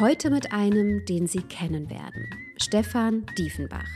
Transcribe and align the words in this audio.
Heute 0.00 0.28
mit 0.28 0.50
einem, 0.50 1.04
den 1.04 1.28
Sie 1.28 1.42
kennen 1.42 1.88
werden. 1.88 2.28
Stefan 2.56 3.24
Diefenbach. 3.38 3.86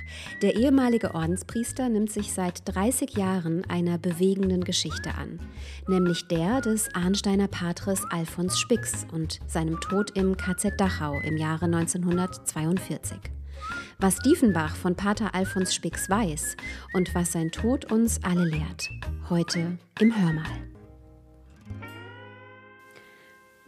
Der 0.43 0.55
ehemalige 0.55 1.13
Ordenspriester 1.13 1.89
nimmt 1.89 2.13
sich 2.13 2.32
seit 2.32 2.63
30 2.73 3.17
Jahren 3.17 3.69
einer 3.69 3.99
bewegenden 3.99 4.63
Geschichte 4.63 5.14
an, 5.17 5.41
nämlich 5.89 6.29
der 6.29 6.61
des 6.61 6.95
Arnsteiner 6.95 7.49
Patres 7.49 8.05
Alfons 8.11 8.61
Spix 8.61 9.08
und 9.13 9.41
seinem 9.49 9.81
Tod 9.81 10.17
im 10.17 10.36
KZ 10.36 10.81
Dachau 10.81 11.19
im 11.25 11.36
Jahre 11.36 11.64
1942. 11.64 13.19
Was 13.99 14.21
Diefenbach 14.21 14.77
von 14.77 14.94
Pater 14.94 15.35
Alfons 15.35 15.75
Spix 15.75 16.08
weiß 16.08 16.57
und 16.93 17.13
was 17.17 17.33
sein 17.33 17.50
Tod 17.50 17.91
uns 17.91 18.22
alle 18.22 18.44
lehrt. 18.44 18.89
Heute 19.29 19.79
im 19.99 20.17
Hörmal. 20.17 20.78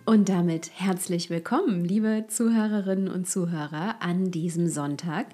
Und 0.06 0.28
damit 0.28 0.70
herzlich 0.74 1.30
willkommen, 1.30 1.84
liebe 1.84 2.24
Zuhörerinnen 2.26 3.08
und 3.08 3.28
Zuhörer, 3.28 3.96
an 4.00 4.30
diesem 4.30 4.66
Sonntag 4.66 5.26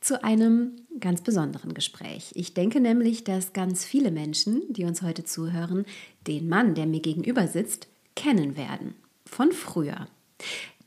zu 0.00 0.24
einem 0.24 0.72
ganz 0.98 1.22
besonderen 1.22 1.74
Gespräch. 1.74 2.32
Ich 2.34 2.52
denke 2.52 2.80
nämlich, 2.80 3.24
dass 3.24 3.52
ganz 3.52 3.84
viele 3.84 4.10
Menschen, 4.10 4.62
die 4.72 4.84
uns 4.84 5.02
heute 5.02 5.24
zuhören, 5.24 5.86
den 6.26 6.48
Mann, 6.48 6.74
der 6.74 6.86
mir 6.86 7.00
gegenüber 7.00 7.46
sitzt, 7.46 7.88
kennen 8.16 8.56
werden. 8.56 8.94
Von 9.24 9.52
früher. 9.52 10.08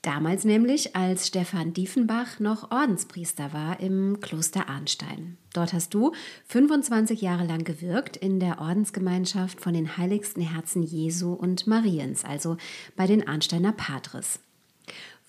Damals 0.04 0.44
nämlich, 0.44 0.98
als 0.98 1.28
Stefan 1.28 1.72
Diefenbach 1.72 2.42
noch 2.42 2.72
Ordenspriester 2.72 3.54
war 3.54 3.80
im 3.80 4.20
Kloster 4.20 4.68
Arnstein. 4.68 5.38
Dort 5.54 5.72
hast 5.72 5.94
du 5.94 6.12
25 6.48 7.22
Jahre 7.22 7.46
lang 7.46 7.64
gewirkt 7.64 8.18
in 8.18 8.42
der 8.42 8.60
Ordensgemeinschaft 8.60 9.62
von 9.62 9.74
den 9.74 9.96
heiligsten 9.96 10.44
Herzen 10.44 10.84
Jesu 10.84 11.32
und 11.32 11.68
Mariens, 11.68 12.26
also 12.26 12.58
bei 12.98 13.08
den 13.08 13.26
Arnsteiner 13.26 13.72
Patres. 13.72 14.42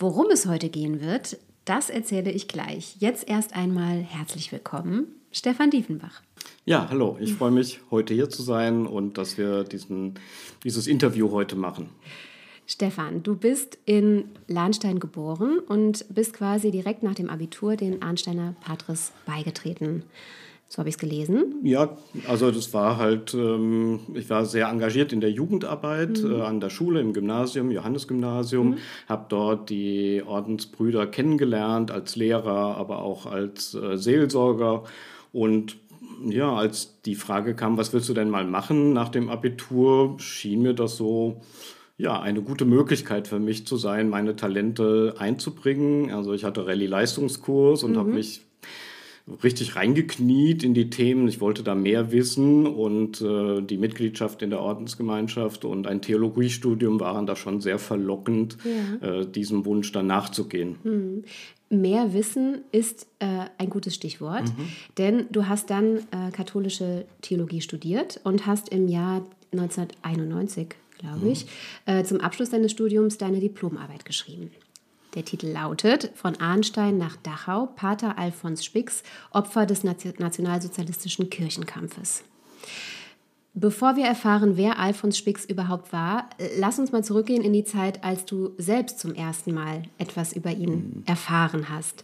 Worum 0.00 0.26
es 0.32 0.44
heute 0.46 0.68
gehen 0.70 1.00
wird, 1.00 1.36
das 1.64 1.88
erzähle 1.88 2.32
ich 2.32 2.48
gleich. 2.48 2.96
Jetzt 2.98 3.28
erst 3.28 3.54
einmal 3.54 3.98
herzlich 3.98 4.50
willkommen, 4.50 5.06
Stefan 5.30 5.70
Diefenbach. 5.70 6.20
Ja, 6.64 6.88
hallo. 6.90 7.16
Ich 7.20 7.34
freue 7.34 7.52
mich, 7.52 7.78
heute 7.92 8.12
hier 8.12 8.28
zu 8.28 8.42
sein 8.42 8.86
und 8.86 9.18
dass 9.18 9.38
wir 9.38 9.62
diesen, 9.62 10.14
dieses 10.64 10.88
Interview 10.88 11.30
heute 11.30 11.54
machen. 11.54 11.90
Stefan, 12.66 13.22
du 13.22 13.36
bist 13.36 13.78
in 13.84 14.24
Lahnstein 14.48 14.98
geboren 14.98 15.58
und 15.68 16.06
bist 16.14 16.32
quasi 16.32 16.70
direkt 16.70 17.02
nach 17.02 17.14
dem 17.14 17.28
Abitur 17.28 17.76
den 17.76 18.02
Arnsteiner 18.02 18.54
Patres 18.64 19.12
beigetreten. 19.26 20.02
So 20.68 20.78
habe 20.78 20.88
ich 20.88 20.94
es 20.94 20.98
gelesen. 20.98 21.60
Ja, 21.62 21.96
also 22.26 22.50
das 22.50 22.72
war 22.72 22.96
halt, 22.96 23.34
ähm, 23.34 24.00
ich 24.14 24.28
war 24.30 24.44
sehr 24.44 24.68
engagiert 24.68 25.12
in 25.12 25.20
der 25.20 25.30
Jugendarbeit 25.30 26.22
mhm. 26.22 26.32
äh, 26.32 26.40
an 26.40 26.58
der 26.58 26.70
Schule, 26.70 27.00
im 27.00 27.12
Gymnasium, 27.12 27.70
Johannesgymnasium, 27.70 28.70
mhm. 28.70 28.76
habe 29.08 29.26
dort 29.28 29.70
die 29.70 30.22
Ordensbrüder 30.26 31.06
kennengelernt 31.06 31.90
als 31.90 32.16
Lehrer, 32.16 32.76
aber 32.76 33.02
auch 33.02 33.26
als 33.26 33.74
äh, 33.74 33.96
Seelsorger 33.96 34.84
und 35.32 35.76
ja, 36.26 36.52
als 36.54 37.00
die 37.02 37.14
Frage 37.14 37.54
kam, 37.54 37.76
was 37.76 37.92
willst 37.92 38.08
du 38.08 38.14
denn 38.14 38.30
mal 38.30 38.44
machen 38.44 38.92
nach 38.92 39.10
dem 39.10 39.28
Abitur, 39.28 40.16
schien 40.18 40.62
mir 40.62 40.74
das 40.74 40.96
so 40.96 41.40
ja, 41.96 42.20
eine 42.20 42.42
gute 42.42 42.64
Möglichkeit 42.64 43.28
für 43.28 43.38
mich 43.38 43.66
zu 43.66 43.76
sein, 43.76 44.08
meine 44.08 44.36
Talente 44.36 45.14
einzubringen. 45.18 46.10
Also 46.10 46.32
ich 46.32 46.44
hatte 46.44 46.66
Rallye-Leistungskurs 46.66 47.84
und 47.84 47.92
mhm. 47.92 47.98
habe 47.98 48.10
mich 48.10 48.42
richtig 49.42 49.76
reingekniet 49.76 50.64
in 50.64 50.74
die 50.74 50.90
Themen. 50.90 51.28
Ich 51.28 51.40
wollte 51.40 51.62
da 51.62 51.74
mehr 51.74 52.12
wissen 52.12 52.66
und 52.66 53.22
äh, 53.22 53.62
die 53.62 53.78
Mitgliedschaft 53.78 54.42
in 54.42 54.50
der 54.50 54.60
Ordensgemeinschaft 54.60 55.64
und 55.64 55.86
ein 55.86 56.02
Theologiestudium 56.02 57.00
waren 57.00 57.26
da 57.26 57.34
schon 57.34 57.60
sehr 57.60 57.78
verlockend, 57.78 58.58
ja. 58.64 59.20
äh, 59.20 59.26
diesem 59.26 59.64
Wunsch 59.64 59.92
dann 59.92 60.08
nachzugehen. 60.08 60.76
Mhm. 60.84 61.24
Mehr 61.70 62.12
Wissen 62.12 62.60
ist 62.72 63.06
äh, 63.20 63.46
ein 63.56 63.70
gutes 63.70 63.94
Stichwort, 63.94 64.44
mhm. 64.44 64.68
denn 64.98 65.26
du 65.30 65.48
hast 65.48 65.70
dann 65.70 65.98
äh, 66.10 66.30
katholische 66.30 67.06
Theologie 67.22 67.62
studiert 67.62 68.20
und 68.24 68.46
hast 68.46 68.68
im 68.68 68.88
Jahr 68.88 69.24
1991 69.52 70.74
glaube 71.04 71.28
ich, 71.28 71.46
äh, 71.86 72.02
zum 72.04 72.20
Abschluss 72.20 72.50
deines 72.50 72.72
Studiums 72.72 73.18
deine 73.18 73.40
Diplomarbeit 73.40 74.04
geschrieben. 74.04 74.50
Der 75.14 75.24
Titel 75.24 75.46
lautet 75.46 76.10
Von 76.14 76.40
Arnstein 76.40 76.98
nach 76.98 77.16
Dachau, 77.16 77.66
Pater 77.66 78.18
Alfons 78.18 78.64
Spix, 78.64 79.02
Opfer 79.30 79.66
des 79.66 79.84
nationalsozialistischen 79.84 81.30
Kirchenkampfes. 81.30 82.24
Bevor 83.56 83.94
wir 83.94 84.04
erfahren, 84.04 84.56
wer 84.56 84.80
Alfons 84.80 85.16
Spix 85.16 85.44
überhaupt 85.44 85.92
war, 85.92 86.28
lass 86.58 86.80
uns 86.80 86.90
mal 86.90 87.04
zurückgehen 87.04 87.44
in 87.44 87.52
die 87.52 87.62
Zeit, 87.62 88.02
als 88.02 88.24
du 88.24 88.50
selbst 88.58 88.98
zum 88.98 89.14
ersten 89.14 89.54
Mal 89.54 89.82
etwas 89.96 90.32
über 90.32 90.50
ihn 90.50 90.70
mhm. 90.70 91.02
erfahren 91.06 91.68
hast. 91.68 92.02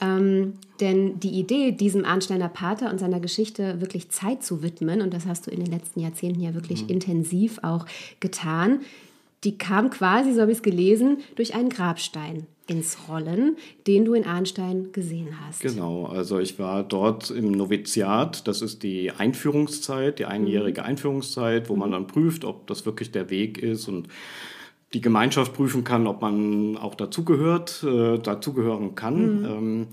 Ähm, 0.00 0.54
denn 0.80 1.18
die 1.18 1.30
Idee, 1.30 1.72
diesem 1.72 2.04
Arnsteiner 2.04 2.48
Pater 2.48 2.90
und 2.90 3.00
seiner 3.00 3.18
Geschichte 3.18 3.80
wirklich 3.80 4.10
Zeit 4.10 4.44
zu 4.44 4.62
widmen, 4.62 5.02
und 5.02 5.12
das 5.12 5.26
hast 5.26 5.48
du 5.48 5.50
in 5.50 5.64
den 5.64 5.72
letzten 5.72 5.98
Jahrzehnten 5.98 6.40
ja 6.40 6.54
wirklich 6.54 6.84
mhm. 6.84 6.90
intensiv 6.90 7.58
auch 7.62 7.86
getan, 8.20 8.80
die 9.42 9.58
kam 9.58 9.90
quasi, 9.90 10.32
so 10.32 10.42
habe 10.42 10.52
ich 10.52 10.58
es 10.58 10.62
gelesen, 10.62 11.18
durch 11.34 11.56
einen 11.56 11.70
Grabstein 11.70 12.46
ins 12.66 13.08
Rollen, 13.08 13.56
den 13.86 14.04
du 14.04 14.14
in 14.14 14.24
Arnstein 14.24 14.90
gesehen 14.92 15.38
hast. 15.40 15.60
Genau, 15.60 16.06
also 16.06 16.38
ich 16.38 16.58
war 16.58 16.82
dort 16.82 17.30
im 17.30 17.52
Noviziat, 17.52 18.48
das 18.48 18.62
ist 18.62 18.82
die 18.82 19.10
Einführungszeit, 19.10 20.18
die 20.18 20.24
einjährige 20.24 20.80
mhm. 20.80 20.86
Einführungszeit, 20.86 21.68
wo 21.68 21.76
man 21.76 21.90
dann 21.90 22.06
prüft, 22.06 22.44
ob 22.44 22.66
das 22.66 22.86
wirklich 22.86 23.10
der 23.12 23.30
Weg 23.30 23.58
ist 23.62 23.88
und 23.88 24.08
die 24.94 25.00
Gemeinschaft 25.00 25.52
prüfen 25.54 25.84
kann, 25.84 26.06
ob 26.06 26.22
man 26.22 26.76
auch 26.76 26.94
dazugehört, 26.94 27.82
äh, 27.82 28.18
dazugehören 28.18 28.94
kann. 28.94 29.40
Mhm. 29.40 29.44
Ähm, 29.44 29.86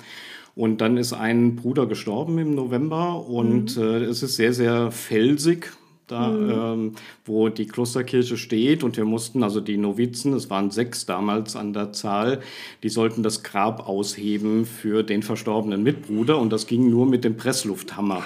und 0.56 0.82
dann 0.82 0.98
ist 0.98 1.14
ein 1.14 1.56
Bruder 1.56 1.88
gestorben 1.88 2.38
im 2.38 2.56
November 2.56 3.26
und 3.26 3.78
mhm. 3.78 3.84
äh, 3.84 3.98
es 4.04 4.22
ist 4.22 4.36
sehr, 4.36 4.54
sehr 4.54 4.92
felsig 4.92 5.72
da, 6.12 6.28
mhm. 6.28 6.50
ähm, 6.52 6.92
wo 7.26 7.50
die 7.50 7.66
Klosterkirche 7.66 8.38
steht. 8.38 8.84
Und 8.84 8.98
wir 8.98 9.06
mussten, 9.06 9.44
also 9.44 9.62
die 9.62 9.78
Novizen, 9.78 10.34
es 10.34 10.50
waren 10.50 10.72
sechs 10.72 11.06
damals 11.06 11.56
an 11.56 11.74
der 11.74 11.94
Zahl, 11.94 12.42
die 12.84 12.90
sollten 12.90 13.24
das 13.24 13.44
Grab 13.44 13.88
ausheben 13.88 14.66
für 14.66 15.04
den 15.04 15.24
verstorbenen 15.24 15.84
Mitbruder. 15.84 16.38
Und 16.38 16.52
das 16.52 16.68
ging 16.68 16.90
nur 16.90 17.06
mit 17.06 17.24
dem 17.24 17.38
Presslufthammer. 17.38 18.24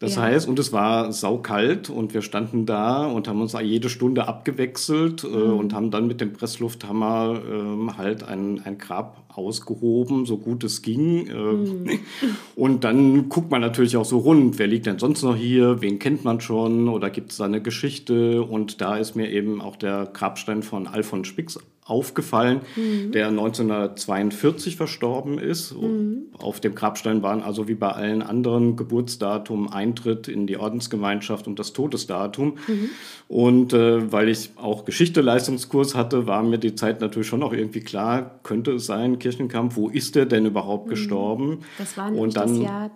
Das 0.00 0.16
ja. 0.16 0.22
heißt, 0.22 0.48
und 0.48 0.58
es 0.58 0.72
war 0.72 1.12
saukalt 1.12 1.88
und 1.88 2.12
wir 2.12 2.20
standen 2.20 2.66
da 2.66 3.06
und 3.06 3.26
haben 3.26 3.40
uns 3.40 3.54
jede 3.54 3.88
Stunde 3.88 4.28
abgewechselt 4.28 5.24
äh, 5.24 5.28
mhm. 5.28 5.56
und 5.56 5.72
haben 5.72 5.90
dann 5.90 6.06
mit 6.06 6.20
dem 6.20 6.32
Presslufthammer 6.32 7.40
äh, 7.40 7.96
halt 7.96 8.22
ein, 8.22 8.60
ein 8.64 8.76
Grab 8.76 9.23
ausgehoben, 9.36 10.26
so 10.26 10.38
gut 10.38 10.64
es 10.64 10.82
ging. 10.82 11.26
Äh, 11.26 11.34
mhm. 11.34 11.90
Und 12.56 12.84
dann 12.84 13.28
guckt 13.28 13.50
man 13.50 13.60
natürlich 13.60 13.96
auch 13.96 14.04
so 14.04 14.18
rund, 14.18 14.58
wer 14.58 14.66
liegt 14.66 14.86
denn 14.86 14.98
sonst 14.98 15.22
noch 15.22 15.36
hier, 15.36 15.80
wen 15.82 15.98
kennt 15.98 16.24
man 16.24 16.40
schon 16.40 16.88
oder 16.88 17.10
gibt 17.10 17.32
es 17.32 17.38
da 17.38 17.44
eine 17.44 17.60
Geschichte? 17.60 18.42
Und 18.42 18.80
da 18.80 18.96
ist 18.96 19.16
mir 19.16 19.30
eben 19.30 19.60
auch 19.60 19.76
der 19.76 20.08
Grabstein 20.12 20.62
von 20.62 20.86
Alfons 20.86 21.28
Spix 21.28 21.58
aufgefallen, 21.86 22.62
mhm. 22.76 23.12
der 23.12 23.28
1942 23.28 24.76
verstorben 24.76 25.38
ist. 25.38 25.76
Mhm. 25.76 26.28
Auf 26.38 26.58
dem 26.60 26.74
Grabstein 26.74 27.22
waren 27.22 27.42
also 27.42 27.68
wie 27.68 27.74
bei 27.74 27.90
allen 27.90 28.22
anderen 28.22 28.76
Geburtsdatum, 28.76 29.68
Eintritt 29.68 30.26
in 30.26 30.46
die 30.46 30.56
Ordensgemeinschaft 30.56 31.46
und 31.46 31.58
das 31.58 31.74
Todesdatum. 31.74 32.54
Mhm. 32.66 32.88
Und 33.28 33.72
äh, 33.74 34.10
weil 34.10 34.30
ich 34.30 34.52
auch 34.56 34.86
Geschichte-Leistungskurs 34.86 35.94
hatte, 35.94 36.26
war 36.26 36.42
mir 36.42 36.58
die 36.58 36.74
Zeit 36.74 37.02
natürlich 37.02 37.28
schon 37.28 37.42
auch 37.42 37.52
irgendwie 37.52 37.80
klar, 37.80 38.38
könnte 38.42 38.72
es 38.72 38.86
sein, 38.86 39.18
Kirchenkampf, 39.24 39.76
wo 39.76 39.88
ist 39.88 40.14
der 40.14 40.26
denn 40.26 40.44
überhaupt 40.44 40.86
mhm. 40.86 40.90
gestorben? 40.90 41.58
Das 41.78 41.96
war 41.96 42.12
und 42.12 42.36
dann, 42.36 42.48
das 42.48 42.58
Jahr 42.58 42.90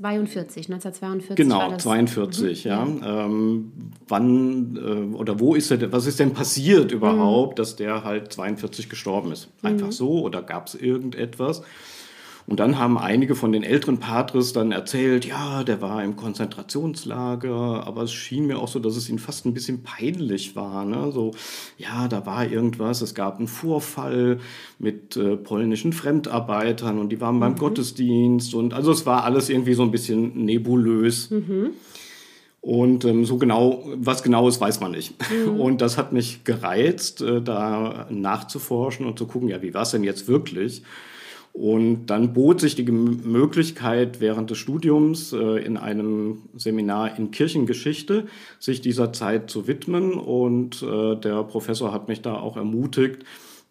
42, 0.00 0.70
1942. 0.70 1.36
Genau, 1.36 1.76
42, 1.76 2.64
mhm. 2.64 2.70
ja. 2.70 2.86
Ähm, 3.04 3.72
wann 4.06 4.76
äh, 4.76 5.16
oder 5.16 5.40
wo 5.40 5.56
ist 5.56 5.72
er, 5.72 5.90
was 5.90 6.06
ist 6.06 6.20
denn 6.20 6.32
passiert 6.32 6.92
überhaupt, 6.92 7.54
mhm. 7.54 7.56
dass 7.56 7.74
der 7.74 8.04
halt 8.04 8.32
42 8.32 8.88
gestorben 8.88 9.32
ist? 9.32 9.48
Einfach 9.62 9.88
mhm. 9.88 9.92
so 9.92 10.22
oder 10.22 10.42
gab 10.42 10.68
es 10.68 10.76
irgendetwas? 10.76 11.62
Und 12.48 12.60
dann 12.60 12.78
haben 12.78 12.96
einige 12.96 13.34
von 13.34 13.52
den 13.52 13.62
älteren 13.62 13.98
Patres 13.98 14.54
dann 14.54 14.72
erzählt, 14.72 15.26
ja, 15.26 15.64
der 15.64 15.82
war 15.82 16.02
im 16.02 16.16
Konzentrationslager, 16.16 17.86
aber 17.86 18.04
es 18.04 18.12
schien 18.14 18.46
mir 18.46 18.58
auch 18.58 18.68
so, 18.68 18.78
dass 18.78 18.96
es 18.96 19.10
ihnen 19.10 19.18
fast 19.18 19.44
ein 19.44 19.52
bisschen 19.52 19.82
peinlich 19.82 20.56
war. 20.56 20.86
Ne? 20.86 21.12
So, 21.12 21.32
ja, 21.76 22.08
da 22.08 22.24
war 22.24 22.46
irgendwas, 22.46 23.02
es 23.02 23.14
gab 23.14 23.36
einen 23.36 23.48
Vorfall 23.48 24.38
mit 24.78 25.14
äh, 25.18 25.36
polnischen 25.36 25.92
Fremdarbeitern 25.92 26.98
und 26.98 27.10
die 27.10 27.20
waren 27.20 27.38
beim 27.38 27.52
mhm. 27.52 27.58
Gottesdienst 27.58 28.54
und 28.54 28.72
also 28.72 28.92
es 28.92 29.04
war 29.04 29.24
alles 29.24 29.50
irgendwie 29.50 29.74
so 29.74 29.82
ein 29.82 29.90
bisschen 29.90 30.46
nebulös. 30.46 31.28
Mhm. 31.28 31.72
Und 32.62 33.04
ähm, 33.04 33.26
so 33.26 33.36
genau, 33.36 33.84
was 33.96 34.22
genau 34.22 34.48
ist, 34.48 34.58
weiß 34.58 34.80
man 34.80 34.92
nicht. 34.92 35.14
Mhm. 35.30 35.60
Und 35.60 35.80
das 35.80 35.96
hat 35.96 36.12
mich 36.12 36.44
gereizt, 36.44 37.20
äh, 37.20 37.40
da 37.40 38.06
nachzuforschen 38.10 39.06
und 39.06 39.16
zu 39.16 39.26
gucken, 39.26 39.48
ja, 39.48 39.62
wie 39.62 39.72
war 39.74 39.82
es 39.82 39.92
denn 39.92 40.02
jetzt 40.02 40.26
wirklich? 40.26 40.82
Und 41.52 42.06
dann 42.06 42.34
bot 42.34 42.60
sich 42.60 42.76
die 42.76 42.84
Möglichkeit, 42.84 44.20
während 44.20 44.50
des 44.50 44.58
Studiums 44.58 45.32
äh, 45.32 45.64
in 45.64 45.76
einem 45.76 46.42
Seminar 46.54 47.18
in 47.18 47.32
Kirchengeschichte 47.32 48.26
sich 48.60 48.80
dieser 48.80 49.12
Zeit 49.12 49.50
zu 49.50 49.66
widmen. 49.66 50.12
Und 50.12 50.82
äh, 50.82 51.16
der 51.16 51.42
Professor 51.42 51.92
hat 51.92 52.06
mich 52.06 52.22
da 52.22 52.34
auch 52.34 52.56
ermutigt, 52.56 53.24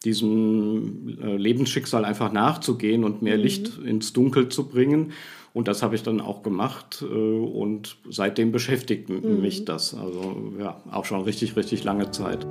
diesem 0.04 1.18
äh, 1.22 1.38
Lebensschicksal 1.38 2.04
einfach 2.04 2.34
nachzugehen 2.34 3.06
und 3.06 3.22
mehr 3.22 3.38
mhm. 3.38 3.44
Licht 3.44 3.78
ins 3.78 4.12
Dunkel 4.12 4.50
zu 4.50 4.68
bringen. 4.68 5.14
Und 5.54 5.70
das 5.70 5.82
habe 5.82 5.96
ich 5.96 6.04
dann 6.04 6.22
auch 6.22 6.44
gemacht 6.44 7.02
und 7.02 7.98
seitdem 8.08 8.52
beschäftigt 8.52 9.10
mhm. 9.10 9.42
mich 9.42 9.66
das. 9.66 9.96
Also 9.96 10.54
ja, 10.60 10.84
auch 10.92 11.06
schon 11.06 11.22
richtig, 11.22 11.56
richtig 11.56 11.84
lange 11.84 12.12
Zeit. 12.12 12.46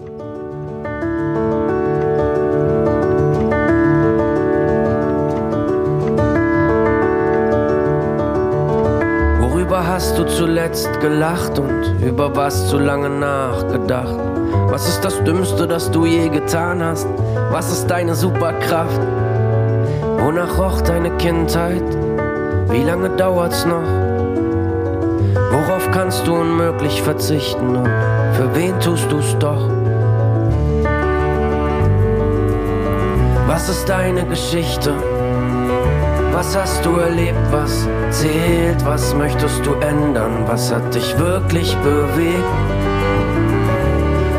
Hast 9.97 10.19
du 10.19 10.25
zuletzt 10.25 11.01
gelacht 11.01 11.59
und 11.59 12.03
über 12.03 12.37
was 12.37 12.69
zu 12.69 12.79
lange 12.79 13.09
nachgedacht? 13.09 14.19
Was 14.69 14.87
ist 14.87 15.03
das 15.03 15.25
Dümmste, 15.25 15.67
das 15.67 15.91
du 15.91 16.05
je 16.05 16.29
getan 16.29 16.85
hast? 16.85 17.09
Was 17.51 17.73
ist 17.73 17.87
deine 17.87 18.15
Superkraft? 18.15 19.01
Wonach 20.19 20.59
roch 20.59 20.83
deine 20.83 21.17
Kindheit? 21.17 21.83
Wie 22.69 22.83
lange 22.83 23.09
dauert's 23.09 23.65
noch? 23.65 23.89
Worauf 25.53 25.91
kannst 25.93 26.27
du 26.27 26.35
unmöglich 26.35 27.01
verzichten 27.01 27.75
und 27.77 27.89
für 28.35 28.55
wen 28.55 28.79
tust 28.81 29.11
du's 29.11 29.35
doch? 29.39 29.71
Was 33.47 33.71
ist 33.71 33.89
deine 33.89 34.27
Geschichte? 34.27 34.93
Was 36.37 36.55
hast 36.55 36.85
du 36.85 36.97
erlebt? 36.97 37.39
Was 37.51 37.89
zählt? 38.11 38.85
Was 38.85 39.15
möchtest 39.15 39.65
du 39.65 39.73
ändern? 39.77 40.47
Was 40.47 40.71
hat 40.71 40.95
dich 40.95 41.19
wirklich 41.19 41.75
bewegt? 41.77 42.45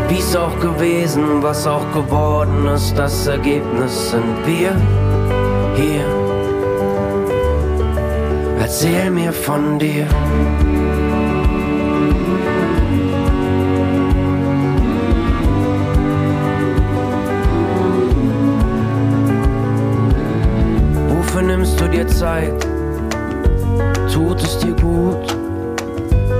Wie's 0.07 0.35
auch 0.35 0.59
gewesen, 0.59 1.41
was 1.41 1.65
auch 1.65 1.91
geworden 1.93 2.67
ist, 2.67 2.95
das 2.95 3.25
Ergebnis 3.25 4.11
sind 4.11 4.45
wir 4.45 4.75
hier. 5.75 6.05
Erzähl 8.59 9.09
mir 9.09 9.33
von 9.33 9.79
dir. 9.79 10.05
Zeit? 22.17 22.67
Tut 24.11 24.41
es 24.41 24.57
dir 24.57 24.73
gut? 24.73 25.37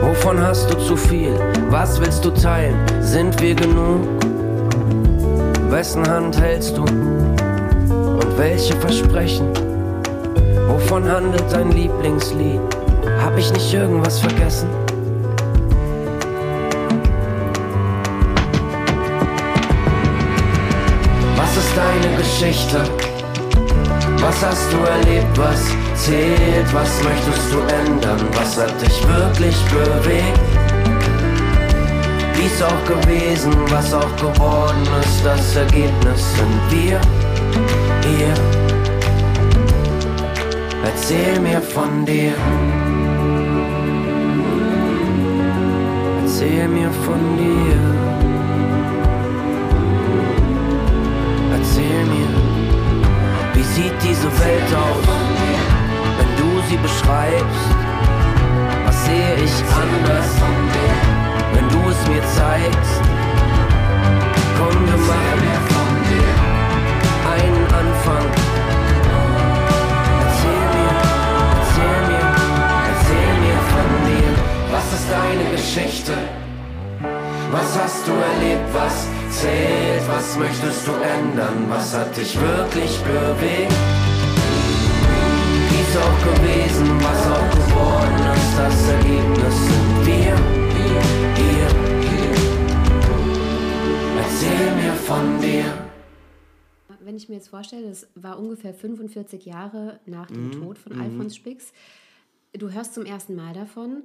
Wovon 0.02 0.42
hast 0.42 0.74
du 0.74 0.78
zu 0.80 0.96
viel? 0.96 1.38
Was 1.70 2.02
willst 2.02 2.26
du 2.26 2.32
teilen? 2.32 2.80
Sind 3.00 3.40
wir 3.40 3.54
genug? 3.54 4.00
Wessen 5.70 6.10
Hand 6.10 6.42
hältst 6.42 6.76
du? 6.78 6.82
Und 6.82 8.38
welche 8.38 8.74
Versprechen? 8.78 9.50
Wovon 10.68 11.08
handelt 11.08 11.46
dein 11.52 11.72
Lieblingslied? 11.72 12.60
Hab 13.24 13.38
ich 13.38 13.54
nicht 13.54 13.72
irgendwas 13.72 14.20
vergessen? 14.20 14.70
Was 21.36 21.56
ist 21.56 21.78
deine 21.78 22.18
Geschichte? 22.18 23.07
Was 24.28 24.44
hast 24.46 24.74
du 24.74 24.78
erlebt? 24.80 25.38
Was 25.38 25.64
zählt? 25.96 26.74
Was 26.74 27.02
möchtest 27.02 27.54
du 27.54 27.60
ändern? 27.62 28.28
Was 28.34 28.58
hat 28.58 28.74
dich 28.82 29.08
wirklich 29.08 29.56
bewegt? 29.72 30.42
Wie's 32.36 32.62
auch 32.62 32.84
gewesen, 32.86 33.54
was 33.70 33.94
auch 33.94 34.16
geworden 34.18 34.86
ist, 35.00 35.26
das 35.26 35.56
Ergebnis 35.56 36.22
sind 36.36 36.60
wir, 36.70 37.00
ihr. 38.20 38.34
Erzähl 40.84 41.40
mir 41.40 41.62
von 41.62 42.06
dir. 42.06 42.34
Erzähl 46.22 46.68
mir 46.68 46.92
von 47.06 47.38
dir. 47.38 48.37
Sieht 53.78 53.94
diese 54.04 54.30
Welt 54.42 54.72
aus, 54.74 55.06
wenn 56.18 56.32
du 56.42 56.50
sie 56.68 56.78
beschreibst? 56.78 57.70
Was 58.86 59.06
sehe 59.06 59.36
ich 59.46 59.56
anders, 59.84 60.30
wenn 61.54 61.68
du 61.70 61.82
es 61.94 62.00
mir 62.10 62.24
zeigst? 62.40 63.02
Komm, 64.58 64.78
wir 64.90 65.02
machen 65.14 65.58
einen 67.36 67.64
Anfang. 67.82 68.28
Was 74.72 74.88
ist 74.98 75.08
deine 75.12 75.46
Geschichte? 75.56 76.14
Was 77.52 77.80
hast 77.80 78.08
du 78.08 78.12
erlebt? 78.12 78.68
Was 78.74 79.17
zählt? 79.42 80.08
Was 80.08 80.38
möchtest 80.38 80.88
du 80.88 80.94
ändern? 80.94 81.70
Was 81.70 81.94
hat 81.96 82.16
dich 82.16 82.40
wirklich 82.40 82.94
bewegt? 83.02 83.78
Wie 85.70 85.82
es 85.88 85.94
auch 86.04 86.20
gewesen, 86.30 86.88
was 87.08 87.22
auch 87.36 87.50
geworden 87.60 88.22
ist, 88.36 88.52
das 88.58 88.78
Ergebnis 88.90 89.56
sind 89.70 89.90
wir, 90.06 90.36
hier, 91.40 91.70
Erzähl 94.24 94.70
mir 94.76 94.94
von 94.94 95.42
dir. 95.42 95.66
Wenn 97.00 97.16
ich 97.16 97.30
mir 97.30 97.36
jetzt 97.36 97.50
vorstelle, 97.50 97.88
das 97.88 98.08
war 98.16 98.38
ungefähr 98.38 98.74
45 98.74 99.46
Jahre 99.46 100.00
nach 100.06 100.28
dem 100.28 100.48
mhm. 100.48 100.52
Tod 100.52 100.78
von 100.78 100.94
mhm. 100.94 101.02
Alfons 101.02 101.36
Spix. 101.36 101.72
Du 102.54 102.72
hörst 102.72 102.94
zum 102.96 103.06
ersten 103.06 103.36
Mal 103.36 103.54
davon. 103.54 104.04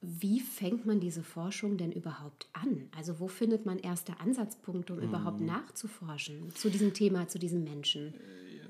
Wie 0.00 0.40
fängt 0.40 0.84
man 0.84 1.00
diese 1.00 1.22
Forschung 1.22 1.78
denn 1.78 1.90
überhaupt 1.90 2.48
an? 2.52 2.88
Also 2.96 3.18
wo 3.18 3.28
findet 3.28 3.64
man 3.64 3.78
erste 3.78 4.20
Ansatzpunkte, 4.20 4.92
um 4.92 5.00
hm. 5.00 5.08
überhaupt 5.08 5.40
nachzuforschen 5.40 6.50
zu 6.54 6.70
diesem 6.70 6.92
Thema, 6.92 7.28
zu 7.28 7.38
diesem 7.38 7.64
Menschen? 7.64 8.14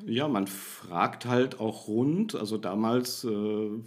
Ja, 0.08 0.28
man 0.28 0.46
fragt 0.46 1.26
halt 1.26 1.58
auch 1.58 1.88
rund. 1.88 2.36
Also 2.36 2.58
damals 2.58 3.24
äh, 3.24 3.28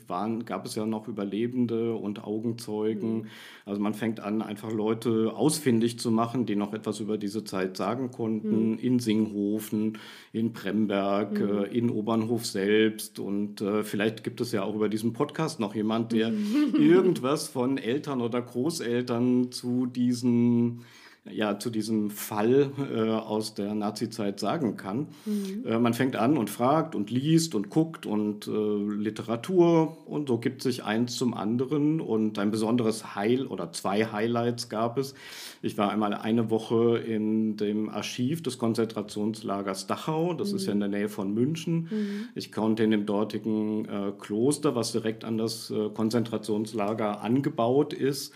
waren, 0.07 0.43
gab 0.43 0.65
es 0.65 0.75
ja 0.75 0.85
noch 0.85 1.07
Überlebende 1.07 1.95
und 1.95 2.25
Augenzeugen. 2.25 3.19
Mhm. 3.19 3.27
Also 3.65 3.79
man 3.79 3.93
fängt 3.93 4.19
an, 4.19 4.41
einfach 4.41 4.69
Leute 4.69 5.31
ausfindig 5.33 5.97
zu 5.97 6.11
machen, 6.11 6.45
die 6.45 6.57
noch 6.57 6.73
etwas 6.73 6.99
über 6.99 7.17
diese 7.17 7.45
Zeit 7.45 7.77
sagen 7.77 8.11
konnten. 8.11 8.71
Mhm. 8.71 8.79
In 8.79 8.99
Singhofen, 8.99 9.97
in 10.33 10.51
Bremberg, 10.51 11.39
mhm. 11.39 11.47
äh, 11.47 11.63
in 11.67 11.89
Obernhof 11.89 12.45
selbst. 12.45 13.17
Und 13.19 13.61
äh, 13.61 13.83
vielleicht 13.83 14.25
gibt 14.25 14.41
es 14.41 14.51
ja 14.51 14.63
auch 14.63 14.75
über 14.75 14.89
diesen 14.89 15.13
Podcast 15.13 15.61
noch 15.61 15.73
jemand, 15.73 16.11
der 16.11 16.33
irgendwas 16.77 17.47
von 17.47 17.77
Eltern 17.77 18.19
oder 18.19 18.41
Großeltern 18.41 19.53
zu 19.53 19.85
diesen 19.85 20.81
ja 21.25 21.59
zu 21.59 21.69
diesem 21.69 22.09
Fall 22.09 22.71
äh, 22.91 23.09
aus 23.09 23.53
der 23.53 23.75
Nazizeit 23.75 24.39
sagen 24.39 24.77
kann. 24.77 25.07
Mhm. 25.25 25.65
Äh, 25.65 25.79
man 25.79 25.93
fängt 25.93 26.15
an 26.15 26.38
und 26.38 26.49
fragt 26.49 26.95
und 26.95 27.11
liest 27.11 27.55
und 27.55 27.69
guckt 27.69 28.05
und 28.05 28.47
äh, 28.47 28.51
Literatur 28.51 29.97
und 30.07 30.29
so 30.29 30.38
gibt 30.38 30.61
sich 30.61 30.83
eins 30.83 31.15
zum 31.15 31.33
anderen 31.33 32.01
und 32.01 32.39
ein 32.39 32.51
besonderes 32.51 33.15
Heil 33.15 33.45
oder 33.47 33.71
zwei 33.71 34.05
Highlights 34.05 34.69
gab 34.69 34.97
es. 34.97 35.13
Ich 35.61 35.77
war 35.77 35.91
einmal 35.91 36.13
eine 36.13 36.49
Woche 36.49 36.97
in 36.97 37.57
dem 37.57 37.89
Archiv 37.89 38.41
des 38.41 38.57
Konzentrationslagers 38.57 39.88
Dachau, 39.88 40.33
das 40.33 40.51
mhm. 40.51 40.55
ist 40.55 40.65
ja 40.67 40.73
in 40.73 40.79
der 40.79 40.89
Nähe 40.89 41.09
von 41.09 41.33
München. 41.33 41.88
Mhm. 41.91 42.29
Ich 42.35 42.51
konnte 42.51 42.83
in 42.83 42.91
dem 42.91 43.05
dortigen 43.05 43.85
äh, 43.85 44.11
Kloster, 44.17 44.75
was 44.75 44.91
direkt 44.91 45.25
an 45.25 45.38
das 45.38 45.69
äh, 45.69 45.89
Konzentrationslager 45.89 47.21
angebaut 47.21 47.93
ist, 47.93 48.33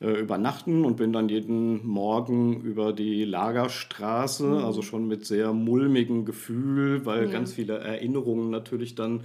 übernachten 0.00 0.84
und 0.84 0.96
bin 0.96 1.12
dann 1.12 1.28
jeden 1.28 1.86
Morgen 1.86 2.60
über 2.62 2.92
die 2.92 3.24
Lagerstraße, 3.24 4.46
mhm. 4.46 4.64
also 4.64 4.82
schon 4.82 5.06
mit 5.06 5.24
sehr 5.26 5.52
mulmigem 5.52 6.24
Gefühl, 6.24 7.06
weil 7.06 7.26
ja. 7.26 7.30
ganz 7.30 7.52
viele 7.52 7.78
Erinnerungen 7.78 8.50
natürlich 8.50 8.94
dann 8.94 9.22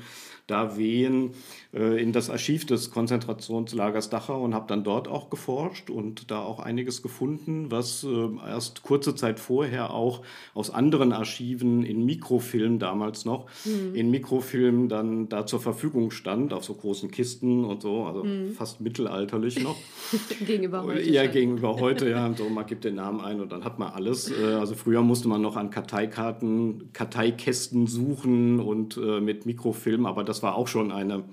da 0.48 0.78
wehen 0.78 1.32
äh, 1.74 2.02
in 2.02 2.14
das 2.14 2.30
Archiv 2.30 2.66
des 2.66 2.90
Konzentrationslagers 2.92 4.10
Dachau 4.10 4.44
und 4.44 4.54
habe 4.54 4.66
dann 4.68 4.84
dort 4.84 5.10
auch 5.10 5.30
geforscht 5.30 5.90
und 5.90 6.32
da 6.32 6.40
auch 6.40 6.60
einiges 6.60 7.02
gefunden, 7.02 7.70
was 7.70 8.06
äh, 8.06 8.30
erst 8.50 8.82
kurze 8.82 9.14
Zeit 9.14 9.40
vorher 9.40 9.94
auch 9.94 10.22
aus 10.54 10.70
anderen 10.70 11.12
Archiven 11.12 11.84
in 11.84 12.06
Mikrofilm 12.06 12.80
damals 12.80 13.26
noch, 13.26 13.46
mhm. 13.66 13.94
in 13.94 14.10
Mikrofilm 14.10 14.88
dann 14.88 15.28
da 15.28 15.46
zur 15.46 15.60
Verfügung 15.60 16.12
stand, 16.12 16.54
auf 16.54 16.64
so 16.64 16.74
großen 16.74 17.12
Kisten 17.12 17.66
und 17.66 17.82
so, 17.82 18.06
also 18.06 18.24
mhm. 18.24 18.54
fast 18.54 18.80
mittelalterlich 18.80 19.62
noch. 19.62 19.76
gegenüber 20.46 20.84
heute. 20.84 21.10
Ja, 21.10 21.24
schon. 21.26 21.34
gegenüber 21.34 21.76
heute, 21.80 22.10
ja. 22.10 22.34
So, 22.38 22.50
man 22.50 22.66
gibt 22.66 22.86
den 22.86 22.96
Namen 22.96 23.20
ein 23.20 23.42
und 23.42 23.52
dann 23.52 23.66
hat 23.66 23.80
man 23.80 23.92
alles. 23.92 24.32
Äh, 24.32 24.54
also 24.54 24.76
früher 24.76 25.02
musste 25.02 25.28
man 25.28 25.42
noch 25.42 25.58
an 25.58 25.72
Karteikarten, 25.72 26.94
Karteikästen 26.94 27.88
suchen 27.88 28.62
und 28.62 28.96
äh, 28.96 29.20
mit 29.20 29.46
Mikrofilm, 29.46 30.06
aber 30.06 30.24
das 30.24 30.37
war 30.44 30.56
auch 30.56 30.68
schon 30.68 30.92
eine, 30.92 31.24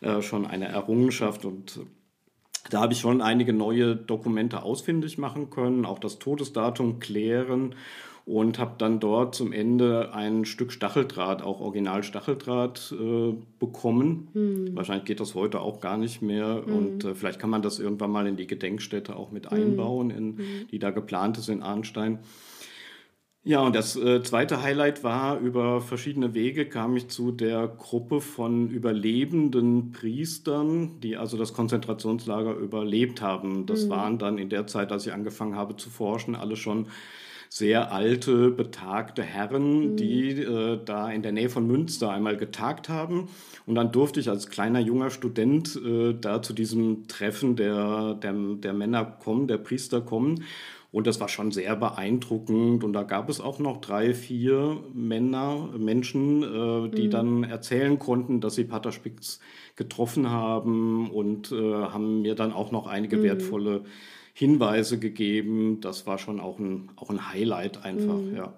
äh, 0.00 0.22
schon 0.22 0.46
eine 0.46 0.68
Errungenschaft 0.68 1.44
und 1.44 1.80
da 2.70 2.80
habe 2.80 2.92
ich 2.92 3.00
schon 3.00 3.22
einige 3.22 3.52
neue 3.52 3.94
Dokumente 3.94 4.62
ausfindig 4.62 5.18
machen 5.18 5.50
können, 5.50 5.84
auch 5.84 5.98
das 5.98 6.18
Todesdatum 6.18 6.98
klären 6.98 7.74
und 8.26 8.58
habe 8.58 8.74
dann 8.76 8.98
dort 8.98 9.36
zum 9.36 9.52
Ende 9.52 10.12
ein 10.12 10.44
Stück 10.44 10.72
Stacheldraht, 10.72 11.42
auch 11.42 11.60
Original 11.60 12.02
Stacheldraht 12.02 12.92
äh, 12.92 13.34
bekommen. 13.60 14.28
Hm. 14.32 14.76
Wahrscheinlich 14.76 15.04
geht 15.04 15.20
das 15.20 15.36
heute 15.36 15.60
auch 15.60 15.80
gar 15.80 15.96
nicht 15.96 16.22
mehr 16.22 16.62
hm. 16.66 16.76
und 16.76 17.04
äh, 17.04 17.14
vielleicht 17.14 17.38
kann 17.38 17.50
man 17.50 17.62
das 17.62 17.78
irgendwann 17.78 18.10
mal 18.10 18.26
in 18.26 18.36
die 18.36 18.48
Gedenkstätte 18.48 19.14
auch 19.14 19.30
mit 19.30 19.50
hm. 19.50 19.56
einbauen, 19.56 20.10
in, 20.10 20.38
hm. 20.38 20.44
die 20.72 20.80
da 20.80 20.90
geplant 20.90 21.38
ist 21.38 21.48
in 21.48 21.62
Arnstein. 21.62 22.18
Ja, 23.48 23.60
und 23.60 23.76
das 23.76 23.94
äh, 23.94 24.24
zweite 24.24 24.60
Highlight 24.60 25.04
war, 25.04 25.38
über 25.38 25.80
verschiedene 25.80 26.34
Wege 26.34 26.66
kam 26.66 26.96
ich 26.96 27.06
zu 27.06 27.30
der 27.30 27.68
Gruppe 27.68 28.20
von 28.20 28.68
überlebenden 28.70 29.92
Priestern, 29.92 30.98
die 30.98 31.16
also 31.16 31.36
das 31.36 31.52
Konzentrationslager 31.52 32.56
überlebt 32.56 33.22
haben. 33.22 33.64
Das 33.66 33.84
mhm. 33.84 33.90
waren 33.90 34.18
dann 34.18 34.38
in 34.38 34.48
der 34.48 34.66
Zeit, 34.66 34.90
als 34.90 35.06
ich 35.06 35.12
angefangen 35.12 35.54
habe 35.54 35.76
zu 35.76 35.90
forschen, 35.90 36.34
alle 36.34 36.56
schon 36.56 36.88
sehr 37.48 37.92
alte, 37.92 38.50
betagte 38.50 39.22
Herren, 39.22 39.92
mhm. 39.92 39.96
die 39.96 40.30
äh, 40.42 40.80
da 40.84 41.08
in 41.12 41.22
der 41.22 41.30
Nähe 41.30 41.48
von 41.48 41.68
Münster 41.68 42.10
einmal 42.10 42.36
getagt 42.36 42.88
haben. 42.88 43.28
Und 43.64 43.76
dann 43.76 43.92
durfte 43.92 44.18
ich 44.18 44.28
als 44.28 44.48
kleiner 44.48 44.80
junger 44.80 45.10
Student 45.10 45.80
äh, 45.86 46.14
da 46.20 46.42
zu 46.42 46.52
diesem 46.52 47.06
Treffen 47.06 47.54
der, 47.54 48.14
der, 48.14 48.32
der 48.32 48.72
Männer 48.72 49.04
kommen, 49.04 49.46
der 49.46 49.58
Priester 49.58 50.00
kommen. 50.00 50.42
Und 50.92 51.06
das 51.06 51.20
war 51.20 51.28
schon 51.28 51.52
sehr 51.52 51.76
beeindruckend. 51.76 52.84
Und 52.84 52.92
da 52.92 53.02
gab 53.02 53.28
es 53.28 53.40
auch 53.40 53.58
noch 53.58 53.80
drei, 53.80 54.14
vier 54.14 54.78
Männer, 54.94 55.70
Menschen, 55.76 56.42
äh, 56.42 56.88
die 56.88 57.06
mhm. 57.06 57.10
dann 57.10 57.44
erzählen 57.44 57.98
konnten, 57.98 58.40
dass 58.40 58.54
sie 58.54 58.64
Pater 58.64 58.92
Spitz 58.92 59.40
getroffen 59.74 60.30
haben 60.30 61.10
und 61.10 61.52
äh, 61.52 61.72
haben 61.72 62.22
mir 62.22 62.34
dann 62.34 62.52
auch 62.52 62.72
noch 62.72 62.86
einige 62.86 63.18
mhm. 63.18 63.22
wertvolle 63.22 63.84
Hinweise 64.32 64.98
gegeben. 64.98 65.80
Das 65.80 66.06
war 66.06 66.18
schon 66.18 66.40
auch 66.40 66.58
ein, 66.58 66.90
auch 66.96 67.10
ein 67.10 67.30
Highlight 67.32 67.84
einfach, 67.84 68.16
mhm. 68.16 68.36
ja. 68.36 68.52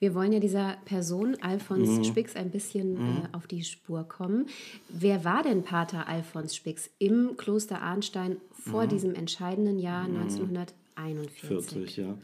Wir 0.00 0.16
wollen 0.16 0.32
ja 0.32 0.40
dieser 0.40 0.76
Person 0.84 1.36
Alfons 1.40 1.88
mhm. 1.88 2.04
Spix 2.04 2.34
ein 2.34 2.50
bisschen 2.50 2.94
mhm. 2.94 3.16
äh, 3.32 3.36
auf 3.36 3.46
die 3.46 3.62
Spur 3.62 4.02
kommen. 4.02 4.46
Wer 4.88 5.24
war 5.24 5.44
denn 5.44 5.62
Pater 5.62 6.08
Alfons 6.08 6.56
Spix 6.56 6.90
im 6.98 7.36
Kloster 7.36 7.80
Arnstein 7.80 8.38
vor 8.50 8.84
mhm. 8.84 8.88
diesem 8.88 9.14
entscheidenden 9.14 9.78
Jahr 9.78 10.04
1900? 10.06 10.74
41. 10.94 11.96
ja. 11.96 12.16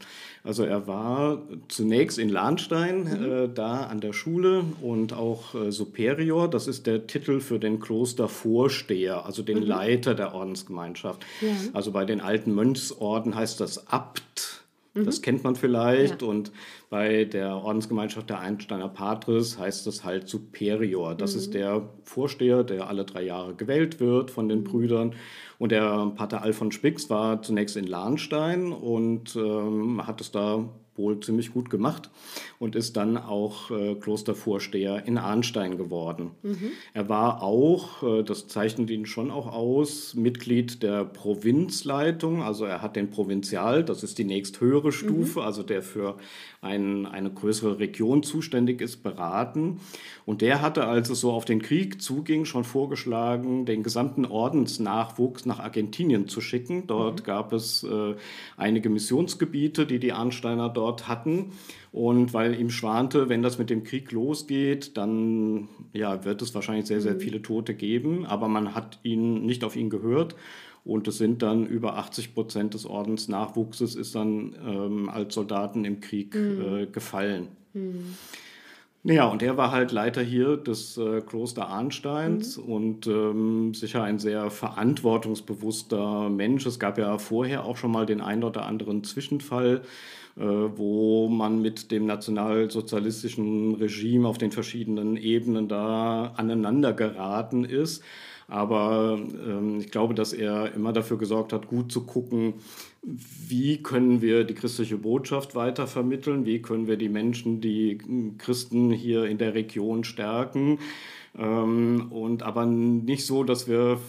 Also 0.43 0.63
er 0.63 0.87
war 0.87 1.41
zunächst 1.67 2.17
in 2.19 2.29
Lahnstein, 2.29 3.03
mhm. 3.03 3.31
äh, 3.31 3.47
da 3.49 3.85
an 3.85 3.99
der 3.99 4.13
Schule 4.13 4.63
und 4.81 5.13
auch 5.13 5.55
äh, 5.55 5.71
Superior, 5.71 6.49
das 6.49 6.67
ist 6.67 6.85
der 6.85 7.07
Titel 7.07 7.39
für 7.39 7.59
den 7.59 7.79
Klostervorsteher, 7.79 9.25
also 9.25 9.41
den 9.41 9.59
mhm. 9.59 9.65
Leiter 9.65 10.15
der 10.15 10.33
Ordensgemeinschaft. 10.33 11.25
Ja. 11.41 11.49
Also 11.73 11.91
bei 11.91 12.05
den 12.05 12.21
alten 12.21 12.53
Mönchsorden 12.53 13.35
heißt 13.35 13.59
das 13.59 13.87
Abt. 13.87 14.58
Mhm. 14.93 15.05
Das 15.05 15.21
kennt 15.21 15.43
man 15.43 15.55
vielleicht. 15.55 16.21
Ja. 16.21 16.27
Und 16.27 16.51
bei 16.89 17.25
der 17.25 17.55
Ordensgemeinschaft 17.55 18.29
der 18.29 18.39
Einsteiner 18.39 18.89
Patres 18.89 19.57
heißt 19.57 19.85
das 19.87 20.03
halt 20.03 20.27
Superior. 20.27 21.15
Das 21.15 21.35
ist 21.35 21.49
mhm. 21.49 21.53
der 21.53 21.89
Vorsteher, 22.03 22.63
der 22.63 22.87
alle 22.87 23.05
drei 23.05 23.23
Jahre 23.23 23.55
gewählt 23.55 23.99
wird 23.99 24.31
von 24.31 24.49
den 24.49 24.59
mhm. 24.59 24.63
Brüdern. 24.65 25.15
Und 25.57 25.71
der 25.71 26.11
Pater 26.15 26.41
Alfons 26.41 26.75
Spix 26.75 27.09
war 27.09 27.41
zunächst 27.41 27.75
in 27.75 27.85
Lahnstein 27.85 28.71
und 28.71 29.35
ähm, 29.35 30.05
hat 30.05 30.21
es 30.21 30.31
da 30.31 30.69
wohl 30.99 31.19
ziemlich 31.21 31.51
gut 31.51 31.71
gemacht 31.71 32.11
und 32.59 32.75
ist 32.75 32.95
dann 32.95 33.17
auch 33.17 33.71
äh, 33.71 33.95
Klostervorsteher 33.95 35.07
in 35.07 35.17
Arnstein 35.17 35.77
geworden. 35.77 36.31
Mhm. 36.43 36.71
Er 36.93 37.09
war 37.09 37.41
auch, 37.41 38.03
äh, 38.03 38.23
das 38.23 38.47
zeichnet 38.47 38.91
ihn 38.91 39.07
schon 39.07 39.31
auch 39.31 39.47
aus, 39.51 40.13
Mitglied 40.13 40.83
der 40.83 41.05
Provinzleitung. 41.05 42.43
Also 42.43 42.65
er 42.65 42.83
hat 42.83 42.95
den 42.95 43.09
Provinzial, 43.09 43.83
das 43.83 44.03
ist 44.03 44.19
die 44.19 44.25
nächsthöhere 44.25 44.91
Stufe, 44.91 45.39
mhm. 45.39 45.45
also 45.45 45.63
der 45.63 45.81
für 45.81 46.17
ein, 46.61 47.05
eine 47.05 47.31
größere 47.31 47.79
Region 47.79 48.21
zuständig 48.21 48.81
ist, 48.81 49.01
beraten. 49.01 49.79
Und 50.25 50.41
der 50.41 50.61
hatte, 50.61 50.85
als 50.85 51.09
es 51.09 51.21
so 51.21 51.31
auf 51.31 51.45
den 51.45 51.61
Krieg 51.61 52.01
zuging, 52.01 52.45
schon 52.45 52.65
vorgeschlagen, 52.65 53.65
den 53.65 53.81
gesamten 53.81 54.25
Ordensnachwuchs 54.25 55.45
nach 55.45 55.59
Argentinien 55.59 56.27
zu 56.27 56.41
schicken. 56.41 56.85
Dort 56.85 57.21
mhm. 57.21 57.23
gab 57.23 57.53
es 57.53 57.83
äh, 57.83 58.15
einige 58.57 58.89
Missionsgebiete, 58.89 59.85
die 59.85 59.99
die 59.99 60.11
Arnsteiner 60.11 60.69
dort 60.69 60.88
hatten. 61.07 61.51
Und 61.91 62.33
weil 62.33 62.59
ihm 62.59 62.69
schwante, 62.69 63.29
wenn 63.29 63.41
das 63.41 63.57
mit 63.57 63.69
dem 63.69 63.83
Krieg 63.83 64.11
losgeht, 64.11 64.97
dann 64.97 65.69
ja, 65.93 66.25
wird 66.25 66.41
es 66.41 66.53
wahrscheinlich 66.53 66.85
sehr, 66.85 67.01
sehr 67.01 67.15
mhm. 67.15 67.19
viele 67.19 67.41
Tote 67.41 67.73
geben. 67.73 68.25
Aber 68.25 68.47
man 68.47 68.75
hat 68.75 68.99
ihn 69.03 69.45
nicht 69.45 69.63
auf 69.63 69.75
ihn 69.75 69.89
gehört. 69.89 70.35
Und 70.85 71.07
es 71.07 71.17
sind 71.17 71.41
dann 71.41 71.65
über 71.65 71.97
80 71.97 72.33
Prozent 72.33 72.73
des 72.73 72.85
Ordensnachwuchses 72.85 73.95
ist 73.95 74.15
dann 74.15 74.55
ähm, 74.65 75.09
als 75.09 75.35
Soldaten 75.35 75.85
im 75.85 75.99
Krieg 75.99 76.35
mhm. 76.35 76.61
äh, 76.61 76.85
gefallen. 76.87 77.49
Mhm. 77.73 78.15
Naja, 79.01 79.27
und 79.27 79.41
er 79.41 79.55
war 79.55 79.71
halt 79.71 79.93
Leiter 79.93 80.21
hier 80.21 80.57
des 80.57 80.97
äh, 80.97 81.21
Kloster 81.21 81.69
Arnsteins 81.69 82.57
mhm. 82.57 82.63
und 82.63 83.07
ähm, 83.07 83.73
sicher 83.73 84.03
ein 84.03 84.19
sehr 84.19 84.51
verantwortungsbewusster 84.51 86.29
Mensch. 86.29 86.65
Es 86.65 86.79
gab 86.79 86.97
ja 86.97 87.17
vorher 87.17 87.63
auch 87.63 87.77
schon 87.77 87.91
mal 87.91 88.05
den 88.05 88.19
ein 88.19 88.43
oder 88.43 88.65
anderen 88.65 89.03
Zwischenfall, 89.05 89.83
wo 90.43 91.27
man 91.27 91.61
mit 91.61 91.91
dem 91.91 92.05
nationalsozialistischen 92.05 93.75
Regime 93.75 94.27
auf 94.27 94.37
den 94.37 94.51
verschiedenen 94.51 95.17
Ebenen 95.17 95.67
da 95.67 96.33
aneinander 96.37 96.93
geraten 96.93 97.65
ist. 97.65 98.03
Aber 98.49 99.19
ähm, 99.19 99.79
ich 99.79 99.91
glaube, 99.91 100.15
dass 100.15 100.33
er 100.33 100.73
immer 100.73 100.91
dafür 100.91 101.17
gesorgt 101.17 101.53
hat, 101.53 101.67
gut 101.67 101.91
zu 101.91 102.05
gucken, 102.05 102.55
wie 103.03 103.83
können 103.83 104.21
wir 104.21 104.43
die 104.43 104.55
christliche 104.55 104.97
Botschaft 104.97 105.53
weiter 105.53 105.85
vermitteln, 105.85 106.45
wie 106.45 106.61
können 106.61 106.87
wir 106.87 106.97
die 106.97 107.09
Menschen, 107.09 107.61
die 107.61 107.99
Christen 108.39 108.91
hier 108.91 109.25
in 109.25 109.37
der 109.37 109.53
Region 109.53 110.03
stärken. 110.03 110.79
Ähm, 111.37 112.07
und 112.11 112.41
aber 112.41 112.65
nicht 112.65 113.25
so, 113.25 113.43
dass 113.43 113.67
wir 113.67 113.99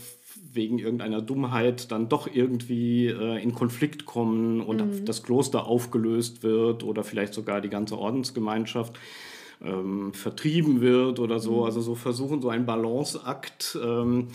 wegen 0.53 0.79
irgendeiner 0.79 1.23
Dummheit 1.23 1.91
dann 1.93 2.09
doch 2.09 2.29
irgendwie 2.33 3.07
äh, 3.07 3.43
in 3.43 3.55
Konflikt 3.55 4.05
kommen 4.07 4.61
und 4.61 5.01
mhm. 5.01 5.05
das 5.05 5.23
Kloster 5.23 5.67
aufgelöst 5.67 6.43
wird 6.43 6.83
oder 6.83 7.05
vielleicht 7.05 7.35
sogar 7.35 7.61
die 7.61 7.69
ganze 7.69 7.99
Ordensgemeinschaft 7.99 8.99
ähm, 9.63 10.13
vertrieben 10.13 10.81
wird 10.81 11.19
oder 11.19 11.39
so. 11.39 11.59
Mhm. 11.59 11.63
Also 11.65 11.81
so 11.81 11.95
versuchen, 11.95 12.43
so 12.43 12.49
ein 12.49 12.67
Balanceakt. 12.67 13.79
Ähm, 13.83 14.29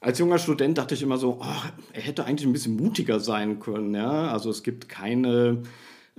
als 0.00 0.18
junger 0.18 0.38
Student 0.38 0.78
dachte 0.78 0.94
ich 0.94 1.02
immer 1.02 1.18
so, 1.18 1.38
oh, 1.40 1.68
er 1.92 2.02
hätte 2.02 2.24
eigentlich 2.24 2.46
ein 2.46 2.52
bisschen 2.52 2.76
mutiger 2.76 3.20
sein 3.20 3.60
können. 3.60 3.94
Ja? 3.94 4.28
Also 4.28 4.50
es 4.50 4.62
gibt 4.62 4.88
keine, 4.88 5.62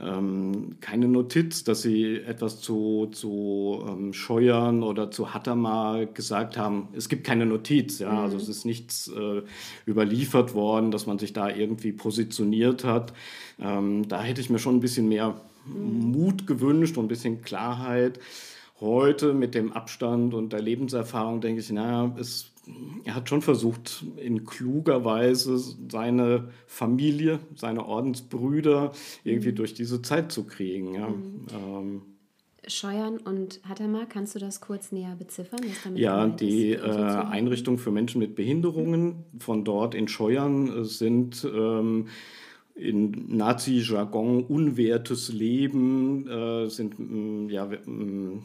ähm, 0.02 0.78
keine 0.82 1.08
Notiz, 1.08 1.64
dass 1.64 1.84
sie 1.84 2.16
etwas 2.18 2.60
zu, 2.60 3.08
zu 3.12 3.86
ähm, 3.88 4.14
Scheuern 4.14 4.84
oder 4.84 5.12
zu 5.12 5.34
Hattermar 5.34 6.06
gesagt 6.08 6.58
haben. 6.58 6.88
Es 6.96 7.08
gibt 7.08 7.24
keine 7.24 7.46
Notiz. 7.46 8.00
Ja? 8.00 8.10
Also 8.10 8.18
mhm. 8.20 8.24
Also 8.32 8.38
es 8.38 8.58
ist 8.58 8.66
nichts 8.66 9.08
äh, 9.10 9.42
überliefert 9.86 10.54
worden, 10.54 10.92
dass 10.92 11.06
man 11.06 11.20
sich 11.20 11.34
da 11.34 11.50
irgendwie 11.50 11.92
positioniert 11.92 12.84
hat. 12.84 13.14
Ähm, 13.60 14.08
da 14.08 14.24
hätte 14.24 14.42
ich 14.42 14.50
mir 14.50 14.60
schon 14.60 14.78
ein 14.78 14.80
bisschen 14.80 15.10
mehr 15.10 15.40
Mut 15.66 16.48
gewünscht 16.48 16.98
und 16.98 17.06
ein 17.06 17.10
bisschen 17.10 17.42
Klarheit. 17.42 18.20
Heute 18.80 19.34
mit 19.34 19.54
dem 19.54 19.74
Abstand 19.74 20.34
und 20.34 20.54
der 20.54 20.62
Lebenserfahrung 20.62 21.42
denke 21.42 21.62
ich, 21.62 21.72
naja, 21.72 22.16
es, 22.18 22.51
er 23.04 23.16
hat 23.16 23.30
schon 23.30 23.42
versucht, 23.42 24.06
in 24.18 24.46
kluger 24.46 25.04
Weise 25.04 25.58
seine 25.58 26.50
Familie, 26.68 27.40
seine 27.56 27.86
Ordensbrüder 27.86 28.92
irgendwie 29.24 29.52
mhm. 29.52 29.56
durch 29.56 29.74
diese 29.74 30.02
Zeit 30.02 30.32
zu 30.32 30.46
kriegen. 30.46 30.94
Ja. 30.94 31.10
Mhm. 31.10 31.48
Ähm, 31.54 32.02
Scheuern 32.68 33.18
und 33.18 33.60
Hattermar, 33.68 34.06
kannst 34.06 34.36
du 34.36 34.40
das 34.40 34.62
kurz 34.62 34.92
näher 34.92 35.16
beziffern? 35.16 35.62
ja, 35.96 36.28
die 36.28 36.74
äh, 36.74 36.80
Einrichtung 36.80 37.80
für 37.80 37.90
Menschen 37.90 38.20
mit 38.20 38.36
Behinderungen 38.36 39.26
von 39.40 39.66
dort 39.66 39.96
in 39.96 40.08
Scheuern 40.08 40.86
sind 40.86 41.44
ähm, 41.44 42.08
in 42.82 43.38
Nazi-Jargon 43.38 44.44
unwertes 44.44 45.32
Leben 45.32 46.28
äh, 46.28 46.68
sind 46.68 46.98
mm, 46.98 47.50
ja, 47.50 47.66
mm, 47.66 48.42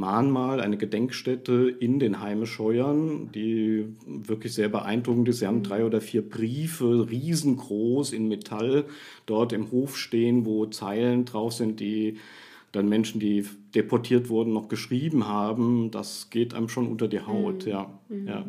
Mahnmal, 0.00 0.60
eine 0.60 0.78
Gedenkstätte 0.78 1.68
in 1.78 1.98
den 2.00 2.20
Heimescheuern, 2.20 3.30
die 3.32 3.86
wirklich 4.06 4.54
sehr 4.54 4.68
beeindruckend 4.68 5.28
ist. 5.28 5.38
Sie 5.38 5.46
haben 5.46 5.62
drei 5.62 5.84
oder 5.84 6.00
vier 6.00 6.28
Briefe, 6.28 7.08
riesengroß 7.08 8.12
in 8.12 8.26
Metall, 8.26 8.86
dort 9.26 9.52
im 9.52 9.70
Hof 9.70 9.96
stehen, 9.96 10.46
wo 10.46 10.66
Zeilen 10.66 11.26
drauf 11.26 11.52
sind, 11.52 11.78
die 11.78 12.16
dann 12.72 12.88
Menschen, 12.88 13.20
die 13.20 13.44
deportiert 13.74 14.28
wurden, 14.28 14.52
noch 14.52 14.68
geschrieben 14.68 15.28
haben. 15.28 15.90
Das 15.90 16.30
geht 16.30 16.54
einem 16.54 16.68
schon 16.68 16.88
unter 16.88 17.06
die 17.06 17.20
Haut, 17.20 17.66
mhm. 17.66 17.70
ja. 17.70 18.00
Mhm. 18.08 18.26
ja. 18.26 18.46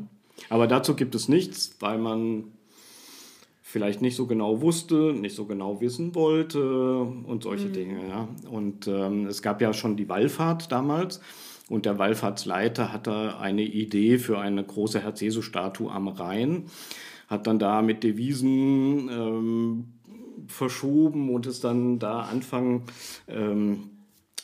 Aber 0.50 0.68
dazu 0.68 0.96
gibt 0.96 1.14
es 1.16 1.28
nichts, 1.28 1.76
weil 1.82 1.98
man 1.98 2.46
vielleicht 3.72 4.02
nicht 4.02 4.16
so 4.16 4.28
genau 4.28 4.62
wusste, 4.62 5.14
nicht 5.14 5.36
so 5.36 5.46
genau 5.46 5.80
wissen 5.80 6.14
wollte 6.14 7.00
und 7.02 7.44
solche 7.44 7.70
mhm. 7.70 7.74
Dinge. 7.74 8.08
Ja. 8.08 8.28
Und 8.50 8.88
ähm, 8.88 9.28
es 9.28 9.42
gab 9.42 9.62
ja 9.62 9.74
schon 9.74 9.96
die 9.96 10.10
Wallfahrt 10.10 10.72
damals. 10.72 11.22
Und 11.70 11.86
der 11.86 11.98
Wallfahrtsleiter 11.98 12.92
hatte 12.92 13.38
eine 13.38 13.64
Idee 13.64 14.18
für 14.18 14.40
eine 14.40 14.62
große 14.62 15.00
Herz-Jesu-Statue 15.00 15.90
am 15.90 16.10
Rhein, 16.10 16.66
hat 17.30 17.48
dann 17.48 17.60
da 17.60 17.82
mit 17.82 18.04
Devisen 18.04 19.08
ähm, 19.10 19.86
verschoben 20.48 21.34
und 21.34 21.46
ist 21.46 21.64
dann 21.64 21.98
da 21.98 22.24
Anfang 22.24 22.84
ähm, 23.30 23.91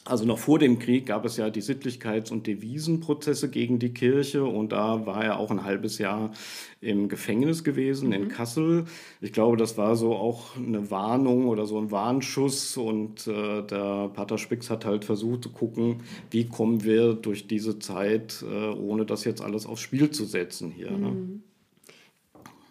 also 0.08 0.26
noch 0.26 0.40
vor 0.40 0.58
dem 0.58 0.80
Krieg 0.80 1.08
gab 1.08 1.26
es 1.26 1.38
ja 1.38 1.50
die 1.50 1.62
Sittlichkeits- 1.62 2.32
und 2.32 2.48
Devisenprozesse 2.48 3.50
gegen 3.50 3.78
die 3.78 3.94
Kirche 3.94 4.46
und 4.46 4.72
da 4.72 5.06
war 5.06 5.24
er 5.24 5.38
auch 5.38 5.52
ein 5.52 5.64
halbes 5.64 5.98
Jahr 5.98 6.32
im 6.80 7.10
Gefängnis 7.10 7.64
gewesen 7.64 8.08
mhm. 8.08 8.14
in 8.14 8.28
Kassel. 8.30 8.86
Ich 9.22 9.34
glaube, 9.34 9.58
das 9.58 9.78
war 9.78 9.96
so 9.96 10.16
auch 10.16 10.56
eine 10.56 10.90
Warnung 10.90 11.48
oder 11.48 11.66
so 11.66 11.78
ein 11.78 11.92
Warnschuss 11.92 12.78
und 12.78 13.28
äh, 13.28 13.64
der 13.64 14.10
Pater 14.14 14.38
Spix 14.38 14.70
hat 14.70 14.86
halt 14.86 15.04
versucht 15.04 15.44
zu 15.44 15.50
gucken, 15.52 16.04
wie 16.32 16.48
kommen 16.48 16.84
wir 16.84 17.14
durch 17.14 17.48
diese 17.48 17.80
Zeit, 17.80 18.44
äh, 18.50 18.70
ohne 18.70 19.06
das 19.06 19.26
jetzt 19.26 19.42
alles 19.42 19.66
aufs 19.66 19.82
Spiel 19.82 20.10
zu 20.12 20.26
setzen 20.26 20.72
hier. 20.72 20.92
Ne? 20.92 20.98
Mhm. 20.98 21.04
Ne? 21.04 21.40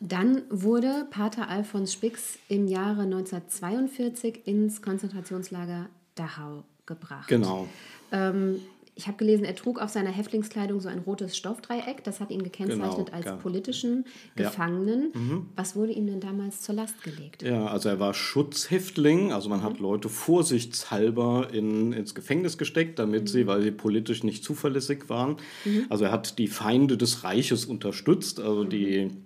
Dann 0.00 0.42
wurde 0.50 1.06
Pater 1.10 1.48
Alfons 1.48 1.92
Spix 1.92 2.38
im 2.48 2.66
Jahre 2.66 3.02
1942 3.02 4.46
ins 4.46 4.82
Konzentrationslager 4.82 5.88
Dachau 6.14 6.64
gebracht. 6.86 7.28
Genau. 7.28 7.68
Ähm, 8.12 8.60
ich 8.98 9.06
habe 9.08 9.18
gelesen, 9.18 9.44
er 9.44 9.54
trug 9.54 9.78
auf 9.78 9.90
seiner 9.90 10.08
Häftlingskleidung 10.08 10.80
so 10.80 10.88
ein 10.88 11.00
rotes 11.00 11.36
Stoffdreieck. 11.36 12.02
Das 12.04 12.18
hat 12.18 12.30
ihn 12.30 12.42
gekennzeichnet 12.42 13.06
genau, 13.06 13.16
als 13.16 13.26
ja. 13.26 13.36
politischen 13.36 14.06
Gefangenen. 14.36 15.12
Ja. 15.12 15.20
Mhm. 15.20 15.46
Was 15.54 15.76
wurde 15.76 15.92
ihm 15.92 16.06
denn 16.06 16.20
damals 16.20 16.62
zur 16.62 16.76
Last 16.76 17.02
gelegt? 17.02 17.42
Ja, 17.42 17.66
also 17.66 17.90
er 17.90 18.00
war 18.00 18.14
Schutzhäftling. 18.14 19.34
Also 19.34 19.50
man 19.50 19.60
mhm. 19.60 19.64
hat 19.64 19.80
Leute 19.80 20.08
vorsichtshalber 20.08 21.50
in, 21.52 21.92
ins 21.92 22.14
Gefängnis 22.14 22.56
gesteckt, 22.56 22.98
damit 22.98 23.24
mhm. 23.24 23.26
sie, 23.26 23.46
weil 23.46 23.60
sie 23.60 23.70
politisch 23.70 24.24
nicht 24.24 24.42
zuverlässig 24.42 25.10
waren. 25.10 25.36
Mhm. 25.66 25.84
Also 25.90 26.06
er 26.06 26.12
hat 26.12 26.38
die 26.38 26.48
Feinde 26.48 26.96
des 26.96 27.22
Reiches 27.22 27.66
unterstützt. 27.66 28.40
Also 28.40 28.64
die 28.64 29.10
mhm 29.10 29.25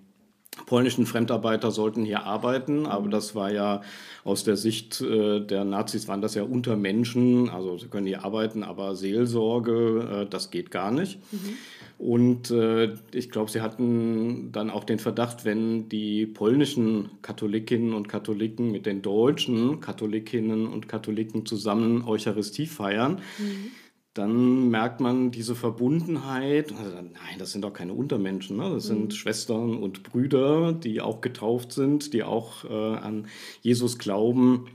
polnischen 0.65 1.05
Fremdarbeiter 1.05 1.71
sollten 1.71 2.03
hier 2.03 2.23
arbeiten, 2.23 2.85
aber 2.85 3.09
das 3.09 3.35
war 3.35 3.51
ja 3.51 3.81
aus 4.23 4.43
der 4.43 4.57
Sicht 4.57 5.01
äh, 5.01 5.39
der 5.39 5.63
Nazis 5.63 6.07
waren 6.07 6.21
das 6.21 6.35
ja 6.35 6.43
Untermenschen, 6.43 7.49
also 7.49 7.77
sie 7.77 7.87
können 7.87 8.05
hier 8.05 8.25
arbeiten, 8.25 8.63
aber 8.63 8.95
Seelsorge, 8.95 10.23
äh, 10.23 10.29
das 10.29 10.51
geht 10.51 10.69
gar 10.69 10.91
nicht. 10.91 11.19
Mhm. 11.31 11.57
Und 11.97 12.51
äh, 12.51 12.95
ich 13.13 13.29
glaube, 13.29 13.51
sie 13.51 13.61
hatten 13.61 14.51
dann 14.51 14.69
auch 14.69 14.83
den 14.83 14.99
Verdacht, 14.99 15.45
wenn 15.45 15.87
die 15.87 16.25
polnischen 16.25 17.11
Katholikinnen 17.21 17.93
und 17.93 18.09
Katholiken 18.09 18.71
mit 18.71 18.85
den 18.85 19.01
deutschen 19.01 19.79
Katholikinnen 19.81 20.67
und 20.67 20.89
Katholiken 20.89 21.45
zusammen 21.45 22.03
Eucharistie 22.05 22.65
feiern, 22.65 23.21
mhm 23.37 23.71
dann 24.13 24.69
merkt 24.69 24.99
man 24.99 25.31
diese 25.31 25.55
Verbundenheit. 25.55 26.73
Also, 26.73 26.97
nein, 26.97 27.37
das 27.39 27.53
sind 27.53 27.63
doch 27.63 27.71
keine 27.71 27.93
Untermenschen. 27.93 28.57
Ne? 28.57 28.69
Das 28.69 28.87
sind 28.87 29.05
mhm. 29.05 29.11
Schwestern 29.11 29.77
und 29.77 30.03
Brüder, 30.03 30.73
die 30.73 30.99
auch 30.99 31.21
getauft 31.21 31.71
sind, 31.71 32.13
die 32.13 32.23
auch 32.23 32.65
äh, 32.65 32.95
an 32.97 33.27
Jesus 33.61 33.97
glauben. 33.97 34.67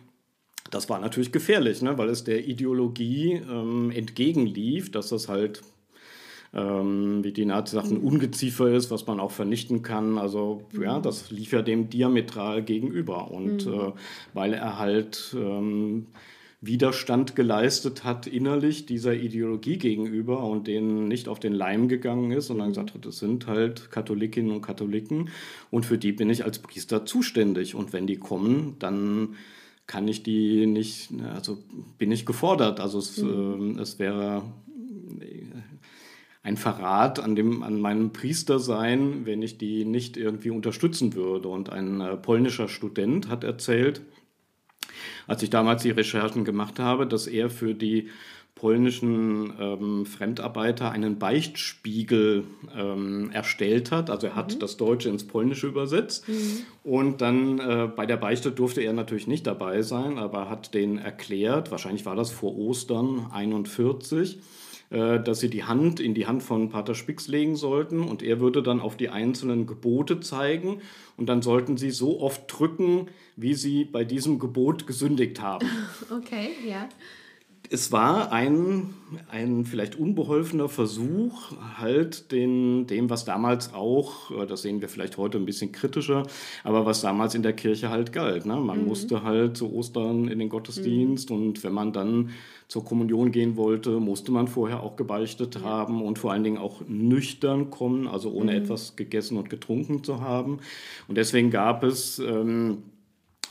Das 0.70 0.88
war 0.88 0.98
natürlich 1.00 1.32
gefährlich, 1.32 1.82
ne? 1.82 1.98
weil 1.98 2.08
es 2.08 2.24
der 2.24 2.48
Ideologie 2.48 3.34
ähm, 3.34 3.90
entgegenlief, 3.90 4.90
dass 4.90 5.10
das 5.10 5.28
halt, 5.28 5.60
ähm, 6.54 7.22
wie 7.22 7.32
die 7.32 7.44
Nazis 7.44 7.74
sagten, 7.74 7.98
mhm. 7.98 8.06
Ungeziefer 8.06 8.72
ist, 8.72 8.90
was 8.90 9.06
man 9.06 9.20
auch 9.20 9.32
vernichten 9.32 9.82
kann. 9.82 10.16
Also 10.16 10.62
mhm. 10.72 10.82
ja, 10.82 10.98
das 10.98 11.30
lief 11.30 11.52
ja 11.52 11.60
dem 11.60 11.90
diametral 11.90 12.62
gegenüber. 12.62 13.30
Und 13.30 13.66
mhm. 13.66 13.74
äh, 13.74 13.92
weil 14.32 14.54
er 14.54 14.78
halt... 14.78 15.36
Ähm, 15.38 16.06
Widerstand 16.66 17.36
geleistet 17.36 18.04
hat 18.04 18.26
innerlich 18.26 18.86
dieser 18.86 19.14
Ideologie 19.14 19.78
gegenüber 19.78 20.44
und 20.44 20.66
denen 20.66 21.08
nicht 21.08 21.28
auf 21.28 21.40
den 21.40 21.52
Leim 21.52 21.88
gegangen 21.88 22.32
ist, 22.32 22.48
sondern 22.48 22.68
gesagt 22.68 22.94
hat, 22.94 23.06
das 23.06 23.18
sind 23.18 23.46
halt 23.46 23.90
Katholikinnen 23.90 24.52
und 24.52 24.62
Katholiken 24.62 25.30
und 25.70 25.86
für 25.86 25.98
die 25.98 26.12
bin 26.12 26.30
ich 26.30 26.44
als 26.44 26.58
Priester 26.58 27.06
zuständig 27.06 27.74
und 27.74 27.92
wenn 27.92 28.06
die 28.06 28.18
kommen, 28.18 28.76
dann 28.78 29.36
kann 29.86 30.08
ich 30.08 30.22
die 30.22 30.66
nicht, 30.66 31.10
also 31.34 31.58
bin 31.98 32.10
ich 32.10 32.26
gefordert. 32.26 32.80
Also 32.80 32.98
es, 32.98 33.18
mhm. 33.18 33.78
äh, 33.78 33.82
es 33.82 33.98
wäre 33.98 34.42
ein 36.46 36.56
Verrat 36.56 37.18
an, 37.18 37.34
dem, 37.34 37.64
an 37.64 37.80
meinem 37.80 38.12
Priester 38.12 38.60
sein, 38.60 39.26
wenn 39.26 39.42
ich 39.42 39.58
die 39.58 39.84
nicht 39.84 40.16
irgendwie 40.16 40.50
unterstützen 40.50 41.14
würde. 41.14 41.48
Und 41.48 41.70
ein 41.70 42.00
äh, 42.00 42.16
polnischer 42.16 42.68
Student 42.68 43.28
hat 43.28 43.42
erzählt, 43.42 44.00
als 45.26 45.42
ich 45.42 45.50
damals 45.50 45.82
die 45.82 45.90
Recherchen 45.90 46.44
gemacht 46.44 46.78
habe, 46.78 47.06
dass 47.06 47.26
er 47.26 47.50
für 47.50 47.74
die 47.74 48.08
polnischen 48.56 49.52
ähm, 49.60 50.06
Fremdarbeiter 50.06 50.90
einen 50.90 51.18
Beichtspiegel 51.18 52.44
ähm, 52.74 53.30
erstellt 53.30 53.92
hat. 53.92 54.08
Also 54.08 54.28
er 54.28 54.34
hat 54.34 54.54
mhm. 54.54 54.58
das 54.60 54.78
Deutsche 54.78 55.10
ins 55.10 55.26
Polnische 55.26 55.66
übersetzt. 55.66 56.26
Mhm. 56.26 56.62
Und 56.82 57.20
dann 57.20 57.58
äh, 57.58 57.86
bei 57.94 58.06
der 58.06 58.16
Beichte 58.16 58.50
durfte 58.50 58.80
er 58.80 58.94
natürlich 58.94 59.26
nicht 59.26 59.46
dabei 59.46 59.82
sein, 59.82 60.16
aber 60.16 60.48
hat 60.48 60.72
den 60.72 60.96
erklärt, 60.96 61.70
wahrscheinlich 61.70 62.06
war 62.06 62.16
das 62.16 62.30
vor 62.30 62.56
Ostern 62.56 63.26
41, 63.30 64.36
äh, 64.36 64.40
dass 64.90 65.40
sie 65.40 65.50
die 65.50 65.64
Hand 65.64 65.98
in 65.98 66.14
die 66.14 66.26
Hand 66.26 66.42
von 66.42 66.70
Pater 66.70 66.94
Spix 66.94 67.26
legen 67.26 67.56
sollten 67.56 68.02
und 68.02 68.22
er 68.22 68.40
würde 68.40 68.62
dann 68.62 68.80
auf 68.80 68.96
die 68.96 69.08
einzelnen 69.08 69.66
Gebote 69.66 70.20
zeigen 70.20 70.80
und 71.16 71.28
dann 71.28 71.42
sollten 71.42 71.76
sie 71.76 71.90
so 71.90 72.20
oft 72.20 72.44
drücken, 72.46 73.08
wie 73.34 73.54
sie 73.54 73.84
bei 73.84 74.04
diesem 74.04 74.38
Gebot 74.38 74.86
gesündigt 74.86 75.40
haben. 75.40 75.68
Okay, 76.10 76.50
ja 76.66 76.88
es 77.70 77.92
war 77.92 78.32
ein, 78.32 78.94
ein 79.30 79.64
vielleicht 79.64 79.96
unbeholfener 79.96 80.68
Versuch, 80.68 81.52
halt 81.78 82.32
den, 82.32 82.86
dem, 82.86 83.10
was 83.10 83.24
damals 83.24 83.72
auch, 83.74 84.30
äh, 84.30 84.46
das 84.46 84.62
sehen 84.62 84.80
wir 84.80 84.88
vielleicht 84.88 85.16
heute 85.16 85.38
ein 85.38 85.46
bisschen 85.46 85.72
kritischer, 85.72 86.24
aber 86.64 86.86
was 86.86 87.00
damals 87.00 87.34
in 87.34 87.42
der 87.42 87.52
Kirche 87.52 87.90
halt 87.90 88.12
galt. 88.12 88.46
Ne? 88.46 88.56
Man 88.56 88.80
mhm. 88.80 88.86
musste 88.86 89.22
halt 89.22 89.56
zu 89.56 89.72
Ostern 89.72 90.28
in 90.28 90.38
den 90.38 90.48
Gottesdienst 90.48 91.30
mhm. 91.30 91.36
und 91.36 91.64
wenn 91.64 91.72
man 91.72 91.92
dann 91.92 92.30
zur 92.68 92.84
Kommunion 92.84 93.30
gehen 93.30 93.56
wollte, 93.56 94.00
musste 94.00 94.32
man 94.32 94.48
vorher 94.48 94.82
auch 94.82 94.96
gebeichtet 94.96 95.62
haben 95.62 96.02
und 96.02 96.18
vor 96.18 96.32
allen 96.32 96.44
Dingen 96.44 96.58
auch 96.58 96.82
nüchtern 96.88 97.70
kommen, 97.70 98.08
also 98.08 98.32
ohne 98.32 98.52
mhm. 98.52 98.62
etwas 98.62 98.96
gegessen 98.96 99.36
und 99.36 99.50
getrunken 99.50 100.02
zu 100.02 100.20
haben. 100.20 100.58
Und 101.08 101.16
deswegen 101.16 101.50
gab 101.50 101.82
es... 101.82 102.18
Ähm, 102.18 102.82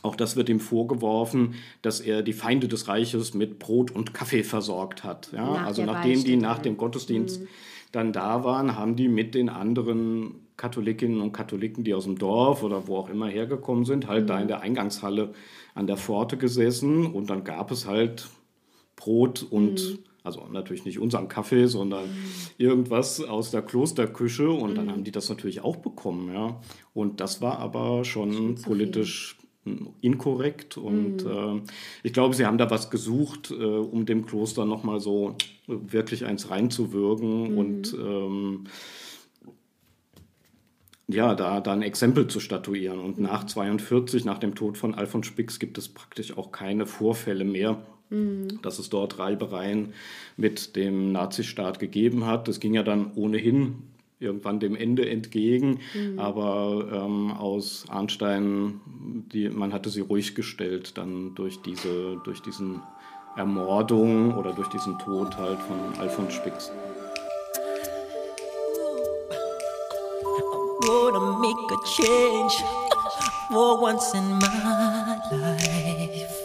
auch 0.06 0.15
das 0.15 0.36
wird 0.36 0.49
ihm 0.49 0.60
vorgeworfen, 0.60 1.56
dass 1.82 1.99
er 1.99 2.21
die 2.21 2.34
Feinde 2.34 2.67
des 2.67 2.88
Reiches 2.88 3.34
mit 3.34 3.58
Brot 3.58 3.89
und 3.89 4.13
Kaffee 4.13 4.43
versorgt 4.43 5.04
hat. 5.04 5.32
Ja? 5.34 5.45
Nach 5.45 5.65
also 5.65 5.84
nachdem 5.84 6.23
die 6.23 6.36
nach 6.36 6.60
dem 6.60 6.78
Gottesdienst 6.78 7.41
mhm. 7.41 7.47
dann 7.91 8.13
da 8.13 8.43
waren, 8.43 8.78
haben 8.78 8.95
die 8.95 9.08
mit 9.08 9.34
den 9.34 9.49
anderen 9.49 10.36
Katholikinnen 10.58 11.21
und 11.21 11.34
Katholiken, 11.34 11.84
die 11.84 11.95
aus 11.95 12.06
dem 12.06 12.19
Dorf 12.19 12.62
oder 12.62 12.88
wo 12.88 12.97
auch 12.97 13.10
immer 13.10 13.28
hergekommen 13.28 13.84
sind, 13.84 14.08
halt 14.08 14.23
mhm. 14.23 14.28
da 14.28 14.39
in 14.39 14.47
der 14.47 14.62
Eingangshalle 14.62 15.34
an 15.73 15.88
der 15.88 15.97
Pforte 15.97 16.38
gesessen 16.38 17.08
und 17.08 17.32
dann 17.32 17.43
gab 17.43 17.71
es 17.71 17.88
halt 17.88 18.28
Brot 18.95 19.45
und 19.49 19.73
mhm. 19.73 19.99
also 20.23 20.47
natürlich 20.51 20.86
nicht 20.86 20.99
unseren 20.99 21.27
Kaffee, 21.27 21.67
sondern 21.67 22.05
mhm. 22.05 22.25
irgendwas 22.58 23.21
aus 23.21 23.51
der 23.51 23.62
Klosterküche 23.62 24.49
und 24.49 24.75
dann 24.75 24.86
mhm. 24.86 24.91
haben 24.91 25.03
die 25.03 25.12
das 25.12 25.29
natürlich 25.29 25.62
auch 25.62 25.77
bekommen, 25.77 26.34
ja. 26.34 26.60
Und 26.93 27.19
das 27.19 27.41
war 27.41 27.60
aber 27.60 28.05
schon 28.05 28.55
politisch 28.55 29.38
inkorrekt 30.01 30.77
und 30.77 31.25
mhm. 31.25 31.31
äh, 31.31 31.62
ich 32.03 32.13
glaube, 32.13 32.36
sie 32.36 32.45
haben 32.45 32.58
da 32.58 32.69
was 32.69 32.91
gesucht, 32.91 33.51
äh, 33.51 33.63
um 33.63 34.05
dem 34.05 34.25
Kloster 34.25 34.65
nochmal 34.65 34.99
so 34.99 35.36
wirklich 35.67 36.25
eins 36.25 36.49
reinzuwirken 36.51 37.51
mhm. 37.51 37.58
und 37.58 37.93
ähm, 37.93 38.63
ja, 41.08 41.36
da, 41.36 41.62
da 41.62 41.73
ein 41.73 41.84
Exempel 41.84 42.27
zu 42.27 42.39
statuieren. 42.39 42.99
Und 42.99 43.19
nach 43.19 43.45
42, 43.45 44.25
nach 44.25 44.39
dem 44.39 44.55
Tod 44.55 44.77
von 44.77 44.95
Alfons 44.95 45.27
Spix, 45.27 45.60
gibt 45.60 45.77
es 45.77 45.88
praktisch 45.89 46.36
auch 46.36 46.51
keine 46.51 46.86
Vorfälle 46.88 47.43
mehr, 47.43 47.86
mhm. 48.10 48.60
dass 48.62 48.80
es 48.80 48.89
dort 48.89 49.20
Reibereien 49.20 49.94
mit 50.38 50.76
dem 50.76 51.12
Nazistaat 51.12 51.80
gegeben 51.80 52.26
hat. 52.26 52.48
Das 52.48 52.60
ging 52.60 52.74
ja 52.74 52.84
dann 52.84 53.12
ohnehin 53.15 53.84
irgendwann 54.20 54.60
dem 54.60 54.76
Ende 54.76 55.10
entgegen, 55.10 55.80
mhm. 55.94 56.20
aber 56.20 56.88
ähm, 56.91 57.32
aus 57.32 57.86
Arnstein, 57.89 58.80
die, 59.34 59.50
man 59.50 59.74
hatte 59.74 59.89
sie 59.89 60.02
ruhig 60.02 60.36
gestellt 60.36 60.98
dann 60.98 61.36
durch, 61.36 61.62
diese, 61.62 62.22
durch 62.24 62.41
diesen 62.41 62.82
Ermordung 63.36 64.36
oder 64.36 64.54
durch 64.54 64.70
diesen 64.70 64.98
Tod 65.00 65.36
halt 65.38 65.60
von 65.60 65.78
Alfons 66.00 66.34
Spix. 66.34 66.72
gonna 70.86 71.39
make 71.39 71.72
a 71.72 71.78
change 71.86 72.54
for 73.50 73.82
once 73.82 74.13
in 74.13 74.38
my 74.39 75.20
life. 75.32 76.44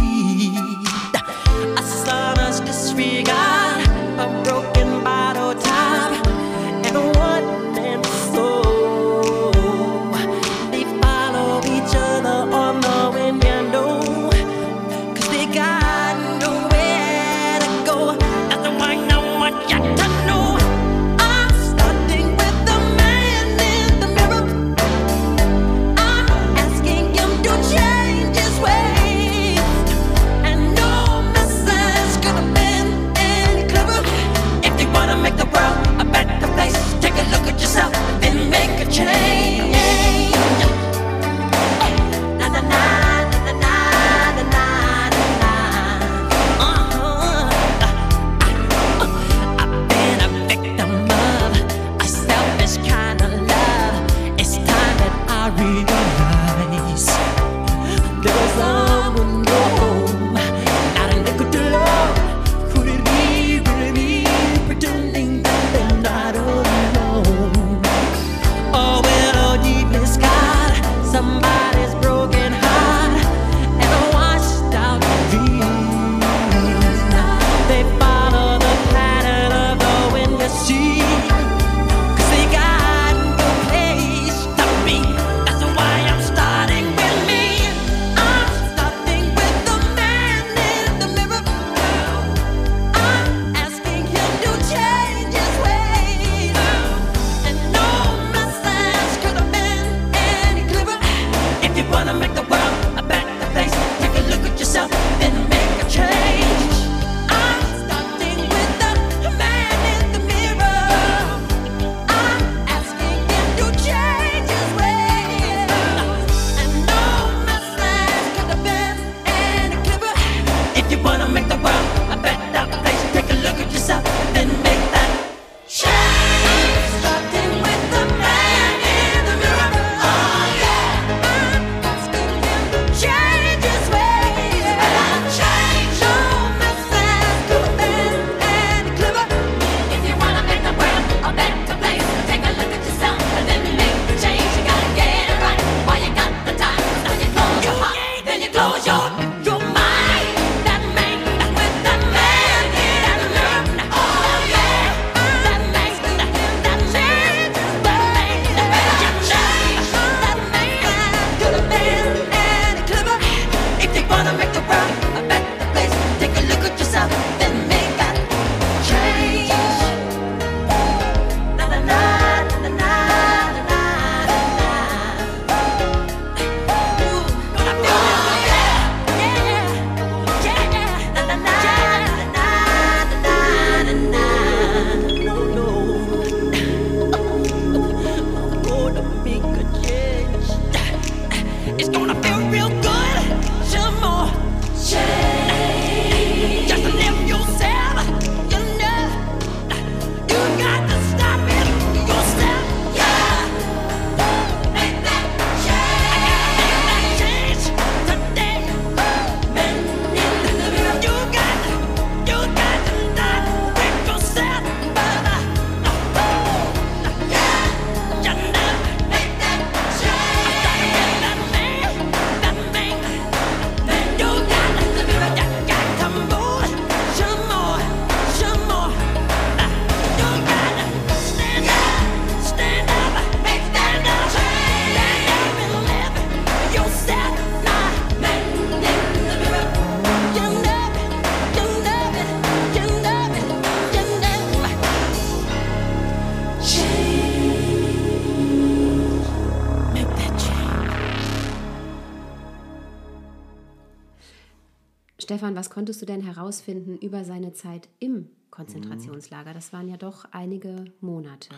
konntest 255.81 255.99
du 255.99 256.05
denn 256.05 256.21
herausfinden 256.21 256.99
über 257.01 257.23
seine 257.23 257.53
Zeit 257.53 257.89
im 257.97 258.27
Konzentrationslager? 258.51 259.51
Das 259.51 259.73
waren 259.73 259.87
ja 259.87 259.97
doch 259.97 260.25
einige 260.31 260.85
Monate. 260.99 261.49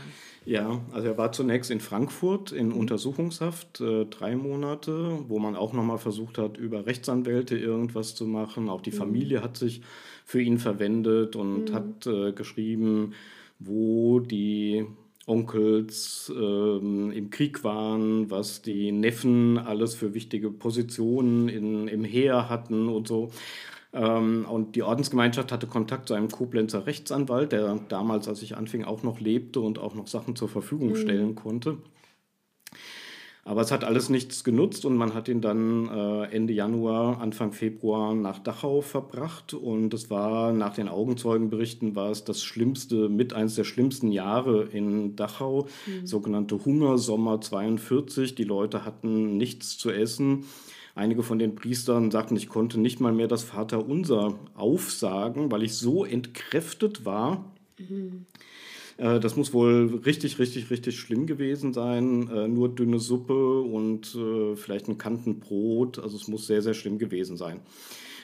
Ja, 0.46 0.80
also 0.94 1.10
er 1.10 1.18
war 1.18 1.34
zunächst 1.34 1.70
in 1.70 1.82
Frankfurt 1.82 2.54
in 2.54 2.68
mhm. 2.68 2.78
Untersuchungshaft, 2.78 3.82
äh, 3.82 4.06
drei 4.06 4.38
Monate, 4.38 5.20
wo 5.28 5.40
man 5.40 5.58
auch 5.58 5.74
nochmal 5.74 5.98
versucht 5.98 6.38
hat, 6.38 6.56
über 6.56 6.86
Rechtsanwälte 6.86 7.58
irgendwas 7.58 8.16
zu 8.16 8.26
machen. 8.26 8.70
Auch 8.70 8.80
die 8.80 8.92
mhm. 8.92 8.96
Familie 8.96 9.44
hat 9.44 9.58
sich 9.58 9.82
für 10.24 10.42
ihn 10.42 10.58
verwendet 10.58 11.36
und 11.36 11.72
mhm. 11.72 11.74
hat 11.74 12.08
äh, 12.08 12.32
geschrieben, 12.32 13.16
wo 13.60 14.22
die 14.22 14.86
Onkels 15.26 16.32
ähm, 16.34 17.12
im 17.12 17.30
Krieg 17.30 17.66
waren, 17.66 18.32
was 18.32 18.62
die 18.62 18.94
Neffen 18.94 19.58
alles 19.58 19.96
für 19.96 20.14
wichtige 20.14 20.50
Positionen 20.50 21.50
in, 21.50 21.90
im 21.90 22.06
Heer 22.06 22.48
hatten 22.50 22.88
und 22.88 23.10
so. 23.10 23.30
Ähm, 23.94 24.46
und 24.50 24.76
die 24.76 24.84
Ordensgemeinschaft 24.84 25.52
hatte 25.52 25.68
Kontakt 25.68 26.08
zu 26.08 26.16
einem 26.16 26.30
Koblenzer 26.30 26.86
Rechtsanwalt, 26.86 27.52
der 27.52 27.80
damals, 27.90 28.28
als 28.28 28.42
ich 28.42 28.58
anfing, 28.58 28.84
auch 28.84 29.04
noch 29.04 29.20
lebte 29.20 29.60
und 29.60 29.80
auch 29.80 29.94
noch 29.94 30.08
Sachen 30.08 30.36
zur 30.36 30.50
Verfügung 30.50 30.90
mhm. 30.90 30.96
stellen 30.96 31.36
konnte. 31.36 31.78
Aber 33.46 33.60
es 33.60 33.74
hat 33.74 33.84
alles 33.84 34.08
nichts 34.08 34.46
genutzt 34.46 34.86
und 34.86 34.96
man 34.96 35.14
hat 35.14 35.28
ihn 35.28 35.42
dann 35.42 35.90
äh, 35.90 36.34
Ende 36.34 36.54
Januar, 36.54 37.20
Anfang 37.20 37.52
Februar 37.52 38.16
nach 38.16 38.40
Dachau 38.40 38.80
verbracht. 38.80 39.54
Und 39.54 39.94
es 39.94 40.10
war 40.10 40.54
nach 40.54 40.76
den 40.76 40.88
Augenzeugenberichten 40.88 41.94
war 41.94 42.10
es 42.10 42.24
das 42.24 42.42
schlimmste, 42.42 43.10
mit 43.10 43.34
eines 43.34 43.56
der 43.56 43.66
schlimmsten 43.66 44.14
Jahre 44.14 44.64
in 44.64 45.18
Dachau, 45.18 45.68
mhm. 45.86 46.08
sogenannte 46.08 46.64
Hungersommer 46.64 47.42
42. 47.42 48.34
Die 48.36 48.46
Leute 48.46 48.86
hatten 48.86 49.36
nichts 49.36 49.78
zu 49.78 49.92
essen. 49.92 50.46
Einige 50.96 51.24
von 51.24 51.40
den 51.40 51.56
Priestern 51.56 52.12
sagten, 52.12 52.36
ich 52.36 52.48
konnte 52.48 52.80
nicht 52.80 53.00
mal 53.00 53.14
mehr 53.14 53.28
das 53.28 53.44
Vaterunser 53.44 54.38
aufsagen, 54.54 55.52
weil 55.52 55.64
ich 55.64 55.74
so 55.74 56.06
entkräftet 56.06 57.06
war. 57.06 57.52
Mhm 57.80 58.26
äh, 58.98 59.20
das 59.20 59.36
muss 59.36 59.54
wohl 59.54 60.02
richtig, 60.06 60.40
richtig, 60.40 60.70
richtig 60.70 61.00
schlimm 61.00 61.26
gewesen 61.26 61.74
sein. 61.74 62.30
Äh, 62.30 62.48
nur 62.48 62.70
dünne 62.70 63.00
Suppe 63.00 63.62
und 63.62 64.16
äh, 64.16 64.56
vielleicht 64.56 64.88
ein 64.88 64.98
Kantenbrot. 64.98 66.00
Also 66.00 66.16
es 66.16 66.28
muss 66.28 66.48
sehr, 66.48 66.62
sehr 66.62 66.74
schlimm 66.74 66.98
gewesen 66.98 67.38
sein. 67.38 67.62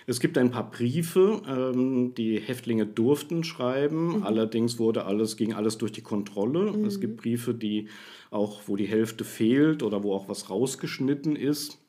Es 0.07 0.19
gibt 0.19 0.37
ein 0.37 0.49
paar 0.49 0.71
Briefe, 0.71 1.41
ähm, 1.47 2.13
die 2.15 2.39
Häftlinge 2.39 2.85
durften 2.87 3.43
schreiben. 3.43 4.17
Mhm. 4.17 4.23
Allerdings 4.23 4.79
wurde 4.79 5.05
alles, 5.05 5.37
ging 5.37 5.53
alles 5.53 5.77
durch 5.77 5.91
die 5.91 6.01
Kontrolle. 6.01 6.71
Mhm. 6.71 6.85
Es 6.85 6.99
gibt 6.99 7.17
Briefe, 7.17 7.53
die 7.53 7.89
auch, 8.31 8.61
wo 8.67 8.75
die 8.75 8.87
Hälfte 8.87 9.23
fehlt 9.23 9.83
oder 9.83 10.03
wo 10.03 10.13
auch 10.13 10.29
was 10.29 10.49
rausgeschnitten 10.49 11.35
ist 11.35 11.79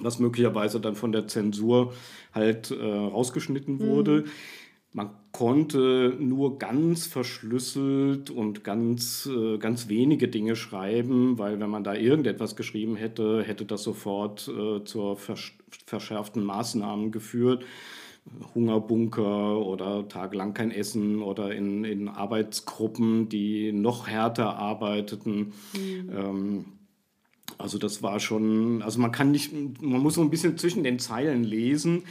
was 0.00 0.18
möglicherweise 0.18 0.80
dann 0.80 0.96
von 0.96 1.12
der 1.12 1.26
Zensur 1.28 1.92
halt 2.32 2.70
äh, 2.70 2.84
rausgeschnitten 2.84 3.80
wurde. 3.80 4.22
Mhm. 4.22 4.30
Man 4.96 5.10
konnte 5.32 6.16
nur 6.20 6.60
ganz 6.60 7.06
verschlüsselt 7.06 8.30
und 8.30 8.62
ganz, 8.62 9.28
äh, 9.28 9.58
ganz 9.58 9.88
wenige 9.88 10.28
Dinge 10.28 10.54
schreiben, 10.54 11.36
weil 11.36 11.58
wenn 11.58 11.68
man 11.68 11.82
da 11.82 11.94
irgendetwas 11.94 12.54
geschrieben 12.54 12.94
hätte, 12.94 13.42
hätte 13.42 13.64
das 13.64 13.82
sofort 13.82 14.48
äh, 14.48 14.84
zur 14.84 15.18
verschärften 15.86 16.44
Maßnahmen 16.44 17.10
geführt. 17.10 17.64
Hungerbunker 18.54 19.58
oder 19.58 20.08
tagelang 20.08 20.54
kein 20.54 20.70
Essen 20.70 21.22
oder 21.22 21.52
in, 21.52 21.84
in 21.84 22.08
Arbeitsgruppen, 22.08 23.28
die 23.28 23.72
noch 23.72 24.06
härter 24.06 24.56
arbeiteten. 24.56 25.52
Mhm. 25.74 26.10
Ähm, 26.10 26.64
also 27.58 27.78
das 27.78 28.02
war 28.02 28.20
schon, 28.20 28.82
also 28.82 29.00
man 29.00 29.12
kann 29.12 29.30
nicht, 29.30 29.52
man 29.52 30.00
muss 30.00 30.14
so 30.14 30.22
ein 30.22 30.30
bisschen 30.30 30.58
zwischen 30.58 30.84
den 30.84 30.98
Zeilen 30.98 31.44
lesen. 31.44 32.04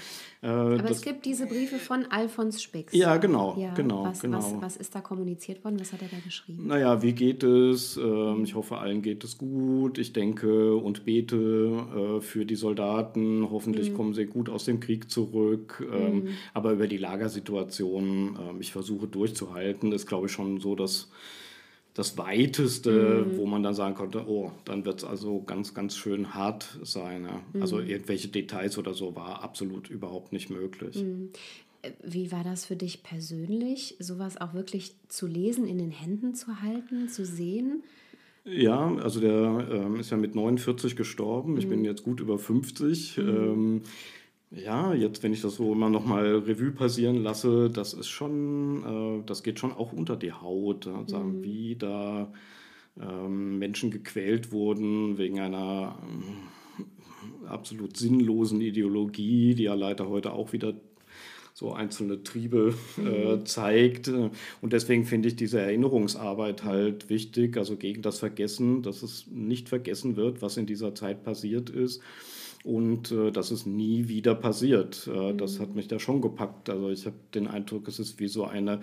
Äh, 0.44 0.48
Aber 0.48 0.92
es 0.92 1.02
gibt 1.02 1.24
diese 1.26 1.48
Briefe 1.48 1.78
von 1.78 2.06
Alfons 2.08 2.62
Spix. 2.62 2.92
Ja, 2.94 3.16
genau, 3.16 3.56
ja, 3.58 3.74
genau, 3.74 4.04
was, 4.04 4.20
genau. 4.20 4.38
Was, 4.38 4.62
was, 4.62 4.78
ist 4.78 4.94
da 4.94 5.00
kommuniziert 5.00 5.64
worden? 5.64 5.80
Was 5.80 5.94
hat 5.94 6.02
er 6.02 6.10
da 6.10 6.18
geschrieben? 6.24 6.68
Naja, 6.68 7.02
wie 7.02 7.14
geht 7.14 7.44
es? 7.44 7.96
Ähm, 7.96 8.44
ich 8.44 8.54
hoffe, 8.54 8.78
allen 8.78 9.02
geht 9.02 9.24
es 9.24 9.38
gut. 9.38 9.98
Ich 9.98 10.12
denke 10.12 10.76
und 10.76 11.06
bete 11.06 11.38
äh, 11.38 12.22
für 12.22 12.46
die 12.46 12.56
Soldaten. 12.56 13.48
Hoffentlich 13.50 13.92
mhm. 13.92 13.96
kommen 13.96 14.14
sie 14.14 14.26
gut 14.26 14.50
aus 14.50 14.66
dem 14.66 14.82
Krieg 14.82 15.10
zurück. 15.10 15.82
Ähm, 15.90 16.16
mhm. 16.16 16.28
Aber 16.54 16.74
über 16.74 16.88
die 16.88 16.98
Lagersituation, 16.98 18.38
ähm, 18.38 18.58
ich 18.60 18.74
versuche 18.74 19.08
durchzuhalten, 19.08 19.94
ist, 19.94 20.08
glaube 20.08 20.28
ich, 20.28 20.34
schon 20.34 20.60
so, 20.60 20.76
dass 20.76 21.10
das 21.94 22.18
Weiteste, 22.18 23.26
mhm. 23.28 23.38
wo 23.38 23.46
man 23.46 23.62
dann 23.62 23.76
sagen 23.76 23.96
konnte, 23.96 24.28
oh, 24.28 24.52
dann 24.66 24.84
wird 24.86 25.00
es 25.00 25.04
also 25.04 25.42
ganz, 25.42 25.74
ganz 25.74 25.96
schön 25.96 26.34
hart 26.34 26.80
sein. 26.82 27.26
Ja. 27.26 27.42
Mhm. 27.54 27.62
Also 27.62 27.80
irgendwelche 27.80 28.30
Details 28.30 28.78
oder 28.78 28.94
so 28.94 29.16
war 29.16 29.44
absolut 29.44 29.90
überhaupt 29.90 30.34
nicht 30.34 30.50
möglich. 30.50 31.04
Mhm. 31.04 31.30
Wie 32.02 32.32
war 32.32 32.44
das 32.44 32.66
für 32.66 32.78
dich 32.78 33.04
persönlich, 33.04 33.98
sowas 34.00 34.40
auch 34.40 34.54
wirklich 34.54 34.96
zu 35.10 35.28
lesen, 35.28 35.68
in 35.68 35.78
den 35.78 35.92
Händen 35.92 36.34
zu 36.34 36.62
halten, 36.62 37.10
zu 37.10 37.26
sehen? 37.26 37.84
Ja, 38.46 38.96
also 38.96 39.20
der 39.20 39.68
ähm, 39.72 40.00
ist 40.00 40.10
ja 40.10 40.18
mit 40.18 40.34
49 40.36 40.96
gestorben. 40.96 41.58
Ich 41.58 41.68
bin 41.68 41.80
mhm. 41.80 41.86
jetzt 41.86 42.04
gut 42.04 42.20
über 42.20 42.40
50. 42.40 43.18
Mhm. 43.18 43.28
Ähm, 43.28 43.82
ja, 44.56 44.94
jetzt, 44.94 45.24
wenn 45.24 45.34
ich 45.34 45.42
das 45.42 45.56
so 45.56 45.72
immer 45.74 45.90
noch 45.90 46.06
mal 46.06 46.26
Revue 46.26 46.72
passieren 46.72 47.24
lasse, 47.24 47.70
das 47.70 47.94
ist 47.94 48.10
schon, 48.10 49.22
äh, 49.22 49.24
das 49.26 49.44
geht 49.44 49.60
schon 49.60 49.72
auch 49.72 49.94
unter 49.94 50.16
die 50.16 50.32
Haut. 50.32 50.88
Sagen, 51.08 51.40
mhm. 51.40 51.44
wie 51.44 51.76
da 51.76 52.32
ähm, 53.02 53.58
Menschen 53.58 53.90
gequält 53.90 54.52
wurden 54.52 55.18
wegen 55.18 55.40
einer 55.40 55.98
äh, 56.78 57.48
absolut 57.48 57.98
sinnlosen 57.98 58.62
Ideologie, 58.62 59.56
die 59.56 59.64
ja 59.64 59.74
leider 59.74 60.08
heute 60.08 60.34
auch 60.34 60.54
wieder 60.54 60.76
so 61.56 61.74
einzelne 61.74 62.24
Triebe 62.24 62.76
äh, 62.98 63.36
mhm. 63.36 63.46
zeigt. 63.46 64.08
Und 64.08 64.74
deswegen 64.74 65.06
finde 65.06 65.30
ich 65.30 65.36
diese 65.36 65.62
Erinnerungsarbeit 65.62 66.64
halt 66.64 67.10
wichtig, 67.10 67.58
also 67.58 67.76
gegen 67.76 68.04
das 68.04 68.20
Vergessen, 68.20 68.84
dass 68.84 69.02
es 69.02 69.26
nicht 69.32 69.70
vergessen 69.70 70.16
wird, 70.16 70.42
was 70.42 70.58
in 70.58 70.66
dieser 70.68 70.94
Zeit 70.94 71.24
passiert 71.24 71.70
ist 71.72 72.02
und 72.64 73.12
äh, 73.12 73.32
dass 73.32 73.52
es 73.52 73.66
nie 73.66 74.08
wieder 74.08 74.36
passiert. 74.36 75.10
Äh, 75.14 75.34
mhm. 75.34 75.38
Das 75.38 75.60
hat 75.60 75.76
mich 75.76 75.88
da 75.88 76.00
schon 76.00 76.22
gepackt. 76.22 76.70
Also 76.70 76.90
ich 76.90 77.06
habe 77.06 77.18
den 77.34 77.48
Eindruck, 77.48 77.88
es 77.88 78.00
ist 78.00 78.20
wie 78.20 78.28
so 78.28 78.46
eine 78.46 78.80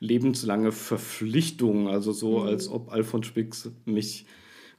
lebenslange 0.00 0.72
Verpflichtung, 0.72 1.88
also 1.88 2.12
so, 2.12 2.40
mhm. 2.40 2.46
als 2.46 2.68
ob 2.68 2.92
Alfons 2.92 3.26
Spix 3.26 3.70
mich 3.84 4.26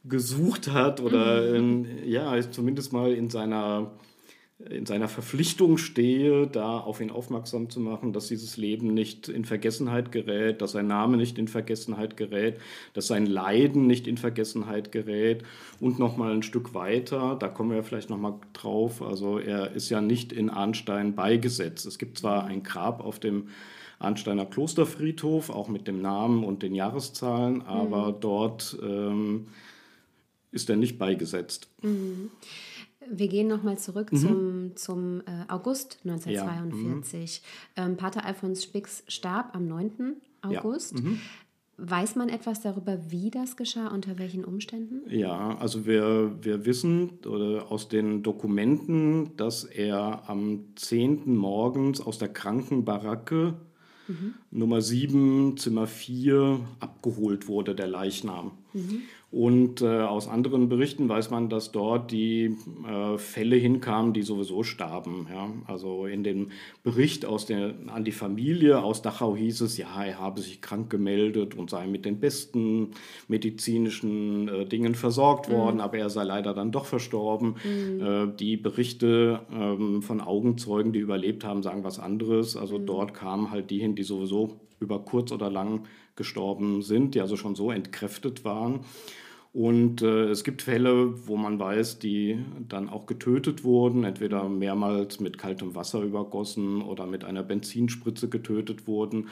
gesucht 0.04 0.72
hat 0.72 1.00
oder 1.00 1.42
mhm. 1.50 1.86
in, 1.86 2.10
ja, 2.10 2.40
zumindest 2.52 2.92
mal 2.92 3.14
in 3.14 3.30
seiner 3.30 3.92
in 4.70 4.86
seiner 4.86 5.08
Verpflichtung 5.08 5.78
stehe, 5.78 6.48
da 6.48 6.80
auf 6.80 7.02
ihn 7.02 7.12
aufmerksam 7.12 7.70
zu 7.70 7.80
machen, 7.80 8.14
dass 8.14 8.28
dieses 8.28 8.58
Leben 8.58 8.94
nicht 8.94 9.30
in 9.30 9.46
Vergessenheit 9.46 10.12
gerät, 10.12 10.62
dass 10.62 10.74
sein 10.74 10.88
Name 10.88 11.18
nicht 11.18 11.38
in 11.38 11.48
Vergessenheit 11.48 12.18
gerät, 12.18 12.60
dass 12.94 13.08
sein 13.08 13.26
Leiden 13.26 13.88
nicht 13.88 14.08
in 14.08 14.18
Vergessenheit 14.18 14.92
gerät 14.92 15.44
und 15.80 16.00
noch 16.00 16.18
mal 16.18 16.34
ein 16.34 16.44
Stück 16.44 16.74
weiter, 16.74 17.36
da 17.40 17.48
kommen 17.48 17.72
wir 17.72 17.84
vielleicht 17.84 18.10
noch 18.10 18.18
mal 18.18 18.40
drauf, 18.54 19.02
also 19.02 19.40
er 19.40 19.72
ist 19.72 19.90
ja 19.90 20.02
nicht 20.02 20.32
in 20.32 20.50
Arnstein 20.50 21.16
beigesetzt. 21.16 21.86
Es 21.86 21.98
gibt 21.98 22.20
zwar 22.20 22.46
ein 22.46 22.64
Grab 22.64 23.04
auf 23.04 23.20
dem 23.20 23.50
Arnsteiner 24.00 24.46
Klosterfriedhof, 24.46 25.50
auch 25.50 25.68
mit 25.68 25.88
dem 25.88 26.02
Namen 26.02 26.44
und 26.44 26.64
den 26.64 26.74
Jahreszahlen, 26.74 27.62
aber 27.62 28.10
mhm. 28.10 28.16
dort 28.20 28.78
ähm, 28.82 29.48
ist 30.52 30.70
er 30.70 30.76
nicht 30.76 30.98
beigesetzt. 30.98 31.68
Mhm. 31.82 32.32
Wir 33.10 33.28
gehen 33.28 33.48
nochmal 33.48 33.78
zurück 33.78 34.12
mhm. 34.12 34.18
zum, 34.18 34.72
zum 34.76 35.22
äh, 35.22 35.46
August 35.48 36.00
1942. 36.04 37.42
Ja. 37.76 37.84
Mhm. 37.84 37.92
Ähm, 37.92 37.98
Pater 37.98 38.26
Alfons 38.26 38.64
Spix 38.64 39.04
starb 39.08 39.56
am 39.56 39.68
9. 39.68 40.16
August. 40.42 40.96
Ja. 40.96 41.02
Mhm. 41.02 41.20
Weiß 41.84 42.16
man 42.16 42.30
etwas 42.30 42.62
darüber, 42.62 43.00
wie 43.10 43.32
das 43.32 43.58
geschah, 43.58 43.88
unter 43.88 44.20
welchen 44.20 44.46
Umständen? 44.46 45.02
Ja, 45.10 45.58
also 45.58 45.88
wir, 45.88 46.38
wir 46.42 46.66
wissen 46.66 47.14
oder 47.26 47.72
aus 47.72 47.90
den 47.90 48.22
Dokumenten, 48.22 49.36
dass 49.36 49.64
er 49.64 50.30
am 50.30 50.66
10. 50.76 51.36
morgens 51.36 52.00
aus 52.00 52.20
der 52.20 52.30
Krankenbaracke 52.30 53.56
mhm. 54.08 54.36
Nummer 54.52 54.82
7, 54.82 55.58
Zimmer 55.58 55.88
4 55.88 56.60
abgeholt 56.80 57.48
wurde, 57.48 57.74
der 57.74 57.88
Leichnam. 57.88 58.52
Mhm. 58.74 59.02
Und 59.32 59.82
äh, 59.82 60.02
aus 60.02 60.28
anderen 60.28 60.68
Berichten 60.68 61.08
weiß 61.08 61.30
man, 61.30 61.48
dass 61.48 61.72
dort 61.72 62.12
die 62.12 62.58
äh, 62.86 63.18
Fälle 63.18 63.56
hinkamen, 63.56 64.12
die 64.12 64.24
sowieso 64.24 64.64
starben. 64.64 65.26
Ja? 65.32 65.50
Also 65.68 66.06
in 66.06 66.26
dem 66.26 66.50
Bericht 66.84 67.26
aus 67.26 67.46
der, 67.46 67.74
an 67.88 68.04
die 68.04 68.12
Familie 68.12 68.84
aus 68.84 69.02
Dachau 69.02 69.38
hieß 69.38 69.62
es, 69.62 69.78
ja, 69.78 70.04
er 70.04 70.20
habe 70.20 70.42
sich 70.42 70.62
krank 70.62 70.90
gemeldet 70.90 71.56
und 71.56 71.70
sei 71.70 71.88
mit 71.88 72.04
den 72.04 72.20
besten 72.20 72.90
medizinischen 73.30 74.50
äh, 74.50 74.66
Dingen 74.66 74.96
versorgt 74.96 75.48
mhm. 75.48 75.54
worden, 75.54 75.80
aber 75.80 75.98
er 75.98 76.10
sei 76.10 76.26
leider 76.26 76.54
dann 76.54 76.74
doch 76.74 76.86
verstorben. 76.86 77.56
Mhm. 77.64 78.02
Äh, 78.02 78.36
die 78.38 78.58
Berichte 78.58 79.40
ähm, 79.50 80.02
von 80.02 80.20
Augenzeugen, 80.20 80.92
die 80.92 81.00
überlebt 81.00 81.46
haben, 81.46 81.64
sagen 81.64 81.86
was 81.86 82.00
anderes. 82.00 82.58
Also 82.58 82.80
mhm. 82.80 82.86
dort 82.86 83.14
kamen 83.14 83.50
halt 83.50 83.70
die 83.70 83.80
hin, 83.80 83.96
die 83.96 84.04
sowieso 84.04 84.60
über 84.82 85.00
kurz 85.00 85.32
oder 85.32 85.50
lang 85.50 85.86
gestorben 86.18 86.82
sind, 86.82 87.16
die 87.16 87.22
also 87.22 87.38
schon 87.38 87.56
so 87.56 87.72
entkräftet 87.72 88.44
waren. 88.44 88.82
Und 89.54 90.02
äh, 90.02 90.30
es 90.30 90.46
gibt 90.46 90.62
Fälle, 90.62 91.28
wo 91.28 91.36
man 91.36 91.60
weiß, 91.60 92.00
die 92.00 92.40
dann 92.70 92.88
auch 92.88 93.06
getötet 93.06 93.66
wurden, 93.66 94.06
entweder 94.06 94.48
mehrmals 94.48 95.20
mit 95.20 95.38
kaltem 95.38 95.76
Wasser 95.76 96.02
übergossen 96.02 96.82
oder 96.82 97.06
mit 97.06 97.26
einer 97.26 97.44
Benzinspritze 97.44 98.30
getötet 98.30 98.88
wurden 98.88 99.28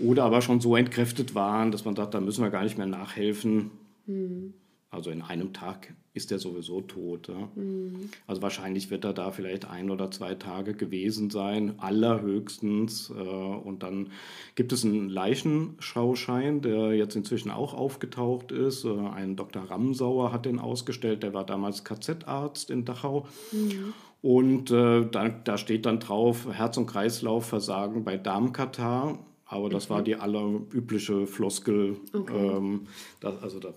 oder 0.00 0.24
aber 0.24 0.42
schon 0.42 0.60
so 0.60 0.74
entkräftet 0.74 1.36
waren, 1.36 1.70
dass 1.70 1.84
man 1.84 1.94
sagt, 1.94 2.14
da 2.14 2.20
müssen 2.20 2.42
wir 2.42 2.50
gar 2.50 2.64
nicht 2.64 2.78
mehr 2.78 2.86
nachhelfen. 2.86 3.70
Mhm. 4.06 4.54
Also 4.92 5.10
in 5.10 5.22
einem 5.22 5.52
Tag 5.52 5.94
ist 6.14 6.32
er 6.32 6.40
sowieso 6.40 6.80
tot. 6.80 7.28
Ja? 7.28 7.48
Mhm. 7.54 8.10
Also 8.26 8.42
wahrscheinlich 8.42 8.90
wird 8.90 9.04
er 9.04 9.12
da 9.12 9.30
vielleicht 9.30 9.64
ein 9.70 9.88
oder 9.88 10.10
zwei 10.10 10.34
Tage 10.34 10.74
gewesen 10.74 11.30
sein, 11.30 11.78
allerhöchstens. 11.78 13.10
Äh, 13.10 13.22
und 13.22 13.84
dann 13.84 14.10
gibt 14.56 14.72
es 14.72 14.84
einen 14.84 15.08
Leichenschauschein, 15.08 16.60
der 16.60 16.94
jetzt 16.94 17.14
inzwischen 17.14 17.52
auch 17.52 17.72
aufgetaucht 17.72 18.50
ist. 18.50 18.84
Äh, 18.84 18.98
ein 19.14 19.36
Dr. 19.36 19.62
Ramsauer 19.62 20.32
hat 20.32 20.44
den 20.44 20.58
ausgestellt, 20.58 21.22
der 21.22 21.34
war 21.34 21.46
damals 21.46 21.84
KZ-Arzt 21.84 22.68
in 22.70 22.84
Dachau. 22.84 23.28
Mhm. 23.52 23.94
Und 24.22 24.70
äh, 24.72 25.06
da, 25.08 25.28
da, 25.28 25.56
steht 25.56 25.86
dann 25.86 26.00
drauf, 26.00 26.48
Herz- 26.52 26.76
und 26.76 26.86
Kreislaufversagen 26.86 28.04
bei 28.04 28.16
Darmkatar. 28.16 29.18
Aber 29.46 29.68
das 29.68 29.90
war 29.90 30.02
die 30.02 30.14
allerübliche 30.14 31.26
Floskel. 31.26 31.96
Okay. 32.12 32.36
Ähm, 32.36 32.86
das, 33.20 33.42
also 33.42 33.58
da 33.58 33.72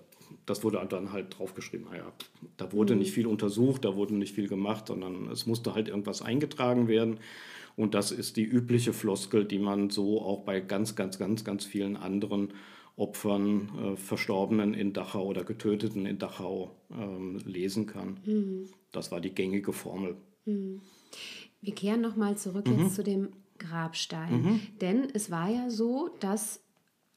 das 0.46 0.63
wurde 0.63 0.86
dann 0.89 1.12
halt 1.12 1.38
draufgeschrieben. 1.38 1.88
Naja, 1.89 2.12
da 2.58 2.72
wurde 2.72 2.93
mhm. 2.93 3.00
nicht 3.00 3.12
viel 3.12 3.28
untersucht, 3.28 3.86
da 3.86 3.96
wurde 3.96 4.15
nicht 4.15 4.36
viel 4.36 4.48
gemacht, 4.48 4.88
sondern 4.88 5.30
es 5.30 5.46
musste 5.46 5.74
halt 5.76 5.88
irgendwas 5.88 6.22
eingetragen 6.22 6.88
werden. 6.88 7.19
Und 7.76 7.96
das 7.96 8.12
ist 8.12 8.38
die 8.38 8.43
übliche 8.43 8.93
Floskel, 8.93 9.46
die 9.46 9.60
man 9.60 9.89
so 9.89 10.22
auch 10.22 10.43
bei 10.43 10.60
ganz, 10.60 10.96
ganz, 10.96 11.17
ganz, 11.17 11.43
ganz 11.43 11.65
vielen 11.65 11.98
anderen 11.98 12.54
Opfern, 12.96 13.69
äh, 13.80 13.96
Verstorbenen 13.98 14.76
in 14.76 14.93
Dachau 14.93 15.26
oder 15.26 15.43
Getöteten 15.43 16.06
in 16.06 16.19
Dachau 16.19 16.76
ähm, 16.91 17.39
lesen 17.46 17.88
kann. 17.88 18.19
Mhm. 18.26 18.69
Das 18.91 19.12
war 19.12 19.19
die 19.19 19.34
gängige 19.34 19.74
Formel. 19.74 20.15
Mhm. 20.46 20.82
Wir 21.62 21.74
kehren 21.74 22.02
nochmal 22.02 22.38
zurück 22.38 22.67
jetzt 22.67 22.78
mhm. 22.78 22.89
zu 22.89 23.04
dem 23.04 23.30
Grabstein. 23.58 24.41
Mhm. 24.41 24.60
Denn 24.82 25.08
es 25.13 25.32
war 25.32 25.50
ja 25.50 25.69
so, 25.69 26.10
dass 26.19 26.62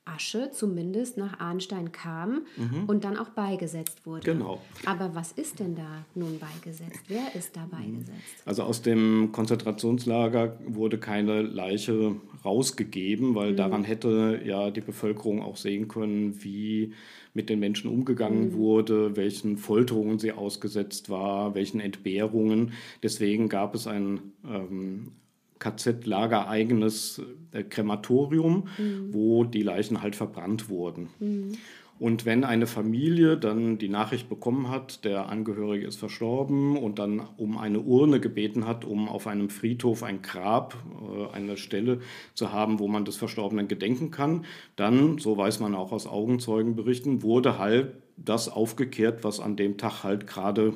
Asche 0.06 0.50
zumindest 0.52 1.16
nach 1.16 1.40
Arnstein 1.40 1.92
kam 1.92 2.42
mhm. 2.56 2.84
und 2.86 3.04
dann 3.04 3.16
auch 3.16 3.30
beigesetzt 3.30 4.06
wurde. 4.06 4.32
Genau. 4.32 4.60
Aber 4.84 5.14
was 5.14 5.32
ist 5.32 5.60
denn 5.60 5.74
da 5.74 6.04
nun 6.14 6.38
beigesetzt? 6.38 7.00
Wer 7.08 7.34
ist 7.34 7.56
da 7.56 7.66
beigesetzt? 7.70 8.42
Also 8.44 8.62
aus 8.62 8.82
dem 8.82 9.30
Konzentrationslager 9.32 10.58
wurde 10.66 10.98
keine 10.98 11.42
Leiche 11.42 12.16
rausgegeben, 12.44 13.34
weil 13.34 13.52
mhm. 13.52 13.56
daran 13.56 13.84
hätte 13.84 14.40
ja 14.44 14.70
die 14.70 14.80
Bevölkerung 14.80 15.42
auch 15.42 15.56
sehen 15.56 15.88
können, 15.88 16.42
wie 16.42 16.94
mit 17.34 17.50
den 17.50 17.58
Menschen 17.58 17.90
umgegangen 17.90 18.50
mhm. 18.50 18.52
wurde, 18.54 19.16
welchen 19.16 19.58
Folterungen 19.58 20.18
sie 20.18 20.32
ausgesetzt 20.32 21.10
war, 21.10 21.54
welchen 21.54 21.80
Entbehrungen. 21.80 22.72
Deswegen 23.02 23.48
gab 23.48 23.74
es 23.74 23.86
ein 23.86 24.20
ähm, 24.44 25.12
KZ-lagereigenes 25.58 27.22
äh, 27.52 27.62
Krematorium, 27.62 28.68
mhm. 28.78 29.12
wo 29.12 29.44
die 29.44 29.62
Leichen 29.62 30.02
halt 30.02 30.16
verbrannt 30.16 30.68
wurden. 30.68 31.08
Mhm. 31.18 31.52
Und 31.98 32.26
wenn 32.26 32.44
eine 32.44 32.66
Familie 32.66 33.38
dann 33.38 33.78
die 33.78 33.88
Nachricht 33.88 34.28
bekommen 34.28 34.68
hat, 34.68 35.04
der 35.06 35.30
Angehörige 35.30 35.86
ist 35.86 35.96
verstorben 35.96 36.76
und 36.76 36.98
dann 36.98 37.22
um 37.38 37.56
eine 37.56 37.80
Urne 37.80 38.20
gebeten 38.20 38.66
hat, 38.66 38.84
um 38.84 39.08
auf 39.08 39.26
einem 39.26 39.48
Friedhof 39.48 40.02
ein 40.02 40.20
Grab, 40.20 40.76
äh, 41.00 41.34
eine 41.34 41.56
Stelle 41.56 42.00
zu 42.34 42.52
haben, 42.52 42.78
wo 42.80 42.88
man 42.88 43.06
des 43.06 43.16
Verstorbenen 43.16 43.66
gedenken 43.66 44.10
kann, 44.10 44.44
dann, 44.76 45.16
so 45.18 45.38
weiß 45.38 45.60
man 45.60 45.74
auch 45.74 45.92
aus 45.92 46.06
Augenzeugenberichten, 46.06 47.22
wurde 47.22 47.58
halt 47.58 47.94
das 48.18 48.50
aufgekehrt, 48.50 49.24
was 49.24 49.40
an 49.40 49.56
dem 49.56 49.78
Tag 49.78 50.04
halt 50.04 50.26
gerade 50.26 50.74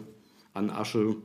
an 0.54 0.70
Asche 0.70 1.16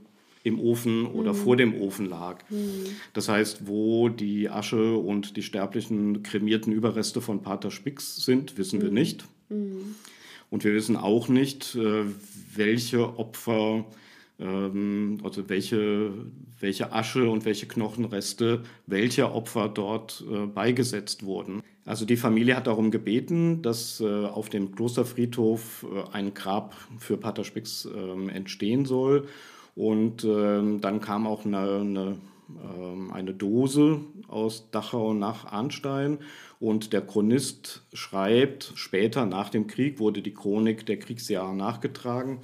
im 0.46 0.60
Ofen 0.60 1.08
oder 1.08 1.34
mhm. 1.34 1.38
vor 1.38 1.58
dem 1.58 1.74
Ofen 1.82 2.06
lag. 2.06 2.38
Mhm. 2.50 2.86
Das 3.14 3.28
heißt, 3.28 3.68
wo 3.68 4.10
die 4.10 4.48
Asche 4.48 4.96
und 4.96 5.38
die 5.38 5.42
sterblichen 5.42 6.22
kremierten 6.22 6.72
Überreste 6.72 7.20
von 7.20 7.42
Pater 7.42 7.72
Spix 7.72 8.18
sind, 8.18 8.56
wissen 8.58 8.80
wir 8.80 8.90
mhm. 8.90 8.94
nicht. 8.94 9.26
Mhm. 9.50 9.96
Und 10.52 10.64
wir 10.64 10.74
wissen 10.76 10.98
auch 10.98 11.30
nicht, 11.30 11.76
äh, 11.76 12.04
welche 12.54 13.18
Opfer, 13.18 13.86
ähm, 14.40 15.18
also 15.24 15.50
welche, 15.50 16.12
welche 16.60 16.94
Asche 16.94 17.28
und 17.28 17.44
welche 17.44 17.66
Knochenreste 17.66 18.62
welcher 18.86 19.34
Opfer 19.34 19.68
dort 19.68 20.24
äh, 20.32 20.46
beigesetzt 20.46 21.26
wurden. 21.26 21.64
Also 21.86 22.06
die 22.06 22.18
Familie 22.18 22.56
hat 22.56 22.68
darum 22.68 22.92
gebeten, 22.92 23.64
dass 23.64 24.00
äh, 24.00 24.06
auf 24.06 24.50
dem 24.50 24.76
Klosterfriedhof 24.76 25.86
ein 26.12 26.36
Grab 26.36 26.76
für 27.00 27.18
Pater 27.18 27.44
Spix 27.44 27.86
ähm, 27.86 28.30
entstehen 28.30 28.86
soll. 28.86 29.28
Und 29.76 30.24
ähm, 30.24 30.80
dann 30.82 31.02
kam 31.02 31.28
auch 31.28 31.46
eine, 31.46 31.58
eine, 31.58 32.18
ähm, 32.64 33.12
eine 33.12 33.34
Dose 33.34 34.00
aus 34.28 34.70
Dachau 34.72 35.14
nach 35.14 35.46
Arnstein. 35.52 36.20
Und 36.60 36.94
der 36.94 37.02
Chronist 37.02 37.84
schreibt, 37.94 38.72
später 38.76 39.26
nach 39.26 39.50
dem 39.50 39.68
Krieg 39.68 40.00
wurde 40.00 40.22
die 40.22 40.34
Chronik 40.34 40.86
der 40.86 40.98
Kriegsjahre 40.98 41.54
nachgetragen. 41.54 42.40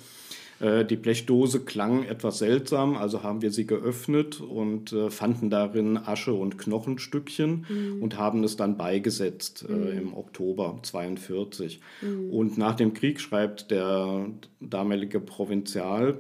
Äh, 0.62 0.86
die 0.86 0.96
Blechdose 0.96 1.62
klang 1.62 2.04
etwas 2.04 2.38
seltsam, 2.38 2.96
also 2.96 3.24
haben 3.24 3.42
wir 3.42 3.52
sie 3.52 3.66
geöffnet 3.66 4.40
und 4.40 4.94
äh, 4.94 5.10
fanden 5.10 5.50
darin 5.50 5.98
Asche 5.98 6.34
und 6.34 6.58
Knochenstückchen 6.58 7.66
mhm. 7.68 8.04
und 8.04 8.18
haben 8.18 8.44
es 8.44 8.58
dann 8.58 8.78
beigesetzt 8.78 9.66
äh, 9.68 9.72
mhm. 9.72 9.98
im 9.98 10.14
Oktober 10.14 10.80
42. 10.84 11.80
Mhm. 12.02 12.30
Und 12.30 12.58
nach 12.58 12.76
dem 12.76 12.94
Krieg 12.94 13.20
schreibt 13.20 13.72
der 13.72 14.28
damalige 14.60 15.20
Provinzial, 15.20 16.20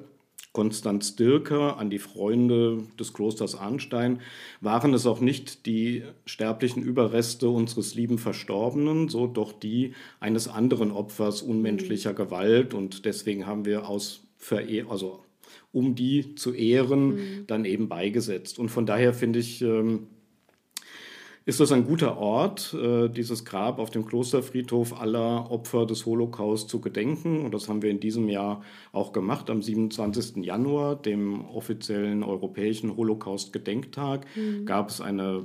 Konstanz 0.54 1.16
Dirker, 1.16 1.78
an 1.78 1.90
die 1.90 2.00
Freunde 2.00 2.84
des 3.00 3.14
Klosters 3.14 3.56
Arnstein, 3.56 4.20
waren 4.60 4.94
es 4.94 5.06
auch 5.06 5.22
nicht 5.22 5.66
die 5.66 6.04
sterblichen 6.26 6.84
Überreste 6.84 7.50
unseres 7.50 7.96
lieben 7.96 8.18
Verstorbenen, 8.18 9.08
so 9.08 9.28
doch 9.28 9.54
die 9.54 9.94
eines 10.20 10.48
anderen 10.48 10.92
Opfers 10.92 11.42
unmenschlicher. 11.42 12.14
Gewalt. 12.14 12.74
Und 12.74 13.06
deswegen 13.06 13.46
haben 13.46 13.66
wir 13.66 13.88
aus 13.88 14.24
Verehr 14.38 14.90
also 14.90 15.24
um 15.74 15.96
die 15.96 16.36
zu 16.36 16.54
ehren, 16.54 17.16
mhm. 17.16 17.48
dann 17.48 17.66
eben 17.66 17.88
beigesetzt. 17.88 18.60
Und 18.60 18.70
von 18.70 18.86
daher 18.86 19.14
finde 19.14 19.40
ich, 19.40 19.62
ähm, 19.62 20.08
ist 21.52 21.60
das 21.60 21.74
ein 21.74 21.86
guter 21.86 22.18
Ort, 22.18 22.74
äh, 22.74 23.10
dieses 23.10 23.44
Grab 23.44 23.78
auf 23.78 23.90
dem 23.90 24.06
Klosterfriedhof 24.06 25.02
aller 25.02 25.52
Opfer 25.52 25.86
des 25.86 26.06
Holocaust 26.06 26.70
zu 26.70 26.80
gedenken. 26.80 27.44
Und 27.44 27.54
das 27.54 27.68
haben 27.68 27.82
wir 27.82 27.92
in 27.92 28.00
diesem 28.00 28.30
Jahr 28.30 28.62
auch 28.94 29.12
gemacht, 29.12 29.50
am 29.50 29.62
27. 29.62 30.46
Januar, 30.46 30.96
dem 30.96 31.44
offiziellen 31.46 32.24
europäischen 32.24 32.96
Holocaust-Gedenktag, 32.96 34.26
mhm. 34.38 34.66
gab 34.66 34.92
es 34.92 35.02
eine 35.02 35.44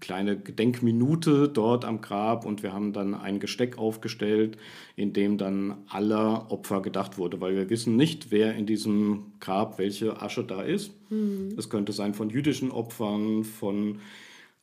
kleine 0.00 0.36
Gedenkminute 0.36 1.48
dort 1.48 1.84
am 1.84 2.00
Grab 2.00 2.44
und 2.44 2.64
wir 2.64 2.72
haben 2.72 2.92
dann 2.92 3.14
ein 3.14 3.38
Gesteck 3.38 3.78
aufgestellt, 3.78 4.58
in 4.96 5.12
dem 5.12 5.38
dann 5.38 5.76
aller 5.88 6.50
Opfer 6.50 6.82
gedacht 6.82 7.16
wurde, 7.16 7.40
weil 7.40 7.54
wir 7.54 7.70
wissen 7.70 7.94
nicht, 7.94 8.32
wer 8.32 8.56
in 8.56 8.66
diesem 8.66 9.34
Grab 9.38 9.78
welche 9.78 10.20
Asche 10.20 10.42
da 10.42 10.62
ist. 10.62 10.90
Mhm. 11.10 11.54
Es 11.56 11.70
könnte 11.70 11.92
sein 11.92 12.12
von 12.12 12.28
jüdischen 12.28 12.72
Opfern, 12.72 13.44
von 13.44 14.00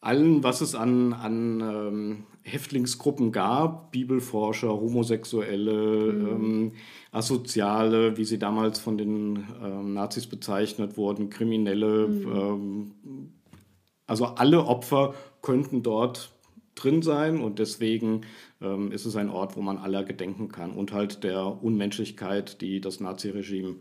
allen, 0.03 0.43
was 0.43 0.61
es 0.61 0.75
an, 0.75 1.13
an 1.13 1.61
ähm, 1.61 2.23
Häftlingsgruppen 2.43 3.31
gab, 3.31 3.91
Bibelforscher, 3.91 4.69
Homosexuelle, 4.69 6.13
mhm. 6.13 6.27
ähm, 6.27 6.71
Asoziale, 7.11 8.17
wie 8.17 8.25
sie 8.25 8.37
damals 8.37 8.79
von 8.79 8.97
den 8.97 9.45
ähm, 9.63 9.93
Nazis 9.93 10.27
bezeichnet 10.27 10.97
wurden, 10.97 11.29
Kriminelle. 11.29 12.07
Mhm. 12.07 12.31
Ähm, 12.35 12.91
also 14.05 14.25
alle 14.25 14.65
Opfer 14.65 15.13
könnten 15.41 15.83
dort 15.83 16.31
drin 16.75 17.01
sein 17.01 17.39
und 17.39 17.59
deswegen 17.59 18.21
ähm, 18.61 18.91
ist 18.91 19.05
es 19.05 19.15
ein 19.15 19.29
Ort, 19.29 19.55
wo 19.55 19.61
man 19.61 19.77
aller 19.77 20.03
gedenken 20.03 20.49
kann 20.49 20.71
und 20.73 20.91
halt 20.91 21.23
der 21.23 21.63
Unmenschlichkeit, 21.63 22.61
die 22.61 22.81
das 22.81 22.99
Naziregime 22.99 23.75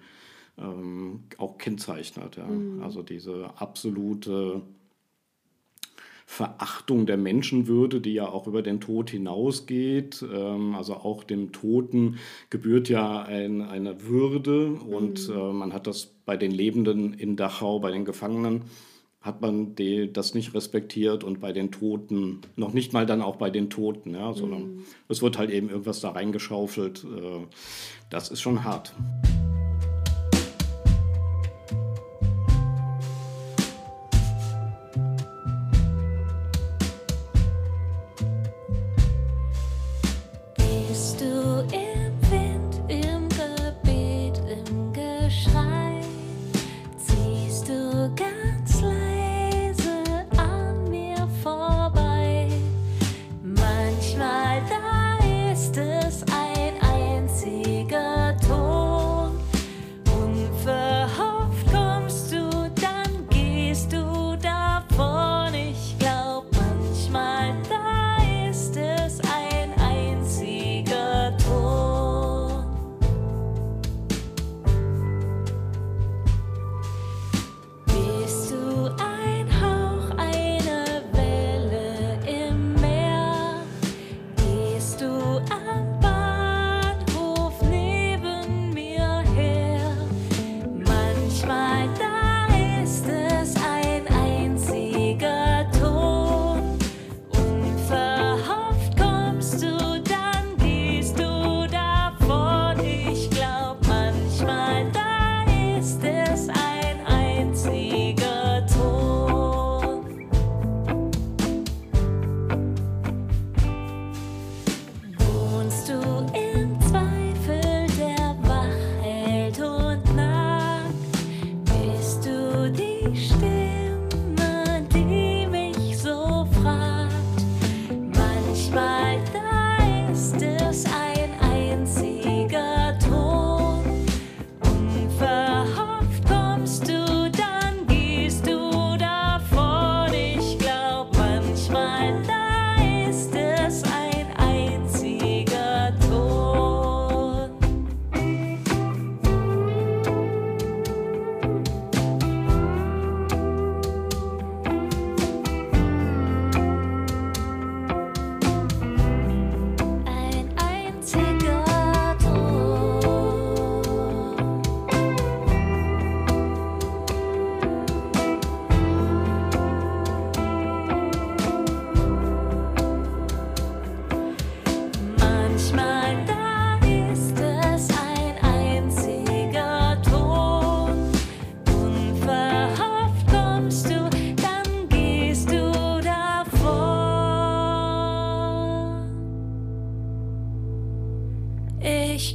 ähm, 0.58 1.24
auch 1.38 1.58
kennzeichnet. 1.58 2.37
Ja. 2.37 2.46
Mhm. 2.46 2.82
Also 2.82 3.02
diese 3.02 3.50
absolute 3.56 4.62
Verachtung 6.33 7.05
der 7.05 7.18
Menschenwürde, 7.18 8.01
die 8.01 8.14
ja 8.14 8.27
auch 8.27 8.47
über 8.47 8.62
den 8.62 8.81
Tod 8.81 9.11
hinausgeht. 9.11 10.25
Ähm, 10.33 10.75
also 10.75 10.94
auch 10.94 11.25
dem 11.25 11.52
Toten 11.52 12.17
gebührt 12.48 12.88
ja 12.88 13.21
ein, 13.21 13.61
eine 13.61 14.04
Würde 14.04 14.69
und 14.69 15.29
mhm. 15.29 15.35
äh, 15.35 15.52
man 15.52 15.73
hat 15.75 15.87
das 15.87 16.06
bei 16.25 16.38
den 16.38 16.50
Lebenden 16.50 17.13
in 17.13 17.37
Dachau, 17.37 17.81
bei 17.81 17.90
den 17.90 18.06
Gefangenen, 18.06 18.63
hat 19.21 19.42
man 19.42 19.75
die, 19.75 20.11
das 20.11 20.33
nicht 20.33 20.54
respektiert 20.54 21.23
und 21.23 21.38
bei 21.38 21.52
den 21.52 21.71
Toten, 21.71 22.40
noch 22.56 22.73
nicht 22.73 22.94
mal 22.94 23.04
dann 23.04 23.21
auch 23.21 23.37
bei 23.37 23.50
den 23.50 23.69
Toten, 23.69 24.15
ja, 24.15 24.33
sondern 24.33 24.63
mhm. 24.63 24.85
es 25.11 25.21
wird 25.21 25.37
halt 25.37 25.50
eben 25.50 25.69
irgendwas 25.69 26.00
da 26.00 26.13
reingeschaufelt. 26.13 27.04
Äh, 27.04 27.46
das 28.09 28.31
ist 28.31 28.40
schon 28.40 28.65
hart. 28.65 28.94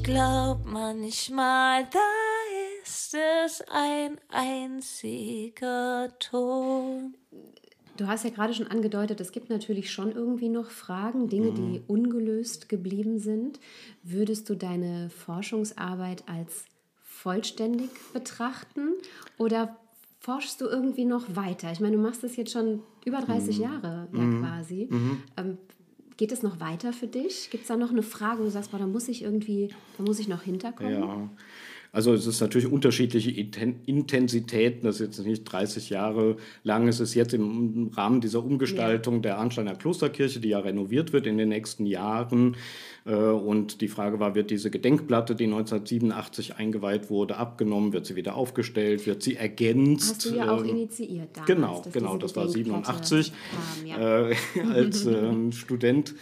Glaub 0.08 0.66
manchmal, 0.66 1.86
da 1.92 2.00
ist 2.82 3.14
es 3.14 3.62
ein 3.70 4.18
einziger 4.30 6.08
Ton. 6.20 7.18
Du 7.98 8.08
hast 8.08 8.24
ja 8.24 8.30
gerade 8.30 8.54
schon 8.54 8.68
angedeutet, 8.68 9.20
es 9.20 9.34
gibt 9.34 9.50
natürlich 9.50 9.92
schon 9.92 10.14
irgendwie 10.14 10.48
noch 10.48 10.70
Fragen, 10.70 11.28
Dinge, 11.28 11.52
die 11.52 11.82
ungelöst 11.88 12.70
geblieben 12.70 13.20
sind. 13.20 13.60
Würdest 14.02 14.50
du 14.50 14.56
deine 14.56 15.10
Forschungsarbeit 15.10 16.24
als 16.28 16.64
vollständig 17.04 17.90
betrachten 18.14 18.94
oder 19.38 19.76
forschst 20.20 20.62
du 20.62 20.68
irgendwie 20.68 21.06
noch 21.06 21.36
weiter? 21.36 21.70
Ich 21.74 21.82
meine, 21.82 21.98
du 21.98 22.02
machst 22.02 22.24
das 22.24 22.38
jetzt 22.38 22.54
schon 22.54 22.82
über 23.04 23.20
30 23.20 23.58
Jahre 23.58 24.08
ja 24.14 24.40
quasi. 24.40 24.88
Ähm, 25.36 25.58
geht 26.18 26.32
es 26.32 26.44
noch 26.44 26.60
weiter 26.60 26.94
für 26.94 27.08
dich? 27.08 27.50
Gibt 27.50 27.64
es 27.64 27.68
da 27.68 27.78
noch 27.78 27.92
eine 27.92 28.04
Frage, 28.04 28.40
wo 28.40 28.44
du 28.44 28.52
sagst, 28.52 28.72
boah, 28.72 28.80
da 28.80 28.88
muss 28.88 29.08
ich 29.08 29.24
irgendwie, 29.24 29.74
da 29.98 30.04
muss 30.04 30.20
ich 30.20 30.28
noch 30.28 30.42
hinterkommen? 30.42 30.94
Ja. 30.94 31.30
Also 31.92 32.14
es 32.14 32.28
ist 32.28 32.42
natürlich 32.42 32.68
unterschiedliche 32.72 33.32
Inten- 33.32 33.76
Intensitäten. 33.86 34.86
Das 34.86 35.00
ist 35.00 35.18
jetzt 35.18 35.26
nicht 35.26 35.44
30 35.46 35.90
Jahre 35.90 36.38
lang. 36.64 36.88
Es 36.88 37.00
ist 37.00 37.14
jetzt 37.16 37.34
im 37.34 37.92
Rahmen 37.96 38.22
dieser 38.22 38.44
Umgestaltung 38.44 39.22
der 39.22 39.38
Arnsteiner 39.38 39.76
Klosterkirche, 39.76 40.40
die 40.40 40.50
ja 40.50 40.60
renoviert 40.60 41.14
wird 41.14 41.26
in 41.28 41.38
den 41.38 41.50
nächsten 41.50 41.86
Jahren. 41.86 42.56
Äh, 43.06 43.14
Und 43.16 43.82
die 43.82 43.88
Frage 43.88 44.20
war, 44.20 44.36
wird 44.36 44.52
diese 44.52 44.70
Gedenkplatte, 44.70 45.34
die 45.36 45.46
1987 45.46 46.56
eingeweiht 46.56 47.10
wurde, 47.10 47.38
abgenommen? 47.38 47.94
Wird 47.94 48.06
sie 48.06 48.16
wieder 48.16 48.36
aufgestellt? 48.36 49.06
Wird 49.08 49.24
sie 49.24 49.36
ergänzt? 49.36 50.10
Hast 50.10 50.26
du 50.26 50.36
ja 50.36 50.52
auch 50.52 50.64
Ähm, 50.64 50.70
initiiert 50.70 51.30
damals. 51.36 51.48
Genau, 51.48 51.84
genau, 51.92 52.18
das 52.18 52.36
war 52.36 52.48
Gedenkplatte 52.48 53.06
87 53.06 53.32
kam, 53.32 53.88
ja. 53.88 54.30
äh, 54.30 54.36
als 54.74 55.06
äh, 55.06 55.52
Student. 55.52 56.16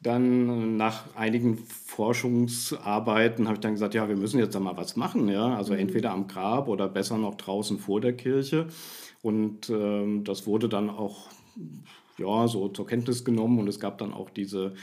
Dann 0.00 0.48
äh, 0.48 0.66
nach 0.66 1.14
einigen 1.16 1.58
Forschungsarbeiten 1.58 3.46
habe 3.46 3.54
ich 3.56 3.60
dann 3.60 3.72
gesagt, 3.72 3.94
ja, 3.94 4.08
wir 4.08 4.16
müssen 4.16 4.38
jetzt 4.38 4.54
da 4.54 4.60
mal 4.60 4.76
was 4.76 4.96
machen, 4.96 5.28
ja, 5.28 5.56
also 5.56 5.74
entweder 5.74 6.12
am 6.12 6.28
Grab 6.28 6.68
oder 6.68 6.88
besser 6.88 7.18
noch 7.18 7.36
draußen 7.36 7.78
vor 7.78 8.00
der 8.00 8.14
Kirche. 8.14 8.66
Und 9.22 9.70
ähm, 9.70 10.24
das 10.24 10.46
wurde 10.46 10.68
dann 10.68 10.90
auch 10.90 11.28
ja, 12.18 12.48
so 12.48 12.68
zur 12.68 12.86
Kenntnis 12.86 13.24
genommen. 13.24 13.58
Und 13.58 13.68
es 13.68 13.80
gab 13.80 13.98
dann 13.98 14.12
auch 14.12 14.30
diese, 14.30 14.74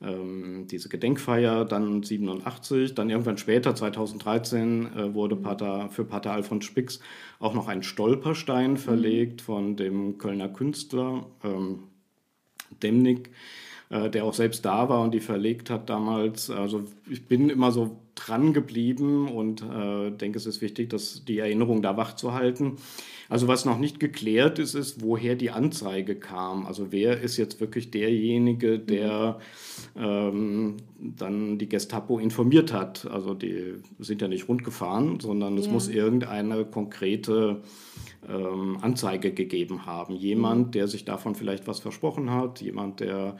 ähm, 0.00 0.66
diese 0.70 0.88
Gedenkfeier 0.88 1.64
dann 1.64 2.02
87, 2.02 2.94
dann 2.94 3.10
irgendwann 3.10 3.38
später, 3.38 3.74
2013, 3.74 4.86
äh, 4.96 5.14
wurde 5.14 5.36
Pater, 5.36 5.88
für 5.90 6.04
Pater 6.04 6.32
Alfons 6.32 6.64
Spix 6.64 7.00
auch 7.38 7.54
noch 7.54 7.68
ein 7.68 7.82
Stolperstein 7.82 8.76
verlegt 8.76 9.42
von 9.42 9.76
dem 9.76 10.18
Kölner 10.18 10.48
Künstler 10.48 11.26
ähm, 11.44 11.84
Demnig, 12.82 13.30
der 13.90 14.24
auch 14.24 14.34
selbst 14.34 14.64
da 14.64 14.88
war 14.88 15.02
und 15.02 15.12
die 15.12 15.20
verlegt 15.20 15.68
hat 15.68 15.90
damals. 15.90 16.48
Also 16.48 16.84
ich 17.10 17.26
bin 17.26 17.50
immer 17.50 17.72
so 17.72 17.96
dran 18.14 18.52
geblieben 18.52 19.28
und 19.28 19.62
äh, 19.62 20.10
denke, 20.12 20.38
es 20.38 20.46
ist 20.46 20.60
wichtig, 20.60 20.90
dass 20.90 21.24
die 21.24 21.38
Erinnerung 21.38 21.82
da 21.82 21.96
wach 21.96 22.14
zu 22.14 22.32
halten. 22.32 22.76
Also 23.28 23.48
was 23.48 23.64
noch 23.64 23.78
nicht 23.78 23.98
geklärt 23.98 24.58
ist, 24.58 24.74
ist, 24.74 25.02
woher 25.02 25.34
die 25.36 25.50
Anzeige 25.50 26.14
kam. 26.16 26.66
Also 26.66 26.92
wer 26.92 27.20
ist 27.20 27.36
jetzt 27.36 27.60
wirklich 27.60 27.90
derjenige, 27.90 28.78
der 28.78 29.38
ähm, 29.96 30.76
dann 30.98 31.58
die 31.58 31.68
Gestapo 31.68 32.18
informiert 32.18 32.72
hat. 32.72 33.06
Also 33.10 33.34
die 33.34 33.74
sind 33.98 34.20
ja 34.22 34.28
nicht 34.28 34.48
rundgefahren, 34.48 35.18
sondern 35.20 35.56
es 35.58 35.66
Ja. 35.66 35.72
muss 35.72 35.88
irgendeine 35.88 36.64
konkrete 36.64 37.62
ähm, 38.28 38.78
Anzeige 38.82 39.32
gegeben 39.32 39.86
haben. 39.86 40.14
Jemand, 40.14 40.74
der 40.74 40.86
sich 40.88 41.04
davon 41.04 41.34
vielleicht 41.34 41.66
was 41.66 41.80
versprochen 41.80 42.30
hat, 42.30 42.60
jemand, 42.60 43.00
der 43.00 43.36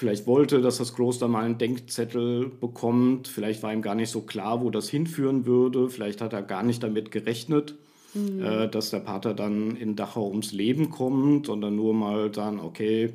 vielleicht 0.00 0.26
wollte, 0.26 0.62
dass 0.62 0.78
das 0.78 0.94
Kloster 0.94 1.28
mal 1.28 1.44
einen 1.44 1.58
Denkzettel 1.58 2.48
bekommt. 2.48 3.28
Vielleicht 3.28 3.62
war 3.62 3.72
ihm 3.72 3.82
gar 3.82 3.94
nicht 3.94 4.08
so 4.08 4.22
klar, 4.22 4.62
wo 4.62 4.70
das 4.70 4.88
hinführen 4.88 5.44
würde. 5.44 5.90
Vielleicht 5.90 6.22
hat 6.22 6.32
er 6.32 6.42
gar 6.42 6.62
nicht 6.62 6.82
damit 6.82 7.10
gerechnet, 7.10 7.76
äh, 8.14 8.66
dass 8.66 8.90
der 8.90 9.00
Pater 9.00 9.34
dann 9.34 9.76
in 9.76 9.96
Dachau 9.96 10.26
ums 10.28 10.52
Leben 10.52 10.88
kommt, 10.88 11.46
sondern 11.46 11.76
nur 11.76 11.92
mal 11.92 12.34
sagen, 12.34 12.60
okay, 12.60 13.12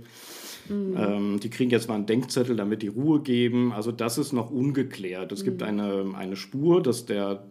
ähm, 0.69 1.39
die 1.41 1.49
kriegen 1.49 1.71
jetzt 1.71 1.87
mal 1.89 1.95
einen 1.95 2.05
Denkzettel, 2.05 2.55
damit 2.55 2.83
die 2.83 2.87
Ruhe 2.87 3.21
geben. 3.21 3.71
Also 3.73 3.91
das 3.91 4.19
ist 4.19 4.31
noch 4.31 4.51
ungeklärt. 4.51 5.31
Es 5.31 5.43
gibt 5.43 5.63
eine, 5.63 6.13
eine 6.15 6.35
Spur, 6.35 6.83
dass 6.83 7.05
der, 7.05 7.47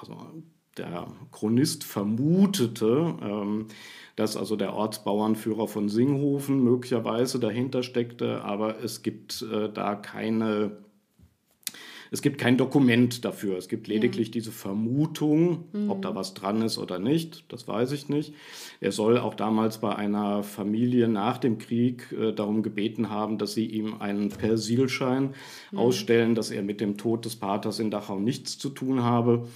also 0.00 0.16
der 0.76 1.06
Chronist 1.30 1.84
vermutete, 1.84 3.14
ähm, 3.22 3.66
dass 4.16 4.36
also 4.36 4.56
der 4.56 4.74
Ortsbauernführer 4.74 5.68
von 5.68 5.88
Singhofen 5.88 6.62
möglicherweise 6.64 7.38
dahinter 7.38 7.82
steckte, 7.82 8.42
aber 8.42 8.82
es 8.82 9.02
gibt 9.02 9.42
äh, 9.42 9.70
da 9.72 9.94
keine 9.94 10.78
es 12.10 12.22
gibt 12.22 12.38
kein 12.38 12.56
Dokument 12.56 13.24
dafür. 13.24 13.58
Es 13.58 13.68
gibt 13.68 13.88
lediglich 13.88 14.30
diese 14.30 14.52
Vermutung, 14.52 15.64
ob 15.88 16.02
da 16.02 16.14
was 16.14 16.34
dran 16.34 16.62
ist 16.62 16.78
oder 16.78 16.98
nicht. 16.98 17.44
Das 17.52 17.66
weiß 17.66 17.92
ich 17.92 18.08
nicht. 18.08 18.34
Er 18.80 18.92
soll 18.92 19.18
auch 19.18 19.34
damals 19.34 19.78
bei 19.78 19.94
einer 19.94 20.42
Familie 20.42 21.08
nach 21.08 21.38
dem 21.38 21.58
Krieg 21.58 22.12
äh, 22.12 22.32
darum 22.32 22.62
gebeten 22.62 23.10
haben, 23.10 23.38
dass 23.38 23.54
sie 23.54 23.66
ihm 23.66 23.94
einen 23.98 24.28
Persilschein 24.28 25.34
ausstellen, 25.74 26.34
dass 26.34 26.50
er 26.50 26.62
mit 26.62 26.80
dem 26.80 26.96
Tod 26.96 27.24
des 27.24 27.36
Paters 27.36 27.80
in 27.80 27.90
Dachau 27.90 28.18
nichts 28.18 28.58
zu 28.58 28.70
tun 28.70 29.02
habe. 29.02 29.46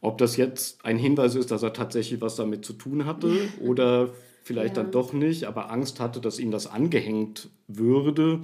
Ob 0.00 0.18
das 0.18 0.36
jetzt 0.36 0.84
ein 0.84 0.98
Hinweis 0.98 1.34
ist, 1.34 1.50
dass 1.50 1.62
er 1.62 1.72
tatsächlich 1.72 2.20
was 2.20 2.36
damit 2.36 2.64
zu 2.64 2.72
tun 2.72 3.04
hatte 3.04 3.32
oder 3.60 4.10
vielleicht 4.48 4.78
dann 4.78 4.90
doch 4.90 5.12
nicht, 5.12 5.44
aber 5.44 5.70
Angst 5.70 6.00
hatte, 6.00 6.20
dass 6.20 6.38
ihm 6.38 6.50
das 6.50 6.66
angehängt 6.66 7.50
würde, 7.66 8.40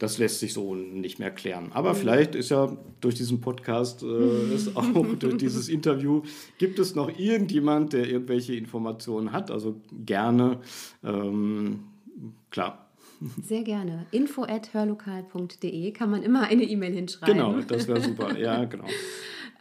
das 0.00 0.18
lässt 0.18 0.40
sich 0.40 0.52
so 0.52 0.74
nicht 0.74 1.20
mehr 1.20 1.30
klären. 1.30 1.70
Aber 1.72 1.94
vielleicht 1.94 2.34
ist 2.34 2.50
ja 2.50 2.76
durch 3.00 3.14
diesen 3.14 3.40
Podcast, 3.40 4.02
äh, 4.02 4.54
ist 4.54 4.76
auch 4.76 4.92
durch 5.20 5.36
dieses 5.36 5.68
Interview, 5.68 6.22
gibt 6.58 6.80
es 6.80 6.96
noch 6.96 7.16
irgendjemand, 7.16 7.92
der 7.92 8.08
irgendwelche 8.08 8.56
Informationen 8.56 9.30
hat. 9.30 9.52
Also 9.52 9.80
gerne, 10.04 10.58
ähm, 11.04 11.84
klar. 12.50 12.90
Sehr 13.40 13.62
gerne. 13.62 14.06
info 14.10 14.42
at 14.42 14.74
hörlokal.de 14.74 15.92
kann 15.92 16.10
man 16.10 16.24
immer 16.24 16.42
eine 16.48 16.64
E-Mail 16.64 16.94
hinschreiben. 16.94 17.36
Genau, 17.36 17.60
das 17.60 17.86
wäre 17.86 18.00
super. 18.00 18.36
Ja, 18.36 18.64
genau. 18.64 18.86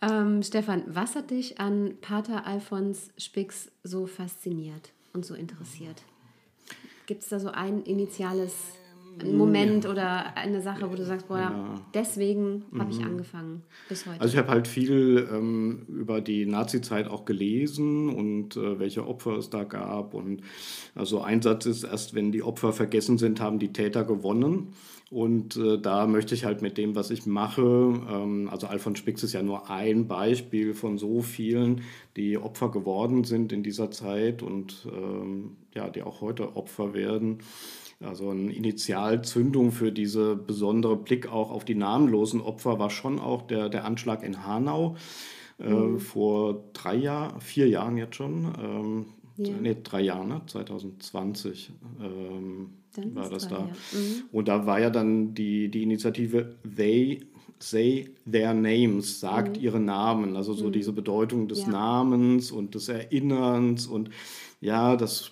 Ähm, 0.02 0.44
Stefan, 0.44 0.84
was 0.88 1.16
hat 1.16 1.32
dich 1.32 1.60
an 1.60 1.96
Pater 2.02 2.46
Alfons 2.46 3.10
Spix 3.18 3.72
so 3.84 4.06
fasziniert 4.06 4.92
und 5.14 5.26
so 5.26 5.36
interessiert? 5.36 6.04
Gibt 7.06 7.24
es 7.24 7.30
da 7.30 7.40
so 7.40 7.50
ein 7.50 7.82
initiales 7.84 8.54
ein 9.22 9.38
Moment 9.38 9.86
oder 9.86 10.38
eine 10.38 10.62
Sache, 10.62 10.90
wo 10.90 10.96
du 10.96 11.04
sagst, 11.04 11.28
boah, 11.28 11.76
deswegen 11.94 12.64
habe 12.78 12.92
ich 12.92 13.04
angefangen 13.04 13.64
bis 13.88 14.06
heute. 14.06 14.22
Also 14.22 14.34
ich 14.34 14.38
habe 14.38 14.50
halt 14.50 14.68
viel 14.68 15.28
ähm, 15.32 15.86
über 15.88 16.22
die 16.22 16.46
Nazi-Zeit 16.46 17.08
auch 17.08 17.26
gelesen 17.26 18.10
und 18.10 18.56
äh, 18.56 18.80
welche 18.80 19.06
Opfer 19.06 19.38
es 19.38 19.50
da 19.50 19.64
gab. 19.64 20.14
Und 20.14 20.42
also 20.96 21.22
ein 21.22 21.42
Satz 21.42 21.66
ist, 21.66 21.84
erst 21.84 22.14
wenn 22.14 22.32
die 22.32 22.44
Opfer 22.44 22.72
vergessen 22.72 23.18
sind, 23.18 23.42
haben 23.42 23.60
die 23.60 23.74
Täter 23.74 24.06
gewonnen. 24.06 24.74
Und 25.12 25.58
äh, 25.58 25.80
da 25.80 26.06
möchte 26.06 26.36
ich 26.36 26.46
halt 26.46 26.62
mit 26.62 26.78
dem, 26.78 26.96
was 26.96 27.10
ich 27.10 27.26
mache, 27.26 27.62
ähm, 27.62 28.48
also 28.52 28.68
Alfons 28.68 29.00
Spix 29.00 29.24
ist 29.24 29.34
ja 29.34 29.42
nur 29.42 29.70
ein 29.70 30.08
Beispiel 30.08 30.74
von 30.76 30.98
so 31.00 31.22
vielen, 31.22 31.82
die 32.16 32.38
Opfer 32.38 32.70
geworden 32.70 33.24
sind 33.24 33.52
in 33.52 33.64
dieser 33.64 33.90
Zeit 33.90 34.44
und 34.44 34.88
ähm, 34.92 35.58
ja, 35.74 35.90
die 35.90 36.04
auch 36.04 36.22
heute 36.22 36.56
Opfer 36.56 36.94
werden. 36.94 37.40
Also 38.02 38.30
eine 38.30 38.54
Initialzündung 38.54 39.72
für 39.72 39.92
diese 39.92 40.36
besondere 40.36 40.96
Blick 40.96 41.28
auch 41.32 41.52
auf 41.52 41.66
die 41.66 41.76
namenlosen 41.76 42.40
Opfer 42.40 42.80
war 42.80 42.90
schon 42.92 43.20
auch 43.20 43.42
der, 43.42 43.68
der 43.68 43.86
Anschlag 43.86 44.24
in 44.24 44.46
Hanau 44.46 44.96
äh, 45.58 45.98
vor 45.98 46.64
drei 46.74 46.96
Jahren, 46.96 47.42
vier 47.42 47.68
Jahren 47.68 47.98
jetzt 47.98 48.16
schon. 48.16 48.54
Ähm, 48.62 49.06
Ja. 49.38 49.54
Nee, 49.62 49.78
drei 49.82 50.02
Jahre, 50.02 50.28
ne? 50.28 50.42
2020 50.48 51.72
ähm, 52.02 52.72
Dann 52.96 53.16
war 53.16 53.30
das 53.30 53.48
da. 53.48 53.60
ja. 53.60 53.66
Mhm. 53.66 54.24
Und 54.32 54.48
da 54.48 54.66
war 54.66 54.80
ja 54.80 54.90
dann 54.90 55.34
die, 55.34 55.70
die 55.70 55.84
Initiative 55.84 56.56
They 56.76 57.22
Say 57.62 58.12
Their 58.32 58.54
Names, 58.54 59.20
sagt 59.20 59.58
ihre 59.58 59.82
Namen, 59.82 60.38
also 60.38 60.54
so 60.54 60.70
diese 60.70 60.94
Bedeutung 60.94 61.48
des 61.50 61.66
Mhm. 61.68 61.74
Ja. 61.74 61.80
Namens 61.80 62.52
und 62.52 62.74
des 62.74 62.88
Erinnerns 62.88 63.86
und 63.86 64.10
ja, 64.62 64.96
das, 64.96 65.32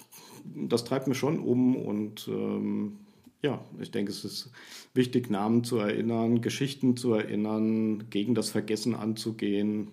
das 0.55 0.83
treibt 0.83 1.07
mich 1.07 1.17
schon 1.17 1.39
um 1.39 1.75
und 1.77 2.27
ähm, 2.27 2.97
ja, 3.41 3.61
ich 3.79 3.91
denke, 3.91 4.11
es 4.11 4.25
ist 4.25 4.51
wichtig, 4.93 5.29
Namen 5.29 5.63
zu 5.63 5.77
erinnern, 5.77 6.41
Geschichten 6.41 6.97
zu 6.97 7.13
erinnern, 7.13 8.09
gegen 8.09 8.35
das 8.35 8.49
Vergessen 8.49 8.93
anzugehen. 8.93 9.87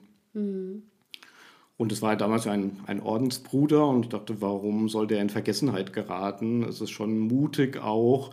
Und 1.77 1.91
es 1.91 2.03
war 2.03 2.17
damals 2.17 2.47
ein, 2.47 2.79
ein 2.87 3.01
Ordensbruder 3.01 3.87
und 3.89 4.05
ich 4.05 4.09
dachte, 4.11 4.41
warum 4.41 4.89
soll 4.89 5.07
der 5.09 5.21
in 5.21 5.29
Vergessenheit 5.29 5.93
geraten? 5.93 6.63
Es 6.63 6.81
ist 6.81 6.91
schon 6.91 7.19
mutig 7.19 7.79
auch. 7.79 8.31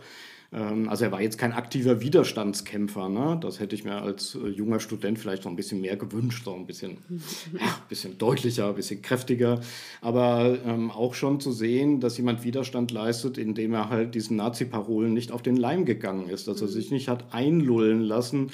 Ähm, 0.52 0.88
Also 0.88 1.06
er 1.06 1.12
war 1.12 1.20
jetzt 1.20 1.38
kein 1.38 1.52
aktiver 1.52 2.00
Widerstandskämpfer. 2.00 3.08
Ne? 3.08 3.38
Das 3.42 3.58
hätte 3.58 3.74
ich 3.74 3.82
mir 3.84 4.00
als 4.00 4.36
äh, 4.36 4.46
junger 4.46 4.78
Student 4.78 5.18
vielleicht 5.18 5.44
noch 5.44 5.50
ein 5.50 5.56
bisschen 5.56 5.80
mehr 5.80 5.96
gewünscht, 5.96 6.44
so 6.44 6.54
ein 6.54 6.66
bisschen, 6.66 6.98
ja, 7.52 7.66
ein 7.66 7.88
bisschen 7.88 8.16
deutlicher, 8.16 8.68
ein 8.68 8.74
bisschen 8.76 9.02
kräftiger. 9.02 9.60
Aber 10.00 10.58
ähm, 10.64 10.92
auch 10.92 11.14
schon 11.14 11.40
zu 11.40 11.50
sehen, 11.50 11.98
dass 11.98 12.18
jemand 12.18 12.44
Widerstand 12.44 12.92
leistet, 12.92 13.38
indem 13.38 13.74
er 13.74 13.88
halt 13.90 14.14
diesen 14.14 14.36
Nazi-Parolen 14.36 15.12
nicht 15.12 15.32
auf 15.32 15.42
den 15.42 15.56
Leim 15.56 15.84
gegangen 15.84 16.28
ist, 16.28 16.46
dass 16.46 16.60
er 16.60 16.68
sich 16.68 16.92
nicht 16.92 17.08
hat 17.08 17.34
einlullen 17.34 18.02
lassen 18.02 18.52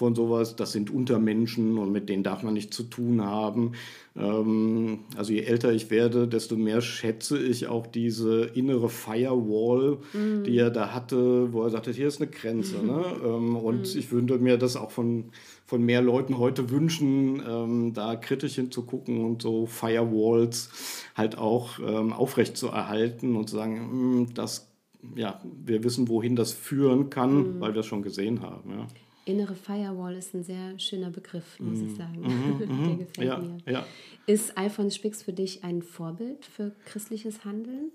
von 0.00 0.14
sowas, 0.14 0.56
das 0.56 0.72
sind 0.72 0.90
Untermenschen 0.90 1.76
und 1.76 1.92
mit 1.92 2.08
denen 2.08 2.22
darf 2.22 2.42
man 2.42 2.54
nichts 2.54 2.74
zu 2.74 2.84
tun 2.84 3.22
haben. 3.22 3.72
Ähm, 4.16 5.00
also 5.14 5.34
je 5.34 5.42
älter 5.42 5.72
ich 5.72 5.90
werde, 5.90 6.26
desto 6.26 6.56
mehr 6.56 6.80
schätze 6.80 7.38
ich 7.38 7.66
auch 7.66 7.86
diese 7.86 8.44
innere 8.54 8.88
Firewall, 8.88 9.98
die 10.14 10.56
er 10.56 10.70
da 10.70 10.94
hatte, 10.94 11.52
wo 11.52 11.64
er 11.64 11.70
sagte, 11.70 11.92
hier 11.92 12.08
ist 12.08 12.18
eine 12.18 12.30
Grenze. 12.30 12.78
Ne? 12.82 13.04
Ähm, 13.22 13.56
und 13.56 13.94
ich 13.94 14.10
würde 14.10 14.38
mir 14.38 14.56
das 14.56 14.76
auch 14.76 14.90
von, 14.90 15.24
von 15.66 15.82
mehr 15.82 16.00
Leuten 16.00 16.38
heute 16.38 16.70
wünschen, 16.70 17.42
ähm, 17.46 17.92
da 17.92 18.16
kritisch 18.16 18.54
hinzugucken 18.54 19.22
und 19.22 19.42
so 19.42 19.66
Firewalls 19.66 20.70
halt 21.14 21.36
auch 21.36 21.78
ähm, 21.78 22.14
aufrecht 22.14 22.56
zu 22.56 22.68
erhalten 22.68 23.36
und 23.36 23.50
zu 23.50 23.56
sagen, 23.56 23.76
"Hm, 23.76 24.34
das 24.34 24.66
ja, 25.14 25.40
wir 25.64 25.84
wissen, 25.84 26.08
wohin 26.08 26.36
das 26.36 26.52
führen 26.52 27.10
kann, 27.10 27.60
weil 27.60 27.72
wir 27.74 27.80
es 27.80 27.86
schon 27.86 28.02
gesehen 28.02 28.42
haben. 28.42 28.70
Ja. 28.70 28.86
Innere 29.30 29.54
Firewall 29.54 30.16
ist 30.16 30.34
ein 30.34 30.42
sehr 30.42 30.78
schöner 30.78 31.10
Begriff, 31.10 31.58
muss 31.60 31.80
ich 31.80 31.94
sagen. 31.94 32.22
Der 32.60 32.96
gefällt 32.96 33.18
Mhm. 33.18 33.22
Ja, 33.24 33.38
mir. 33.38 33.56
ja. 33.72 33.86
Ist 34.26 34.56
Alfons 34.58 34.94
Spix 34.96 35.22
für 35.22 35.32
dich 35.32 35.64
ein 35.64 35.82
Vorbild 35.82 36.44
für 36.44 36.72
christliches 36.84 37.44
Handeln? 37.44 37.90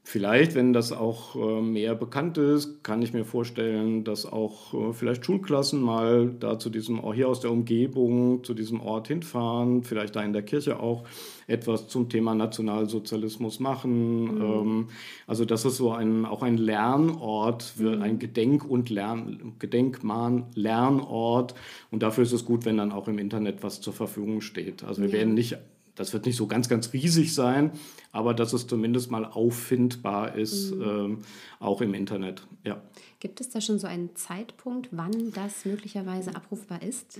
Vielleicht, 0.03 0.55
wenn 0.55 0.73
das 0.73 0.91
auch 0.91 1.35
äh, 1.35 1.61
mehr 1.61 1.93
bekannt 1.93 2.37
ist, 2.39 2.83
kann 2.83 3.03
ich 3.03 3.13
mir 3.13 3.23
vorstellen, 3.23 4.03
dass 4.03 4.25
auch 4.25 4.73
äh, 4.73 4.93
vielleicht 4.93 5.23
Schulklassen 5.25 5.79
mal 5.79 6.33
da 6.39 6.57
zu 6.57 6.71
diesem, 6.71 6.99
auch 6.99 7.13
hier 7.13 7.29
aus 7.29 7.39
der 7.39 7.51
Umgebung, 7.51 8.43
zu 8.43 8.55
diesem 8.55 8.81
Ort 8.81 9.09
hinfahren, 9.09 9.83
vielleicht 9.83 10.15
da 10.15 10.23
in 10.23 10.33
der 10.33 10.41
Kirche 10.41 10.79
auch 10.79 11.03
etwas 11.45 11.87
zum 11.87 12.09
Thema 12.09 12.33
Nationalsozialismus 12.33 13.59
machen. 13.59 14.41
Ähm, 14.41 14.87
also 15.27 15.45
das 15.45 15.65
ist 15.65 15.77
so 15.77 15.91
ein, 15.91 16.25
auch 16.25 16.41
ein 16.41 16.57
Lernort, 16.57 17.61
für 17.61 18.01
ein 18.01 18.17
Gedenk- 18.17 18.65
und 18.65 18.89
Lern, 18.89 19.53
Gedenkmahn, 19.59 20.47
Lernort. 20.55 21.53
Und 21.91 22.01
dafür 22.01 22.23
ist 22.23 22.33
es 22.33 22.43
gut, 22.43 22.65
wenn 22.65 22.77
dann 22.77 22.91
auch 22.91 23.07
im 23.07 23.19
Internet 23.19 23.61
was 23.61 23.81
zur 23.81 23.93
Verfügung 23.93 24.41
steht. 24.41 24.83
Also 24.83 25.03
wir 25.03 25.09
Ja. 25.09 25.13
werden 25.13 25.35
nicht 25.35 25.57
das 26.01 26.13
wird 26.13 26.25
nicht 26.25 26.35
so 26.35 26.47
ganz, 26.47 26.67
ganz 26.67 26.91
riesig 26.93 27.33
sein, 27.33 27.71
aber 28.11 28.33
dass 28.33 28.53
es 28.53 28.65
zumindest 28.65 29.11
mal 29.11 29.23
auffindbar 29.23 30.35
ist, 30.35 30.71
ähm, 30.71 31.19
auch 31.59 31.81
im 31.81 31.93
Internet. 31.93 32.47
Ja. 32.65 32.81
Gibt 33.19 33.39
es 33.39 33.49
da 33.49 33.61
schon 33.61 33.77
so 33.77 33.85
einen 33.85 34.15
Zeitpunkt, 34.15 34.89
wann 34.91 35.31
das 35.33 35.63
möglicherweise 35.63 36.35
abrufbar 36.35 36.81
ist? 36.81 37.19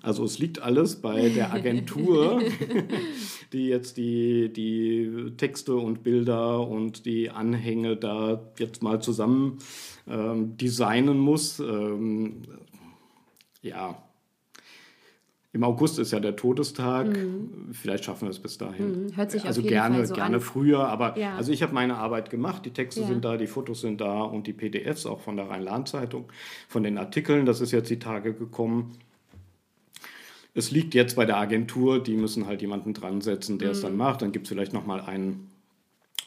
Also 0.00 0.22
es 0.22 0.38
liegt 0.38 0.62
alles 0.62 0.96
bei 0.96 1.28
der 1.28 1.52
Agentur, 1.52 2.40
die 3.52 3.66
jetzt 3.66 3.96
die, 3.96 4.52
die 4.52 5.32
Texte 5.36 5.74
und 5.74 6.04
Bilder 6.04 6.68
und 6.68 7.06
die 7.06 7.30
Anhänge 7.30 7.96
da 7.96 8.40
jetzt 8.58 8.82
mal 8.82 9.02
zusammen 9.02 9.58
ähm, 10.06 10.56
designen 10.56 11.18
muss. 11.18 11.58
Ähm, 11.58 12.42
ja. 13.62 13.96
Im 15.54 15.62
August 15.62 16.00
ist 16.00 16.10
ja 16.10 16.18
der 16.18 16.34
Todestag. 16.34 17.16
Vielleicht 17.70 18.04
schaffen 18.04 18.22
wir 18.26 18.30
es 18.30 18.40
bis 18.40 18.58
dahin. 18.58 19.04
Mhm. 19.06 19.16
Hört 19.16 19.30
sich 19.30 19.42
auf 19.42 19.46
also 19.48 19.60
jeden 19.60 19.72
gerne, 19.72 19.96
Fall 19.98 20.06
so 20.06 20.14
gerne 20.14 20.34
an. 20.36 20.40
früher. 20.42 20.88
Aber 20.88 21.16
Ja. 21.16 21.36
also 21.36 21.52
ich 21.52 21.62
habe 21.62 21.72
meine 21.72 21.96
Arbeit 21.96 22.28
gemacht. 22.28 22.66
Die 22.66 22.72
Texte 22.72 23.02
Ja. 23.02 23.06
sind 23.06 23.24
da, 23.24 23.36
die 23.36 23.46
Fotos 23.46 23.80
sind 23.80 24.00
da 24.00 24.22
und 24.22 24.48
die 24.48 24.52
PDFs 24.52 25.06
auch 25.06 25.20
von 25.20 25.36
der 25.36 25.48
Rhein-Lahn-Zeitung, 25.48 26.24
von 26.68 26.82
den 26.82 26.98
Artikeln. 26.98 27.46
Das 27.46 27.60
ist 27.60 27.70
jetzt 27.70 27.88
die 27.88 27.98
Tage 28.00 28.34
gekommen. 28.34 28.92
es 30.56 30.70
liegt 30.70 30.94
jetzt 30.94 31.16
bei 31.16 31.24
der 31.24 31.36
Agentur, 31.38 32.00
die 32.00 32.16
müssen 32.16 32.46
halt 32.46 32.60
jemanden 32.60 32.94
dran 32.94 33.20
setzen, 33.20 33.58
der 33.58 33.70
es 33.72 33.80
dann 33.80 33.96
macht. 33.96 34.22
Dann 34.22 34.30
gibt 34.30 34.46
es 34.46 34.48
vielleicht 34.50 34.72
nochmal 34.72 35.00
einen 35.00 35.48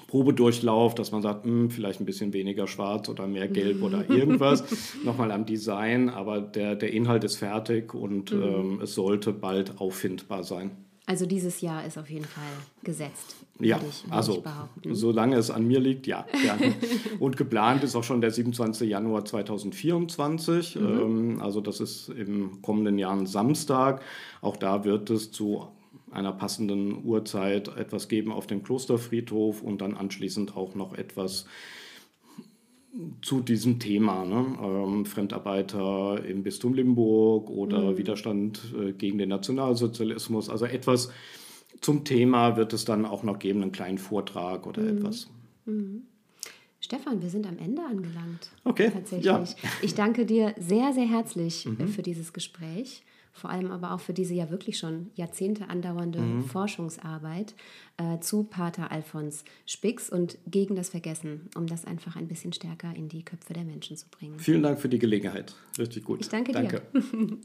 Probedurchlauf, 0.08 0.96
dass 0.96 1.12
man 1.12 1.22
sagt, 1.22 1.46
hm, 1.46 1.70
vielleicht 1.70 2.00
ein 2.00 2.06
bisschen 2.06 2.34
weniger 2.34 2.68
schwarz 2.68 3.10
oder 3.10 3.28
mehr 3.28 3.48
gelb 3.48 3.84
oder 3.84 4.10
irgendwas, 4.10 4.64
nochmal 5.04 5.32
am 5.32 5.46
Design, 5.46 6.10
aber 6.10 6.42
der, 6.42 6.76
der 6.76 6.94
Inhalt 6.94 7.24
ist 7.24 7.36
fertig 7.36 7.94
und 7.94 8.32
ähm, 8.32 8.80
es 8.82 8.96
sollte 8.96 9.34
bald 9.34 9.80
auffindbar 9.80 10.44
sein. 10.44 10.72
Also 11.10 11.26
dieses 11.26 11.62
Jahr 11.62 11.86
ist 11.86 11.98
auf 11.98 12.10
jeden 12.10 12.26
Fall 12.26 12.44
gesetzt. 12.84 13.38
Ja, 13.60 13.80
ich, 13.88 14.12
also 14.12 14.44
solange 14.92 15.38
es 15.38 15.50
an 15.50 15.66
mir 15.66 15.80
liegt, 15.80 16.06
ja. 16.06 16.26
gerne. 16.44 16.74
Und 17.20 17.38
geplant 17.38 17.86
ist 17.86 17.96
auch 17.96 18.04
schon 18.04 18.20
der 18.20 18.32
27. 18.32 18.90
Januar 18.90 19.24
2024. 19.24 20.76
Mhm. 20.76 20.86
Ähm, 20.86 21.42
also 21.42 21.62
das 21.62 21.80
ist 21.80 22.10
im 22.10 22.62
kommenden 22.62 23.00
Jahr 23.00 23.14
ein 23.14 23.26
Samstag. 23.26 24.02
Auch 24.42 24.58
da 24.58 24.84
wird 24.84 25.10
es 25.10 25.32
zu 25.32 25.70
einer 26.12 26.32
passenden 26.34 27.04
Uhrzeit 27.06 27.68
etwas 27.78 28.08
geben 28.08 28.32
auf 28.32 28.48
dem 28.48 28.64
Klosterfriedhof 28.64 29.62
und 29.62 29.82
dann 29.82 29.96
anschließend 29.96 30.56
auch 30.56 30.74
noch 30.76 30.94
etwas 30.94 31.46
zu 33.22 33.42
diesem 33.42 33.80
Thema, 33.80 34.26
ne? 34.26 34.58
ähm, 34.64 35.06
Fremdarbeiter 35.06 36.24
im 36.26 36.42
Bistum 36.44 36.74
Limburg 36.74 37.50
oder 37.50 37.92
Mhm. 37.92 37.98
Widerstand 37.98 38.74
äh, 38.80 38.94
gegen 38.94 39.18
den 39.20 39.30
Nationalsozialismus. 39.30 40.50
Also 40.50 40.66
etwas 40.66 41.12
zum 41.82 42.06
Thema 42.06 42.58
wird 42.58 42.74
es 42.74 42.86
dann 42.86 43.06
auch 43.06 43.22
noch 43.24 43.38
geben, 43.38 43.62
einen 43.62 43.72
kleinen 43.72 44.00
Vortrag 44.00 44.66
oder 44.66 44.82
Mhm. 44.82 44.98
etwas. 44.98 45.30
Stefan, 46.80 47.22
wir 47.22 47.30
sind 47.30 47.46
am 47.46 47.58
Ende 47.60 47.84
angelangt. 47.84 48.50
Okay, 48.64 48.90
Tatsächlich. 48.92 49.26
ja. 49.26 49.40
Mhm. 49.40 49.46
Ich 49.82 49.94
danke 49.94 50.26
dir 50.26 50.56
sehr, 50.58 50.94
sehr 50.94 51.08
herzlich 51.08 51.68
äh, 51.80 51.88
für 51.88 52.02
dieses 52.02 52.34
Gespräch. 52.34 53.04
Vor 53.38 53.50
allem 53.50 53.72
aber 53.72 53.94
auch 53.94 54.00
für 54.00 54.14
diese 54.14 54.34
ja 54.34 54.50
wirklich 54.50 54.78
schon 54.78 55.12
Jahrzehnte 55.16 55.70
andauernde 55.70 56.20
Mhm. 56.20 56.44
Forschungsarbeit 56.46 57.54
äh, 57.98 58.20
zu 58.20 58.44
Pater 58.44 58.92
Alfons 58.92 59.44
Spix 59.66 60.10
und 60.10 60.38
gegen 60.46 60.76
das 60.76 60.90
Vergessen, 60.90 61.50
um 61.56 61.68
das 61.68 61.86
einfach 61.86 62.16
ein 62.16 62.28
bisschen 62.28 62.54
stärker 62.54 62.96
in 62.96 63.10
die 63.10 63.24
Köpfe 63.24 63.54
der 63.54 63.64
Menschen 63.64 63.98
zu 63.98 64.08
bringen. 64.10 64.40
Vielen 64.40 64.64
Dank 64.64 64.80
für 64.80 64.90
die 64.90 65.00
Gelegenheit. 65.00 65.56
Richtig 65.78 66.04
gut. 66.04 66.22
Ich 66.22 66.30
danke 66.30 66.52
dir. 66.52 66.62
danke. 66.64 66.82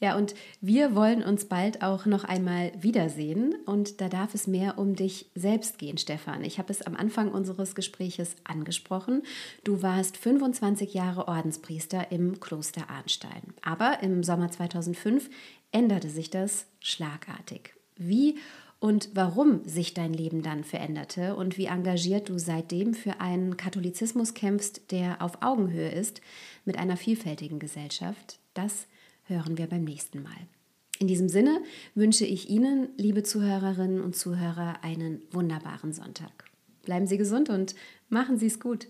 Ja, 0.00 0.16
und 0.16 0.36
wir 0.60 0.94
wollen 0.94 1.24
uns 1.24 1.46
bald 1.46 1.82
auch 1.82 2.06
noch 2.06 2.22
einmal 2.22 2.70
wiedersehen. 2.80 3.56
Und 3.66 4.00
da 4.00 4.08
darf 4.08 4.32
es 4.32 4.46
mehr 4.46 4.78
um 4.78 4.94
dich 4.94 5.26
selbst 5.34 5.78
gehen, 5.78 5.98
Stefan. 5.98 6.44
Ich 6.44 6.58
habe 6.60 6.70
es 6.72 6.82
am 6.82 6.94
Anfang 6.94 7.32
unseres 7.32 7.74
Gespräches 7.74 8.36
angesprochen. 8.44 9.22
Du 9.64 9.82
warst 9.82 10.16
25 10.16 10.94
Jahre 10.94 11.26
Ordenspriester 11.26 12.12
im 12.12 12.38
Kloster 12.38 12.88
Arnstein. 12.88 13.42
Aber 13.62 14.00
im 14.00 14.22
Sommer 14.22 14.52
2005 15.18 15.30
änderte 15.72 16.08
sich 16.08 16.30
das 16.30 16.66
schlagartig. 16.80 17.74
Wie 17.96 18.36
und 18.80 19.10
warum 19.14 19.64
sich 19.64 19.92
dein 19.92 20.12
Leben 20.12 20.42
dann 20.42 20.62
veränderte 20.62 21.34
und 21.34 21.58
wie 21.58 21.66
engagiert 21.66 22.28
du 22.28 22.38
seitdem 22.38 22.94
für 22.94 23.20
einen 23.20 23.56
Katholizismus 23.56 24.34
kämpfst, 24.34 24.92
der 24.92 25.20
auf 25.20 25.42
Augenhöhe 25.42 25.90
ist 25.90 26.20
mit 26.64 26.78
einer 26.78 26.96
vielfältigen 26.96 27.58
Gesellschaft, 27.58 28.38
das 28.54 28.86
hören 29.24 29.58
wir 29.58 29.66
beim 29.66 29.84
nächsten 29.84 30.22
Mal. 30.22 30.38
In 31.00 31.06
diesem 31.06 31.28
Sinne 31.28 31.60
wünsche 31.94 32.24
ich 32.24 32.48
Ihnen, 32.48 32.88
liebe 32.96 33.22
Zuhörerinnen 33.22 34.00
und 34.00 34.16
Zuhörer, 34.16 34.82
einen 34.82 35.22
wunderbaren 35.32 35.92
Sonntag. 35.92 36.44
Bleiben 36.84 37.06
Sie 37.06 37.18
gesund 37.18 37.50
und 37.50 37.74
machen 38.08 38.38
Sie 38.38 38.46
es 38.46 38.58
gut. 38.58 38.88